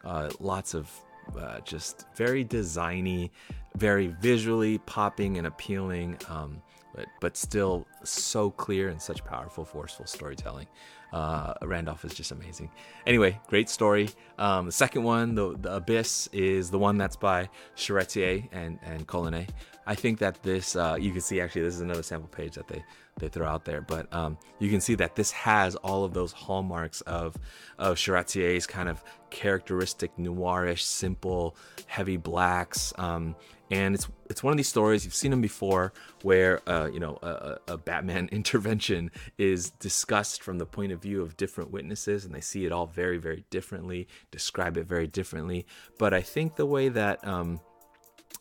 uh, 0.05 0.31
lots 0.41 0.75
of 0.75 0.91
uh, 1.39 1.61
just 1.61 2.07
very 2.15 2.45
designy, 2.45 3.31
very 3.77 4.09
visually 4.21 4.79
popping 4.79 5.39
and 5.39 5.47
appealing, 5.47 6.19
um, 6.29 6.63
but, 6.95 7.07
but 7.21 7.37
still 7.37 7.87
so 8.05 8.51
clear 8.51 8.89
and 8.89 9.01
such 9.01 9.25
powerful, 9.25 9.65
forceful 9.65 10.07
storytelling. 10.07 10.67
Uh, 11.13 11.55
Randolph 11.63 12.05
is 12.05 12.15
just 12.15 12.33
amazing. 12.33 12.71
Anyway, 13.07 13.39
great 13.49 13.69
story. 13.69 14.11
Um, 14.39 14.67
the 14.67 14.73
second 14.73 15.05
one, 15.05 15.35
the, 15.35 15.57
the 15.59 15.77
Abyss, 15.77 16.29
is 16.33 16.71
the 16.71 16.79
one 16.79 16.99
that's 16.99 17.17
by 17.17 17.49
Charretier 17.77 18.49
and, 18.53 18.79
and 18.83 19.07
Collinet. 19.07 19.49
I 19.87 19.95
think 19.95 20.19
that 20.19 20.43
this, 20.43 20.75
uh, 20.75 20.97
you 20.99 21.13
can 21.13 21.21
see 21.21 21.41
actually, 21.41 21.63
this 21.63 21.75
is 21.75 21.81
another 21.81 22.03
sample 22.03 22.29
page 22.29 22.55
that 22.55 22.67
they 22.69 22.83
they 23.19 23.29
throw 23.29 23.47
out 23.47 23.65
there. 23.65 23.81
But 23.81 24.13
um, 24.13 24.39
you 24.59 24.71
can 24.71 24.81
see 24.81 24.95
that 24.97 25.17
this 25.17 25.31
has 25.31 25.75
all 25.77 26.05
of 26.05 26.13
those 26.13 26.33
hallmarks 26.33 27.01
of 27.03 27.37
of 27.79 27.97
Charretier's 27.97 28.67
kind 28.67 28.89
of 28.89 29.03
characteristic 29.31 30.17
noirish, 30.17 30.81
simple, 30.83 31.57
heavy 31.87 32.17
blacks. 32.17 32.93
Um, 32.99 33.35
and 33.71 33.95
it's 33.95 34.09
it's 34.29 34.43
one 34.43 34.53
of 34.53 34.57
these 34.57 34.69
stories 34.69 35.05
you've 35.05 35.15
seen 35.15 35.31
them 35.31 35.41
before, 35.41 35.93
where 36.23 36.61
uh, 36.69 36.89
you 36.93 37.01
know 37.01 37.19
a, 37.23 37.59
a, 37.69 37.79
Batman 37.79 38.29
intervention 38.33 39.11
is 39.39 39.71
discussed 39.71 40.43
from 40.43 40.59
the 40.59 40.67
point 40.67 40.93
of 40.93 41.03
view 41.03 41.23
of 41.23 41.37
different 41.37 41.71
witnesses, 41.71 42.25
and 42.25 42.35
they 42.35 42.41
see 42.41 42.65
it 42.65 42.73
all 42.73 42.87
very 42.87 43.19
very 43.19 43.45
differently, 43.51 44.09
describe 44.31 44.77
it 44.77 44.87
very 44.87 45.07
differently. 45.07 45.67
But 45.99 46.15
I 46.15 46.23
think 46.23 46.57
the 46.57 46.67
way 46.67 46.89
that 46.89 47.27
um, 47.27 47.61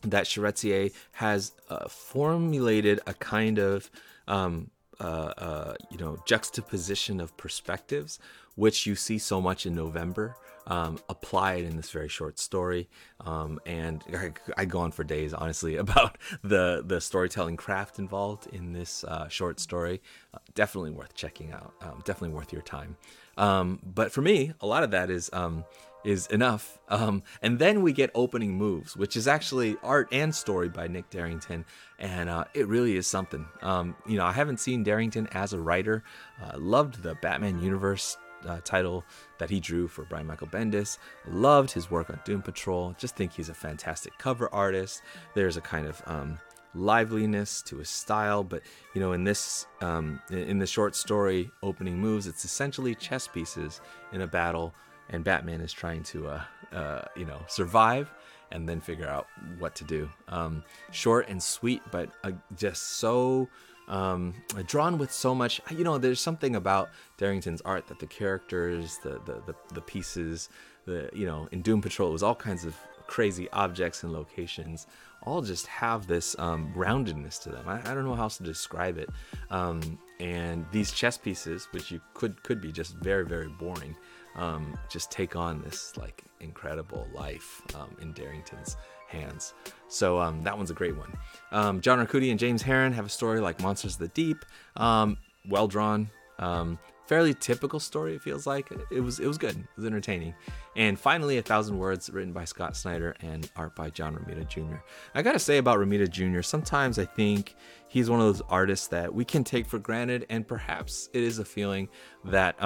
that 0.02 0.26
Charretier 0.26 0.92
has 1.12 1.52
uh, 1.68 1.88
formulated 1.88 3.00
a 3.06 3.14
kind 3.14 3.58
of 3.58 3.90
um, 4.28 4.70
uh, 5.00 5.32
uh, 5.38 5.74
you 5.90 5.98
know 5.98 6.18
juxtaposition 6.26 7.20
of 7.20 7.36
perspectives, 7.36 8.18
which 8.54 8.86
you 8.86 8.94
see 8.94 9.18
so 9.18 9.40
much 9.40 9.66
in 9.66 9.74
November, 9.74 10.36
um, 10.66 10.98
applied 11.08 11.64
in 11.64 11.76
this 11.76 11.90
very 11.90 12.08
short 12.08 12.38
story. 12.38 12.88
Um, 13.20 13.60
and 13.66 14.02
I, 14.12 14.32
I, 14.56 14.64
go 14.64 14.80
on 14.80 14.90
for 14.90 15.04
days, 15.04 15.32
honestly, 15.32 15.76
about 15.86 16.18
the 16.42 16.82
the 16.84 17.00
storytelling 17.00 17.56
craft 17.56 17.98
involved 17.98 18.48
in 18.52 18.72
this 18.72 19.04
uh, 19.04 19.28
short 19.28 19.60
story. 19.60 20.02
Uh, 20.34 20.38
definitely 20.54 20.90
worth 20.90 21.14
checking 21.14 21.52
out. 21.52 21.74
Um, 21.80 22.02
definitely 22.04 22.34
worth 22.34 22.52
your 22.52 22.62
time. 22.62 22.96
Um, 23.36 23.80
but 23.84 24.12
for 24.12 24.22
me, 24.22 24.52
a 24.60 24.66
lot 24.66 24.82
of 24.82 24.90
that 24.90 25.10
is 25.10 25.30
um, 25.32 25.64
is 26.04 26.26
enough. 26.28 26.78
Um, 26.88 27.22
and 27.42 27.58
then 27.58 27.82
we 27.82 27.92
get 27.92 28.10
opening 28.14 28.56
moves, 28.56 28.96
which 28.96 29.16
is 29.16 29.26
actually 29.26 29.76
art 29.82 30.08
and 30.12 30.34
story 30.34 30.68
by 30.68 30.86
Nick 30.86 31.10
Derington, 31.10 31.64
and 31.98 32.28
uh, 32.30 32.44
it 32.54 32.68
really 32.68 32.96
is 32.96 33.06
something. 33.06 33.46
Um, 33.60 33.96
you 34.06 34.16
know, 34.16 34.24
I 34.24 34.32
haven't 34.32 34.60
seen 34.60 34.84
Derington 34.84 35.28
as 35.34 35.52
a 35.52 35.60
writer. 35.60 36.04
Uh, 36.42 36.58
loved 36.58 37.02
the 37.02 37.16
Batman 37.16 37.60
Universe 37.60 38.16
uh, 38.46 38.60
title 38.64 39.04
that 39.38 39.50
he 39.50 39.60
drew 39.60 39.88
for 39.88 40.04
Brian 40.04 40.26
Michael 40.26 40.46
Bendis. 40.48 40.98
Loved 41.28 41.70
his 41.70 41.90
work 41.90 42.10
on 42.10 42.20
Doom 42.24 42.42
Patrol. 42.42 42.94
Just 42.98 43.16
think 43.16 43.32
he's 43.32 43.48
a 43.48 43.54
fantastic 43.54 44.16
cover 44.18 44.52
artist. 44.52 45.02
There's 45.34 45.56
a 45.56 45.60
kind 45.60 45.86
of 45.86 46.02
um, 46.06 46.38
liveliness 46.74 47.62
to 47.62 47.78
his 47.78 47.88
style, 47.88 48.44
but 48.44 48.62
you 48.94 49.00
know, 49.00 49.12
in 49.12 49.24
this 49.24 49.66
um, 49.80 50.20
in 50.30 50.58
the 50.58 50.66
short 50.66 50.94
story 50.94 51.50
opening 51.62 51.98
moves, 51.98 52.26
it's 52.26 52.44
essentially 52.44 52.94
chess 52.94 53.26
pieces 53.26 53.80
in 54.12 54.20
a 54.20 54.26
battle 54.26 54.74
and 55.10 55.24
Batman 55.24 55.60
is 55.60 55.72
trying 55.72 56.02
to, 56.04 56.28
uh, 56.28 56.42
uh, 56.72 57.02
you 57.16 57.24
know, 57.24 57.40
survive 57.46 58.12
and 58.52 58.68
then 58.68 58.80
figure 58.80 59.08
out 59.08 59.26
what 59.58 59.74
to 59.76 59.84
do. 59.84 60.08
Um, 60.28 60.62
short 60.90 61.28
and 61.28 61.42
sweet, 61.42 61.82
but 61.90 62.10
uh, 62.24 62.32
just 62.56 62.82
so 62.98 63.48
um, 63.88 64.34
drawn 64.66 64.98
with 64.98 65.12
so 65.12 65.34
much. 65.34 65.60
You 65.70 65.84
know, 65.84 65.98
there's 65.98 66.20
something 66.20 66.56
about 66.56 66.90
Derington's 67.18 67.60
art 67.62 67.86
that 67.88 67.98
the 67.98 68.06
characters, 68.06 68.98
the 69.02 69.20
the 69.24 69.42
the, 69.46 69.54
the 69.74 69.80
pieces, 69.80 70.48
the 70.84 71.08
you 71.12 71.26
know, 71.26 71.48
in 71.52 71.62
Doom 71.62 71.80
Patrol, 71.82 72.08
it 72.08 72.12
was 72.12 72.22
all 72.22 72.34
kinds 72.34 72.64
of 72.64 72.76
crazy 73.06 73.48
objects 73.52 74.02
and 74.02 74.12
locations 74.12 74.86
all 75.26 75.42
just 75.42 75.66
have 75.66 76.06
this 76.06 76.36
um, 76.38 76.72
roundedness 76.74 77.42
to 77.42 77.50
them. 77.50 77.68
I, 77.68 77.80
I, 77.80 77.94
don't 77.94 78.04
know 78.04 78.14
how 78.14 78.24
else 78.24 78.36
to 78.38 78.44
describe 78.44 78.96
it. 78.96 79.10
Um, 79.50 79.98
and 80.20 80.64
these 80.72 80.92
chess 80.92 81.18
pieces, 81.18 81.68
which 81.72 81.90
you 81.90 82.00
could 82.14 82.42
could 82.42 82.60
be 82.60 82.72
just 82.72 82.94
very 82.96 83.26
very 83.26 83.48
boring, 83.48 83.96
um, 84.36 84.78
just 84.88 85.10
take 85.10 85.36
on 85.36 85.60
this 85.62 85.96
like 85.96 86.22
incredible 86.40 87.06
life 87.12 87.62
um, 87.74 87.96
in 88.00 88.12
Derington's 88.12 88.76
hands. 89.08 89.54
So 89.88 90.18
um, 90.18 90.42
that 90.42 90.56
one's 90.56 90.70
a 90.70 90.74
great 90.74 90.96
one. 90.96 91.12
Um, 91.52 91.80
John 91.80 92.04
Arcudi 92.04 92.30
and 92.30 92.38
James 92.38 92.62
Harren 92.62 92.92
have 92.92 93.06
a 93.06 93.10
story 93.10 93.40
like 93.40 93.60
Monsters 93.60 93.94
of 93.94 94.00
the 94.00 94.08
Deep, 94.08 94.44
um, 94.76 95.16
well 95.48 95.68
drawn, 95.68 96.10
um, 96.38 96.78
fairly 97.06 97.34
typical 97.34 97.78
story. 97.78 98.14
It 98.14 98.22
feels 98.22 98.46
like 98.46 98.70
it 98.90 99.00
was 99.00 99.20
it 99.20 99.26
was 99.26 99.38
good, 99.38 99.56
it 99.56 99.76
was 99.76 99.86
entertaining. 99.86 100.34
And 100.74 100.98
finally, 100.98 101.38
a 101.38 101.42
thousand 101.42 101.78
words 101.78 102.10
written 102.10 102.32
by 102.32 102.44
Scott 102.44 102.76
Snyder 102.76 103.14
and 103.20 103.48
art 103.56 103.76
by 103.76 103.90
John 103.90 104.16
Romita 104.16 104.46
Jr. 104.48 104.76
I 105.14 105.22
gotta 105.22 105.38
say 105.38 105.58
about 105.58 105.78
Romita 105.78 106.10
Jr. 106.10 106.42
Sometimes 106.42 106.98
I 106.98 107.04
think 107.04 107.54
he's 107.88 108.10
one 108.10 108.20
of 108.20 108.26
those 108.26 108.42
artists 108.48 108.88
that 108.88 109.14
we 109.14 109.24
can 109.24 109.44
take 109.44 109.66
for 109.66 109.78
granted, 109.78 110.26
and 110.28 110.46
perhaps 110.46 111.08
it 111.14 111.22
is 111.22 111.38
a 111.38 111.44
feeling 111.44 111.88
that 112.24 112.56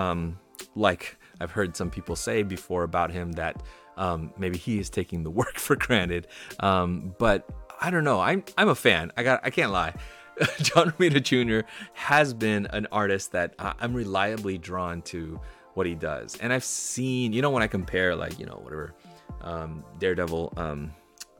like 0.74 1.18
I've 1.40 1.50
heard 1.50 1.76
some 1.76 1.90
people 1.90 2.16
say 2.16 2.42
before 2.42 2.82
about 2.82 3.10
him 3.10 3.32
that 3.32 3.62
um, 3.96 4.32
maybe 4.38 4.58
he 4.58 4.78
is 4.78 4.90
taking 4.90 5.22
the 5.22 5.30
work 5.42 5.56
for 5.56 5.76
granted. 5.76 6.26
Um, 6.60 7.14
but 7.18 7.48
I 7.80 7.90
don't 7.90 8.04
know. 8.04 8.20
I'm 8.20 8.44
I'm 8.56 8.68
a 8.68 8.74
fan. 8.74 9.12
I 9.16 9.22
got 9.22 9.40
I 9.42 9.50
can't 9.50 9.72
lie. 9.72 9.94
John 10.62 10.92
Romita 10.92 11.22
Jr. 11.22 11.66
has 11.92 12.32
been 12.32 12.66
an 12.66 12.86
artist 12.90 13.32
that 13.32 13.54
I'm 13.58 13.92
reliably 13.92 14.56
drawn 14.56 15.02
to 15.02 15.38
what 15.74 15.86
he 15.86 15.94
does. 15.94 16.36
And 16.40 16.52
I've 16.52 16.64
seen, 16.64 17.32
you 17.32 17.42
know, 17.42 17.50
when 17.50 17.62
I 17.62 17.66
compare 17.66 18.16
like, 18.16 18.38
you 18.38 18.46
know, 18.46 18.58
whatever 18.62 18.94
um, 19.42 19.84
Daredevil. 19.98 20.52
Um, 20.56 20.92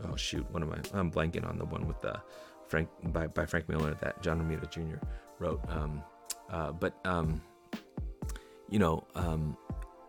oh 0.05 0.17
shoot, 0.17 0.47
what 0.51 0.63
am 0.63 0.73
I? 0.73 0.99
I'm 0.99 1.11
blanking 1.11 1.49
on 1.49 1.59
the 1.59 1.65
one 1.65 1.87
with 1.87 2.01
the 2.01 2.21
Frank 2.69 2.89
by, 3.05 3.27
by 3.27 3.47
Frank 3.47 3.69
Miller 3.69 3.97
that 4.01 4.23
John 4.23 4.41
Romita 4.41 4.71
Jr. 4.71 5.05
wrote. 5.39 5.61
Um, 5.69 6.03
uh, 6.51 6.73
but 6.73 6.95
um, 7.05 7.41
you 8.69 8.79
know 8.79 9.07
um, 9.15 9.57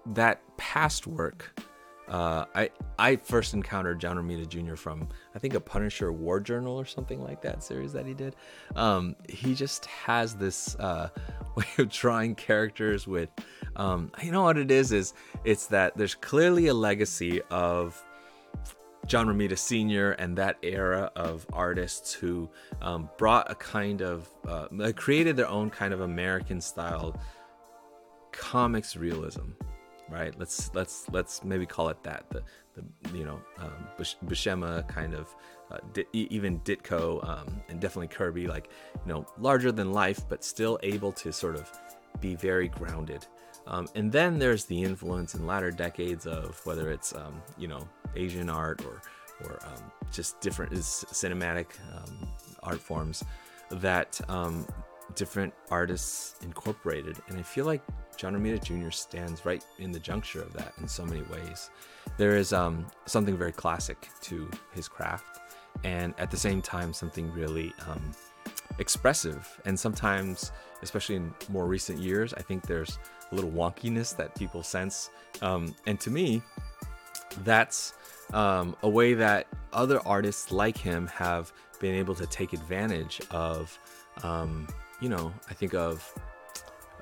that 0.08 0.42
past 0.58 1.08
work. 1.08 1.60
Uh, 2.08 2.46
I 2.54 2.70
I 3.00 3.16
first 3.16 3.54
encountered 3.54 4.00
John 4.00 4.18
Romita 4.18 4.48
Jr. 4.48 4.76
from 4.76 5.08
I 5.34 5.40
think 5.40 5.54
a 5.54 5.60
Punisher 5.60 6.12
War 6.12 6.40
Journal 6.40 6.78
or 6.78 6.86
something 6.86 7.22
like 7.22 7.42
that 7.42 7.64
series 7.64 7.94
that 7.94 8.06
he 8.06 8.14
did. 8.14 8.36
Um, 8.76 9.16
he 9.30 9.56
just 9.56 9.86
has 9.86 10.36
this 10.36 10.76
uh, 10.76 11.10
way 11.56 11.66
of 11.78 11.90
drawing 11.90 12.36
characters 12.36 13.08
with, 13.08 13.30
um, 13.76 14.12
you 14.22 14.32
know 14.32 14.44
what 14.44 14.58
it 14.58 14.72
is 14.72 14.92
is 14.92 15.14
it's 15.46 15.68
that 15.68 15.96
there's 15.98 16.16
clearly 16.16 16.68
a 16.68 16.74
legacy 16.74 17.42
of 17.50 18.04
John 19.08 19.28
Romita 19.28 19.58
Sr. 19.58 20.12
and 20.12 20.38
that 20.38 20.58
era 20.62 21.12
of 21.16 21.46
artists 21.54 22.14
who 22.14 22.50
um, 22.82 23.10
brought 23.18 23.50
a 23.50 23.56
kind 23.56 24.02
of 24.02 24.30
uh, 24.48 24.68
created 24.96 25.36
their 25.36 25.48
own 25.48 25.70
kind 25.70 25.94
of 25.94 26.02
American 26.02 26.62
style 26.62 27.20
comics 28.32 28.96
realism 28.96 29.52
right? 30.12 30.38
Let's 30.38 30.72
let's 30.74 31.08
let's 31.12 31.44
maybe 31.44 31.66
call 31.66 31.90
it 31.90 32.04
that. 32.04 32.30
The 32.30 32.44
the 32.76 33.18
you 33.18 33.26
know 33.26 33.40
um, 33.58 33.88
Buscema 34.26 34.88
kind 34.88 35.14
of 35.14 35.36
uh, 35.72 35.78
even 36.14 36.60
Ditko 36.62 37.28
um, 37.28 37.62
and 37.70 37.80
definitely 37.80 38.08
Kirby, 38.08 38.48
like 38.48 38.70
you 39.06 39.14
know 39.14 39.26
larger 39.40 39.72
than 39.72 39.94
life, 39.94 40.22
but 40.28 40.44
still 40.44 40.80
able 40.84 41.12
to 41.14 41.32
sort 41.32 41.56
of 41.56 41.70
be 42.20 42.36
very 42.36 42.68
grounded. 42.68 43.26
Um, 43.68 43.88
and 43.96 44.12
then 44.12 44.40
there's 44.40 44.66
the 44.66 44.82
influence 44.82 45.36
in 45.36 45.46
latter 45.46 45.72
decades 45.72 46.26
of 46.26 46.64
whether 46.66 46.92
it's 46.92 47.16
um, 47.16 47.42
you 47.58 47.68
know 47.68 47.88
Asian 48.16 48.50
art 48.50 48.84
or 48.86 49.02
or 49.44 49.60
um, 49.66 49.92
just 50.12 50.40
different 50.42 50.72
cinematic 50.74 51.68
um, 51.96 52.28
art 52.64 52.80
forms 52.80 53.24
that 53.72 54.20
different 55.16 55.54
artists 55.70 56.36
incorporated. 56.44 57.18
And 57.28 57.40
I 57.40 57.42
feel 57.42 57.66
like 57.66 57.82
John 58.18 58.36
Romita 58.36 58.64
Jr. 58.64 58.92
stands 58.92 59.46
right 59.46 59.64
in 59.80 59.92
the 59.92 60.00
juncture 60.00 60.42
of 60.42 60.54
that 60.54 60.74
in 60.80 60.88
so 60.88 61.06
many 61.06 61.22
ways. 61.24 61.70
There 62.18 62.38
is 62.38 62.54
um, 62.54 62.86
something 63.06 63.38
very 63.38 63.52
classic 63.52 64.10
to 64.22 64.50
his 64.74 64.88
craft, 64.88 65.40
and 65.84 66.14
at 66.18 66.32
the 66.32 66.38
same 66.38 66.62
time, 66.62 66.94
something 66.94 67.32
really 67.32 67.74
um, 67.88 68.12
expressive. 68.80 69.48
And 69.66 69.80
sometimes, 69.80 70.52
especially 70.82 71.16
in 71.16 71.34
more 71.50 71.66
recent 71.66 72.00
years, 72.00 72.34
I 72.34 72.42
think 72.42 72.68
there's 72.68 73.00
a 73.32 73.36
little 73.36 73.52
wonkiness 73.52 74.16
that 74.18 74.36
people 74.36 74.64
sense. 74.64 75.10
Um, 75.42 75.76
and 75.88 76.00
to 76.02 76.12
me, 76.12 76.42
that's 77.44 77.94
um, 78.34 78.76
a 78.84 78.90
way 78.90 79.14
that 79.14 79.48
other 79.74 80.06
artists 80.06 80.52
like 80.52 80.78
him 80.78 81.08
have 81.08 81.52
been 81.80 81.96
able 81.96 82.16
to 82.16 82.26
take 82.26 82.54
advantage 82.54 83.22
of. 83.32 83.78
Um, 84.24 84.68
you 85.00 85.10
know, 85.10 85.34
I 85.50 85.54
think 85.54 85.74
of 85.74 86.14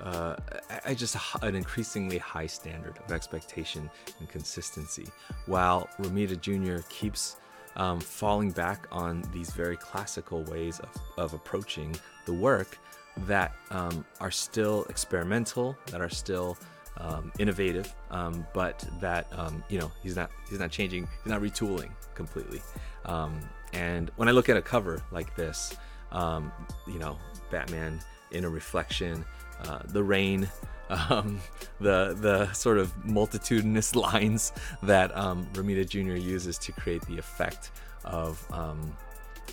uh, 0.02 0.36
I 0.84 0.94
just 0.94 1.16
an 1.42 1.54
increasingly 1.54 2.18
high 2.18 2.46
standard 2.46 2.98
of 3.04 3.12
expectation 3.12 3.90
and 4.18 4.28
consistency, 4.28 5.08
while 5.46 5.88
Romita 6.00 6.40
Jr. 6.40 6.82
keeps 6.88 7.36
um, 7.76 8.00
falling 8.00 8.50
back 8.50 8.86
on 8.90 9.22
these 9.32 9.50
very 9.50 9.76
classical 9.76 10.42
ways 10.44 10.80
of, 10.80 10.88
of 11.18 11.34
approaching 11.34 11.94
the 12.26 12.32
work 12.32 12.78
that 13.26 13.54
um, 13.70 14.04
are 14.20 14.30
still 14.30 14.84
experimental, 14.88 15.76
that 15.86 16.00
are 16.00 16.08
still 16.08 16.56
um, 16.98 17.32
innovative, 17.38 17.94
um, 18.10 18.46
but 18.52 18.84
that 19.00 19.26
um, 19.32 19.62
you 19.68 19.78
know 19.78 19.90
he's 20.02 20.16
not 20.16 20.30
he's 20.48 20.58
not 20.58 20.70
changing, 20.70 21.06
he's 21.22 21.30
not 21.30 21.40
retooling 21.40 21.90
completely. 22.14 22.62
Um, 23.04 23.40
and 23.72 24.10
when 24.16 24.28
I 24.28 24.32
look 24.32 24.48
at 24.48 24.56
a 24.56 24.62
cover 24.62 25.02
like 25.12 25.36
this, 25.36 25.76
you 26.12 26.98
know, 26.98 27.18
Batman 27.50 28.00
in 28.32 28.44
a 28.44 28.48
reflection 28.48 29.24
uh, 29.64 29.80
the 29.86 30.02
rain, 30.02 30.48
um, 30.90 31.40
the 31.80 32.16
the 32.20 32.52
sort 32.52 32.78
of 32.78 32.92
multitudinous 33.04 33.94
lines 34.12 34.52
that 34.82 35.16
um, 35.16 35.46
Romita 35.52 35.88
Jr. 35.88 36.16
uses 36.16 36.58
to 36.58 36.72
create 36.72 37.02
the 37.02 37.18
effect 37.18 37.70
of 38.04 38.44
um, 38.52 38.96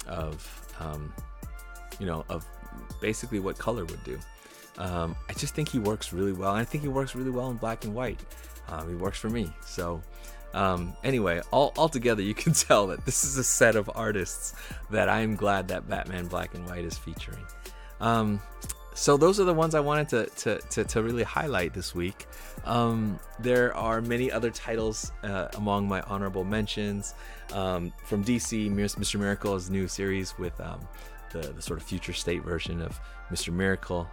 of 0.07 0.75
um, 0.79 1.13
you 1.99 2.05
know 2.05 2.25
of 2.29 2.45
basically 3.01 3.39
what 3.39 3.57
color 3.57 3.85
would 3.85 4.03
do. 4.03 4.19
Um, 4.77 5.15
I 5.27 5.33
just 5.33 5.55
think 5.55 5.69
he 5.69 5.79
works 5.79 6.13
really 6.13 6.33
well. 6.33 6.53
I 6.53 6.63
think 6.63 6.83
he 6.83 6.89
works 6.89 7.15
really 7.15 7.31
well 7.31 7.49
in 7.49 7.57
black 7.57 7.83
and 7.83 7.95
white. 7.95 8.19
Um, 8.69 8.87
he 8.87 8.95
works 8.95 9.17
for 9.17 9.29
me. 9.29 9.51
So 9.65 10.01
um, 10.53 10.95
anyway, 11.03 11.41
all 11.51 11.73
altogether, 11.77 12.21
you 12.21 12.33
can 12.43 12.53
tell 12.53 12.87
that 12.87 13.05
this 13.05 13.23
is 13.23 13.37
a 13.37 13.43
set 13.43 13.75
of 13.75 13.89
artists 13.95 14.53
that 14.89 15.09
I 15.09 15.21
am 15.21 15.35
glad 15.35 15.67
that 15.69 15.87
Batman 15.87 16.27
Black 16.27 16.53
and 16.53 16.67
White 16.67 16.85
is 16.85 16.97
featuring. 16.97 17.45
Um, 17.99 18.41
so 18.97 19.15
those 19.15 19.39
are 19.39 19.43
the 19.43 19.53
ones 19.53 19.75
I 19.75 19.79
wanted 19.79 20.09
to 20.09 20.25
to, 20.25 20.59
to, 20.69 20.83
to 20.83 21.03
really 21.03 21.21
highlight 21.21 21.71
this 21.71 21.93
week. 21.93 22.25
Um, 22.65 23.19
there 23.39 23.75
are 23.75 24.01
many 24.01 24.31
other 24.31 24.49
titles 24.49 25.11
uh, 25.23 25.49
among 25.53 25.87
my 25.87 26.01
honorable 26.01 26.43
mentions 26.43 27.13
um, 27.53 27.93
from 28.03 28.23
DC. 28.23 28.73
Mr. 28.73 29.19
Miracle's 29.19 29.69
new 29.69 29.87
series 29.87 30.35
with 30.39 30.59
um, 30.59 30.79
the, 31.31 31.39
the 31.39 31.61
sort 31.61 31.79
of 31.79 31.85
future 31.85 32.11
state 32.11 32.43
version 32.43 32.81
of 32.81 32.99
Mr. 33.31 33.53
Miracle. 33.53 34.09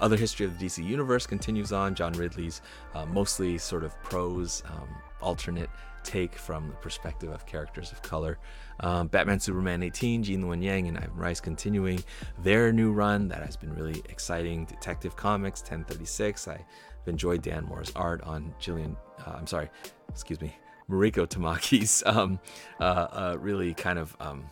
Other 0.00 0.16
history 0.16 0.46
of 0.46 0.58
the 0.58 0.66
DC 0.66 0.84
universe 0.84 1.26
continues 1.26 1.72
on. 1.72 1.94
John 1.94 2.12
Ridley's 2.12 2.62
uh, 2.94 3.06
mostly 3.06 3.58
sort 3.58 3.84
of 3.84 4.00
prose, 4.02 4.62
um, 4.66 4.88
alternate 5.20 5.70
take 6.04 6.34
from 6.36 6.68
the 6.68 6.74
perspective 6.76 7.30
of 7.30 7.44
characters 7.46 7.92
of 7.92 8.00
color. 8.02 8.38
Um, 8.80 9.08
Batman 9.08 9.40
Superman 9.40 9.82
18, 9.82 10.22
Gene 10.22 10.42
Luen 10.42 10.62
Yang 10.62 10.88
and 10.88 10.98
Ivan 10.98 11.16
Reis 11.16 11.40
continuing 11.40 12.02
their 12.42 12.72
new 12.72 12.92
run. 12.92 13.28
That 13.28 13.42
has 13.42 13.56
been 13.56 13.74
really 13.74 14.02
exciting. 14.08 14.64
Detective 14.64 15.16
Comics 15.16 15.60
1036. 15.60 16.48
I've 16.48 16.60
enjoyed 17.06 17.42
Dan 17.42 17.64
Mora's 17.66 17.92
art 17.96 18.22
on 18.22 18.54
Jillian, 18.60 18.96
uh, 19.26 19.32
I'm 19.32 19.46
sorry, 19.46 19.68
excuse 20.08 20.40
me, 20.40 20.54
Mariko 20.90 21.26
Tamaki's 21.26 22.02
um, 22.06 22.38
uh, 22.80 22.82
uh, 22.84 23.36
really 23.38 23.74
kind 23.74 23.98
of 23.98 24.16
um, 24.20 24.44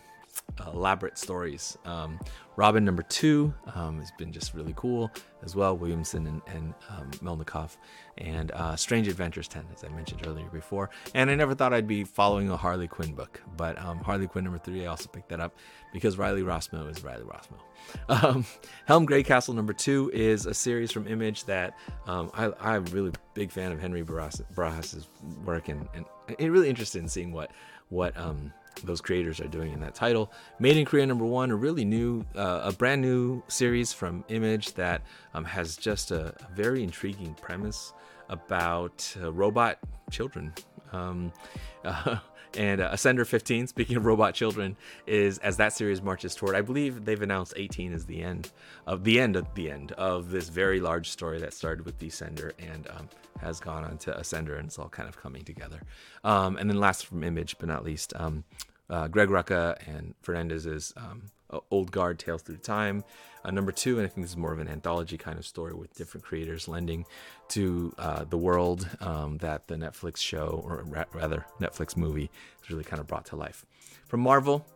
elaborate 0.72 1.18
stories. 1.18 1.78
Um, 1.84 2.18
Robin 2.56 2.84
number 2.84 3.02
two 3.02 3.52
um, 3.74 4.00
has 4.00 4.10
been 4.12 4.32
just 4.32 4.54
really 4.54 4.72
cool 4.76 5.10
as 5.42 5.54
well. 5.54 5.76
Williamson 5.76 6.26
and, 6.26 6.42
and 6.46 6.74
um, 6.88 7.10
Melnikov, 7.22 7.76
and 8.18 8.50
uh, 8.52 8.74
Strange 8.76 9.08
Adventures 9.08 9.46
10, 9.46 9.64
as 9.74 9.84
I 9.84 9.88
mentioned 9.88 10.26
earlier 10.26 10.48
before. 10.48 10.90
And 11.14 11.30
I 11.30 11.34
never 11.34 11.54
thought 11.54 11.74
I'd 11.74 11.86
be 11.86 12.04
following 12.04 12.50
a 12.50 12.56
Harley 12.56 12.88
Quinn 12.88 13.12
book, 13.12 13.42
but 13.56 13.78
um, 13.78 13.98
Harley 13.98 14.26
Quinn 14.26 14.44
number 14.44 14.58
three, 14.58 14.84
I 14.84 14.86
also 14.86 15.08
picked 15.08 15.28
that 15.28 15.40
up 15.40 15.54
because 15.92 16.16
Riley 16.16 16.42
Rossmo 16.42 16.90
is 16.90 17.04
Riley 17.04 17.24
Rossmo. 17.24 17.58
Um, 18.08 18.44
Helm 18.86 19.06
Greycastle 19.06 19.54
number 19.54 19.72
two 19.72 20.10
is 20.12 20.46
a 20.46 20.54
series 20.54 20.90
from 20.90 21.06
Image 21.06 21.44
that 21.44 21.76
um, 22.06 22.30
I, 22.34 22.50
I'm 22.58 22.84
really 22.86 23.12
big 23.34 23.52
fan 23.52 23.70
of 23.70 23.80
Henry 23.80 24.02
Barajas's 24.02 25.06
work, 25.44 25.68
and, 25.68 25.86
and 25.94 26.52
really 26.52 26.68
interested 26.68 27.00
in 27.00 27.08
seeing 27.08 27.32
what 27.32 27.52
what 27.88 28.16
um, 28.16 28.52
those 28.84 29.00
creators 29.00 29.40
are 29.40 29.48
doing 29.48 29.72
in 29.72 29.80
that 29.80 29.94
title. 29.94 30.32
Made 30.58 30.76
in 30.76 30.84
Korea 30.84 31.06
number 31.06 31.24
one, 31.24 31.50
a 31.50 31.56
really 31.56 31.84
new, 31.84 32.24
uh, 32.34 32.62
a 32.64 32.72
brand 32.72 33.02
new 33.02 33.42
series 33.48 33.92
from 33.92 34.24
Image 34.28 34.74
that 34.74 35.02
um, 35.34 35.44
has 35.44 35.76
just 35.76 36.10
a, 36.10 36.34
a, 36.40 36.54
very 36.54 36.82
intriguing 36.82 37.34
premise 37.34 37.92
about 38.28 39.14
uh, 39.20 39.32
robot 39.32 39.78
children. 40.10 40.52
Um, 40.92 41.32
uh, 41.84 42.18
and 42.56 42.80
uh, 42.80 42.90
Ascender 42.92 43.26
15, 43.26 43.66
speaking 43.66 43.96
of 43.96 44.06
robot 44.06 44.34
children, 44.34 44.76
is 45.06 45.38
as 45.38 45.56
that 45.58 45.72
series 45.72 46.02
marches 46.02 46.34
toward. 46.34 46.56
I 46.56 46.60
believe 46.60 47.04
they've 47.04 47.20
announced 47.20 47.54
18 47.56 47.92
is 47.92 48.06
the 48.06 48.22
end 48.22 48.50
of 48.86 49.04
the 49.04 49.20
end 49.20 49.36
of 49.36 49.54
the 49.54 49.70
end 49.70 49.92
of 49.92 50.30
this 50.30 50.48
very 50.48 50.80
large 50.80 51.10
story 51.10 51.40
that 51.40 51.52
started 51.52 51.84
with 51.84 51.98
Descender 51.98 52.52
and 52.58 52.88
um, 52.90 53.08
has 53.40 53.60
gone 53.60 53.84
on 53.84 53.98
to 53.98 54.12
Ascender, 54.12 54.58
and 54.58 54.66
it's 54.66 54.78
all 54.78 54.88
kind 54.88 55.08
of 55.08 55.20
coming 55.20 55.44
together. 55.44 55.80
Um, 56.24 56.56
and 56.56 56.68
then 56.68 56.80
last 56.80 57.06
from 57.06 57.22
Image, 57.22 57.56
but 57.58 57.68
not 57.68 57.84
least, 57.84 58.12
um, 58.16 58.44
uh, 58.88 59.08
Greg 59.08 59.28
Rucka 59.28 59.76
and 59.86 60.14
Fernandez's 60.22 60.92
um, 60.96 61.24
Old 61.70 61.90
Guard 61.90 62.18
Tales 62.18 62.42
Through 62.42 62.58
Time. 62.58 63.04
Uh, 63.44 63.50
number 63.50 63.72
two, 63.72 63.98
and 63.98 64.06
I 64.06 64.08
think 64.08 64.24
this 64.24 64.32
is 64.32 64.36
more 64.36 64.52
of 64.52 64.58
an 64.58 64.68
anthology 64.68 65.16
kind 65.16 65.38
of 65.38 65.46
story 65.46 65.72
with 65.72 65.94
different 65.94 66.24
creators 66.24 66.66
lending 66.66 67.06
to 67.50 67.94
uh, 67.98 68.24
the 68.24 68.38
world 68.38 68.88
um, 69.00 69.38
that 69.38 69.68
the 69.68 69.76
Netflix 69.76 70.16
show, 70.16 70.60
or 70.64 70.82
ra- 70.84 71.04
rather 71.12 71.46
Netflix 71.60 71.96
movie, 71.96 72.30
has 72.60 72.70
really 72.70 72.84
kind 72.84 72.98
of 73.00 73.06
brought 73.06 73.26
to 73.26 73.36
life. 73.36 73.64
From 74.06 74.20
Marvel, 74.20 74.66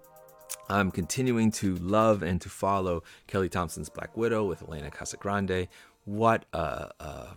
I'm 0.68 0.90
continuing 0.90 1.50
to 1.52 1.76
love 1.76 2.22
and 2.22 2.40
to 2.42 2.48
follow 2.48 3.02
Kelly 3.26 3.48
Thompson's 3.48 3.88
Black 3.88 4.16
Widow 4.16 4.44
with 4.44 4.62
Elena 4.62 4.90
Casagrande. 4.90 5.68
What 6.04 6.44
a, 6.52 6.90
a, 7.00 7.34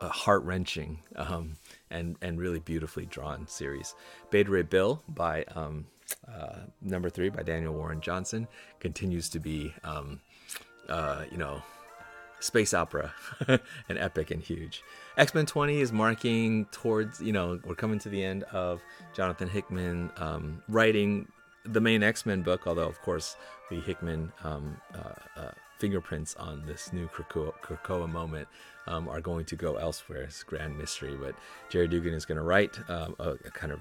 a 0.00 0.08
heart 0.08 0.42
wrenching 0.44 1.02
um, 1.16 1.56
and 1.90 2.16
and 2.20 2.38
really 2.38 2.60
beautifully 2.60 3.06
drawn 3.06 3.46
series. 3.46 3.94
Beta 4.30 4.50
Ray 4.50 4.62
Bill 4.62 5.02
by 5.08 5.44
um, 5.54 5.86
uh, 6.28 6.60
number 6.80 7.10
three 7.10 7.28
by 7.28 7.42
Daniel 7.42 7.74
Warren 7.74 8.00
Johnson 8.00 8.48
continues 8.80 9.28
to 9.30 9.40
be, 9.40 9.74
um, 9.84 10.20
uh, 10.88 11.24
you 11.30 11.36
know, 11.36 11.62
space 12.40 12.74
opera 12.74 13.12
and 13.48 13.98
epic 13.98 14.30
and 14.30 14.42
huge. 14.42 14.82
X 15.16 15.34
Men 15.34 15.46
20 15.46 15.80
is 15.80 15.92
marking 15.92 16.66
towards, 16.66 17.20
you 17.20 17.32
know, 17.32 17.60
we're 17.64 17.74
coming 17.74 17.98
to 18.00 18.08
the 18.08 18.22
end 18.22 18.44
of 18.44 18.82
Jonathan 19.14 19.48
Hickman 19.48 20.10
um, 20.16 20.62
writing 20.68 21.28
the 21.64 21.80
main 21.80 22.02
X 22.02 22.26
Men 22.26 22.42
book, 22.42 22.66
although, 22.66 22.88
of 22.88 23.00
course, 23.02 23.36
the 23.70 23.80
Hickman 23.80 24.32
um, 24.42 24.76
uh, 24.94 25.40
uh, 25.40 25.50
fingerprints 25.78 26.34
on 26.36 26.64
this 26.66 26.92
new 26.92 27.08
Krakoa, 27.08 27.52
Krakoa 27.62 28.08
moment 28.08 28.48
um, 28.86 29.08
are 29.08 29.20
going 29.20 29.44
to 29.46 29.56
go 29.56 29.76
elsewhere. 29.76 30.22
It's 30.22 30.42
grand 30.42 30.76
mystery, 30.76 31.16
but 31.16 31.34
Gerry 31.70 31.88
Duggan 31.88 32.14
is 32.14 32.24
going 32.24 32.36
to 32.36 32.44
write 32.44 32.78
um, 32.88 33.14
a, 33.18 33.30
a, 33.30 33.50
kind 33.50 33.72
of 33.72 33.80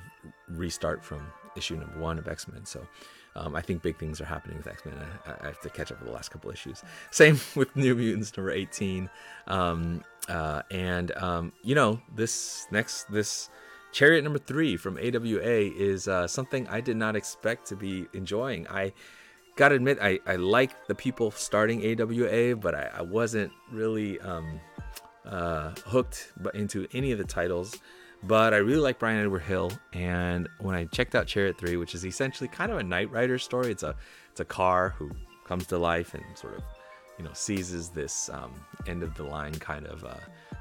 restart 0.49 1.03
from 1.03 1.25
issue 1.55 1.75
number 1.75 1.99
one 1.99 2.17
of 2.17 2.27
X 2.27 2.47
Men. 2.47 2.65
So 2.65 2.85
um, 3.35 3.55
I 3.55 3.61
think 3.61 3.81
big 3.81 3.97
things 3.97 4.19
are 4.19 4.25
happening 4.25 4.57
with 4.57 4.67
X 4.67 4.85
Men. 4.85 4.95
I, 5.25 5.31
I, 5.43 5.47
have 5.47 5.61
to 5.61 5.69
catch 5.69 5.91
up 5.91 5.99
with 5.99 6.09
the 6.09 6.13
last 6.13 6.31
couple 6.31 6.51
issues. 6.51 6.83
Same 7.11 7.39
with 7.55 7.75
New 7.75 7.95
Mutants 7.95 8.35
number 8.35 8.51
18. 8.51 9.09
Um, 9.47 10.03
uh, 10.27 10.61
and, 10.69 11.11
um, 11.17 11.53
you 11.63 11.75
know, 11.75 12.01
this 12.15 12.67
next, 12.71 13.11
this. 13.11 13.49
Chariot 13.93 14.23
number 14.23 14.39
three 14.39 14.77
from 14.77 14.97
AWA 14.97 15.41
is 15.75 16.07
uh, 16.07 16.25
something 16.25 16.65
I 16.69 16.79
did 16.79 16.95
not 16.95 17.17
expect 17.17 17.67
to 17.67 17.75
be 17.75 18.07
enjoying. 18.13 18.65
I 18.69 18.93
gotta 19.57 19.75
admit, 19.75 19.97
I, 20.01 20.17
I 20.25 20.37
like 20.37 20.87
the 20.87 20.95
people 20.95 21.29
starting 21.31 21.83
AWA, 21.99 22.55
but 22.55 22.73
I, 22.73 22.89
I 22.99 23.01
wasn't 23.01 23.51
really 23.69 24.17
um, 24.21 24.61
uh, 25.25 25.71
hooked 25.85 26.31
into 26.53 26.87
any 26.93 27.11
of 27.11 27.17
the 27.17 27.25
titles. 27.25 27.77
But 28.23 28.53
I 28.53 28.57
really 28.57 28.79
like 28.79 28.99
Bryan 28.99 29.21
Edward 29.21 29.41
Hill, 29.41 29.71
and 29.93 30.47
when 30.59 30.75
I 30.75 30.85
checked 30.85 31.15
out 31.15 31.25
Chariot 31.25 31.57
Three, 31.57 31.75
which 31.75 31.95
is 31.95 32.05
essentially 32.05 32.47
kind 32.47 32.71
of 32.71 32.77
a 32.77 32.83
Knight 32.83 33.11
Rider 33.11 33.39
story, 33.39 33.71
it's 33.71 33.83
a 33.83 33.95
it's 34.29 34.39
a 34.39 34.45
car 34.45 34.89
who 34.97 35.11
comes 35.45 35.65
to 35.67 35.77
life 35.77 36.13
and 36.13 36.23
sort 36.35 36.55
of 36.55 36.63
you 37.17 37.25
know 37.25 37.31
seizes 37.33 37.89
this 37.89 38.29
um, 38.29 38.53
end 38.87 39.01
of 39.03 39.15
the 39.15 39.23
line 39.23 39.53
kind 39.55 39.87
of 39.87 40.05
uh, 40.05 40.15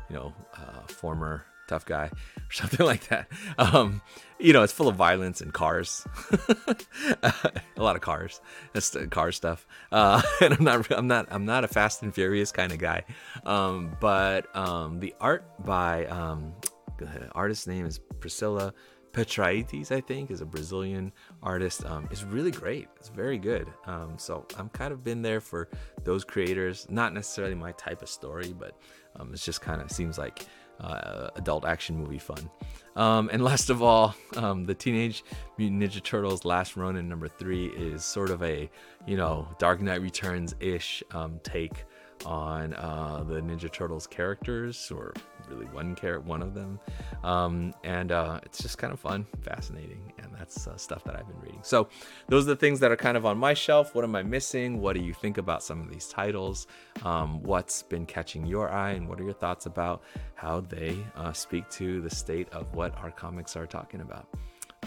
you 0.09 0.17
know 0.17 0.33
uh, 0.57 0.81
former 0.87 1.45
tough 1.71 1.87
guy 1.87 2.07
or 2.07 2.51
something 2.53 2.85
like 2.85 3.09
that. 3.09 3.29
Um, 3.57 4.03
you 4.39 4.53
know, 4.53 4.63
it's 4.63 4.73
full 4.73 4.89
of 4.89 4.97
violence 4.97 5.41
and 5.41 5.53
cars, 5.53 6.07
a 7.23 7.33
lot 7.77 7.95
of 7.95 8.03
cars, 8.03 8.41
that's 8.73 8.97
car 9.11 9.33
stuff. 9.33 9.67
Uh, 9.93 10.21
and 10.41 10.55
I'm 10.55 10.65
not, 10.65 10.91
I'm 10.91 11.07
not, 11.07 11.27
I'm 11.31 11.45
not 11.45 11.65
a 11.65 11.69
Fast 11.69 12.03
and 12.03 12.15
Furious 12.15 12.53
kind 12.53 12.73
of 12.73 12.79
guy. 12.79 13.05
Um, 13.45 13.97
but 14.01 14.55
um, 14.57 14.99
the 14.99 15.15
art 15.21 15.45
by 15.65 16.07
um, 16.07 16.55
the 17.01 17.31
artist's 17.33 17.67
name 17.67 17.87
is 17.87 17.99
Priscilla 18.21 18.73
Petraites, 19.13 19.91
I 19.91 20.01
think, 20.01 20.31
is 20.31 20.41
a 20.41 20.47
Brazilian 20.47 21.13
artist. 21.43 21.85
Um, 21.85 22.09
is 22.11 22.25
really 22.25 22.53
great. 22.53 22.89
It's 22.97 23.09
very 23.09 23.39
good. 23.39 23.67
Um, 23.87 24.15
so 24.17 24.47
I'm 24.57 24.69
kind 24.69 24.93
of 24.93 25.03
been 25.03 25.23
there 25.23 25.41
for 25.41 25.69
those 26.05 26.25
creators. 26.25 26.87
Not 26.89 27.13
necessarily 27.13 27.55
my 27.55 27.73
type 27.73 28.03
of 28.03 28.09
story, 28.09 28.55
but 28.57 28.79
um, 29.17 29.31
it's 29.33 29.45
just 29.45 29.61
kind 29.61 29.81
of 29.81 29.91
seems 29.91 30.17
like 30.17 30.47
uh, 30.81 31.29
adult 31.37 31.65
action 31.65 31.97
movie 31.97 32.19
fun. 32.19 32.49
Um, 32.97 33.31
and 33.33 33.43
last 33.43 33.71
of 33.71 33.83
all, 33.83 34.15
um, 34.37 34.65
the 34.65 34.75
Teenage 34.75 35.25
Mutant 35.59 35.83
Ninja 35.83 36.03
Turtles 36.03 36.45
Last 36.45 36.77
Ronin 36.77 37.09
number 37.09 37.29
three 37.29 37.67
is 37.67 38.05
sort 38.05 38.31
of 38.31 38.43
a, 38.43 38.71
you 39.07 39.17
know, 39.17 39.49
Dark 39.59 39.81
Knight 39.81 40.03
Returns 40.03 40.55
ish 40.61 41.03
um, 41.13 41.41
take 41.43 41.85
on 42.27 42.75
uh, 42.75 43.25
the 43.27 43.41
Ninja 43.41 43.71
Turtles 43.71 44.07
characters, 44.07 44.91
or 44.91 45.12
really 45.49 45.66
one 45.66 45.95
character, 45.95 46.21
one 46.21 46.43
of 46.43 46.55
them, 46.55 46.79
um, 47.25 47.73
and 47.85 48.12
uh, 48.12 48.41
it's 48.45 48.62
just 48.62 48.79
kind 48.79 48.93
of 48.93 49.01
fun, 49.01 49.27
fascinating, 49.43 50.12
and 50.18 50.29
that's 50.37 50.66
uh, 50.66 50.77
stuff 50.77 51.05
that 51.05 51.16
I've 51.16 51.27
been 51.27 51.41
reading. 51.41 51.61
So 51.62 51.89
those 52.29 52.45
are 52.45 52.51
the 52.51 52.57
things 52.57 52.81
that 52.81 52.91
are 52.91 52.97
kind 52.97 53.16
of 53.16 53.27
on 53.27 53.39
my 53.39 53.55
shelf. 53.55 53.95
What 53.95 54.05
am 54.05 54.14
I 54.14 54.23
missing? 54.23 54.81
What 54.81 54.95
do 54.95 55.03
you 55.03 55.14
think 55.14 55.39
about 55.39 55.62
some 55.62 55.81
of 55.81 55.91
these 55.91 56.09
titles? 56.09 56.66
Um, 57.05 57.43
what's 57.43 57.83
been 57.83 58.07
catching 58.07 58.47
your 58.47 58.71
eye, 58.71 58.93
and 58.93 59.09
what 59.09 59.21
are 59.21 59.25
your 59.25 59.33
thoughts 59.33 59.66
about 59.66 60.03
how 60.35 60.61
they 60.61 60.97
uh, 61.16 61.33
speak 61.33 61.68
to 61.71 62.01
the 62.01 62.11
state 62.11 62.49
of 62.53 62.73
what 62.75 62.97
our 62.99 63.11
comics 63.11 63.57
are 63.57 63.66
talking 63.66 64.01
about? 64.01 64.27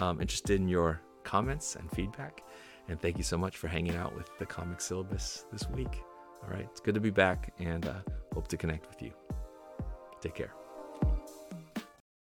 Um, 0.02 0.22
interested 0.22 0.60
in 0.60 0.68
your 0.68 1.02
comments 1.24 1.76
and 1.76 1.90
feedback. 1.92 2.44
And 2.90 3.00
thank 3.00 3.18
you 3.18 3.24
so 3.24 3.38
much 3.38 3.58
for 3.58 3.68
hanging 3.68 3.96
out 3.96 4.16
with 4.16 4.30
the 4.40 4.46
comic 4.46 4.82
syllabus 4.82 5.46
this 5.52 5.70
week. 5.70 6.04
All 6.44 6.50
right, 6.50 6.68
it's 6.70 6.82
good 6.82 6.96
to 6.96 7.02
be 7.02 7.10
back 7.10 7.54
and 7.60 7.86
uh, 7.88 7.94
hope 8.34 8.48
to 8.50 8.58
connect 8.58 8.88
with 8.90 9.02
you. 9.02 9.12
Take 10.22 10.36
care. 10.36 10.54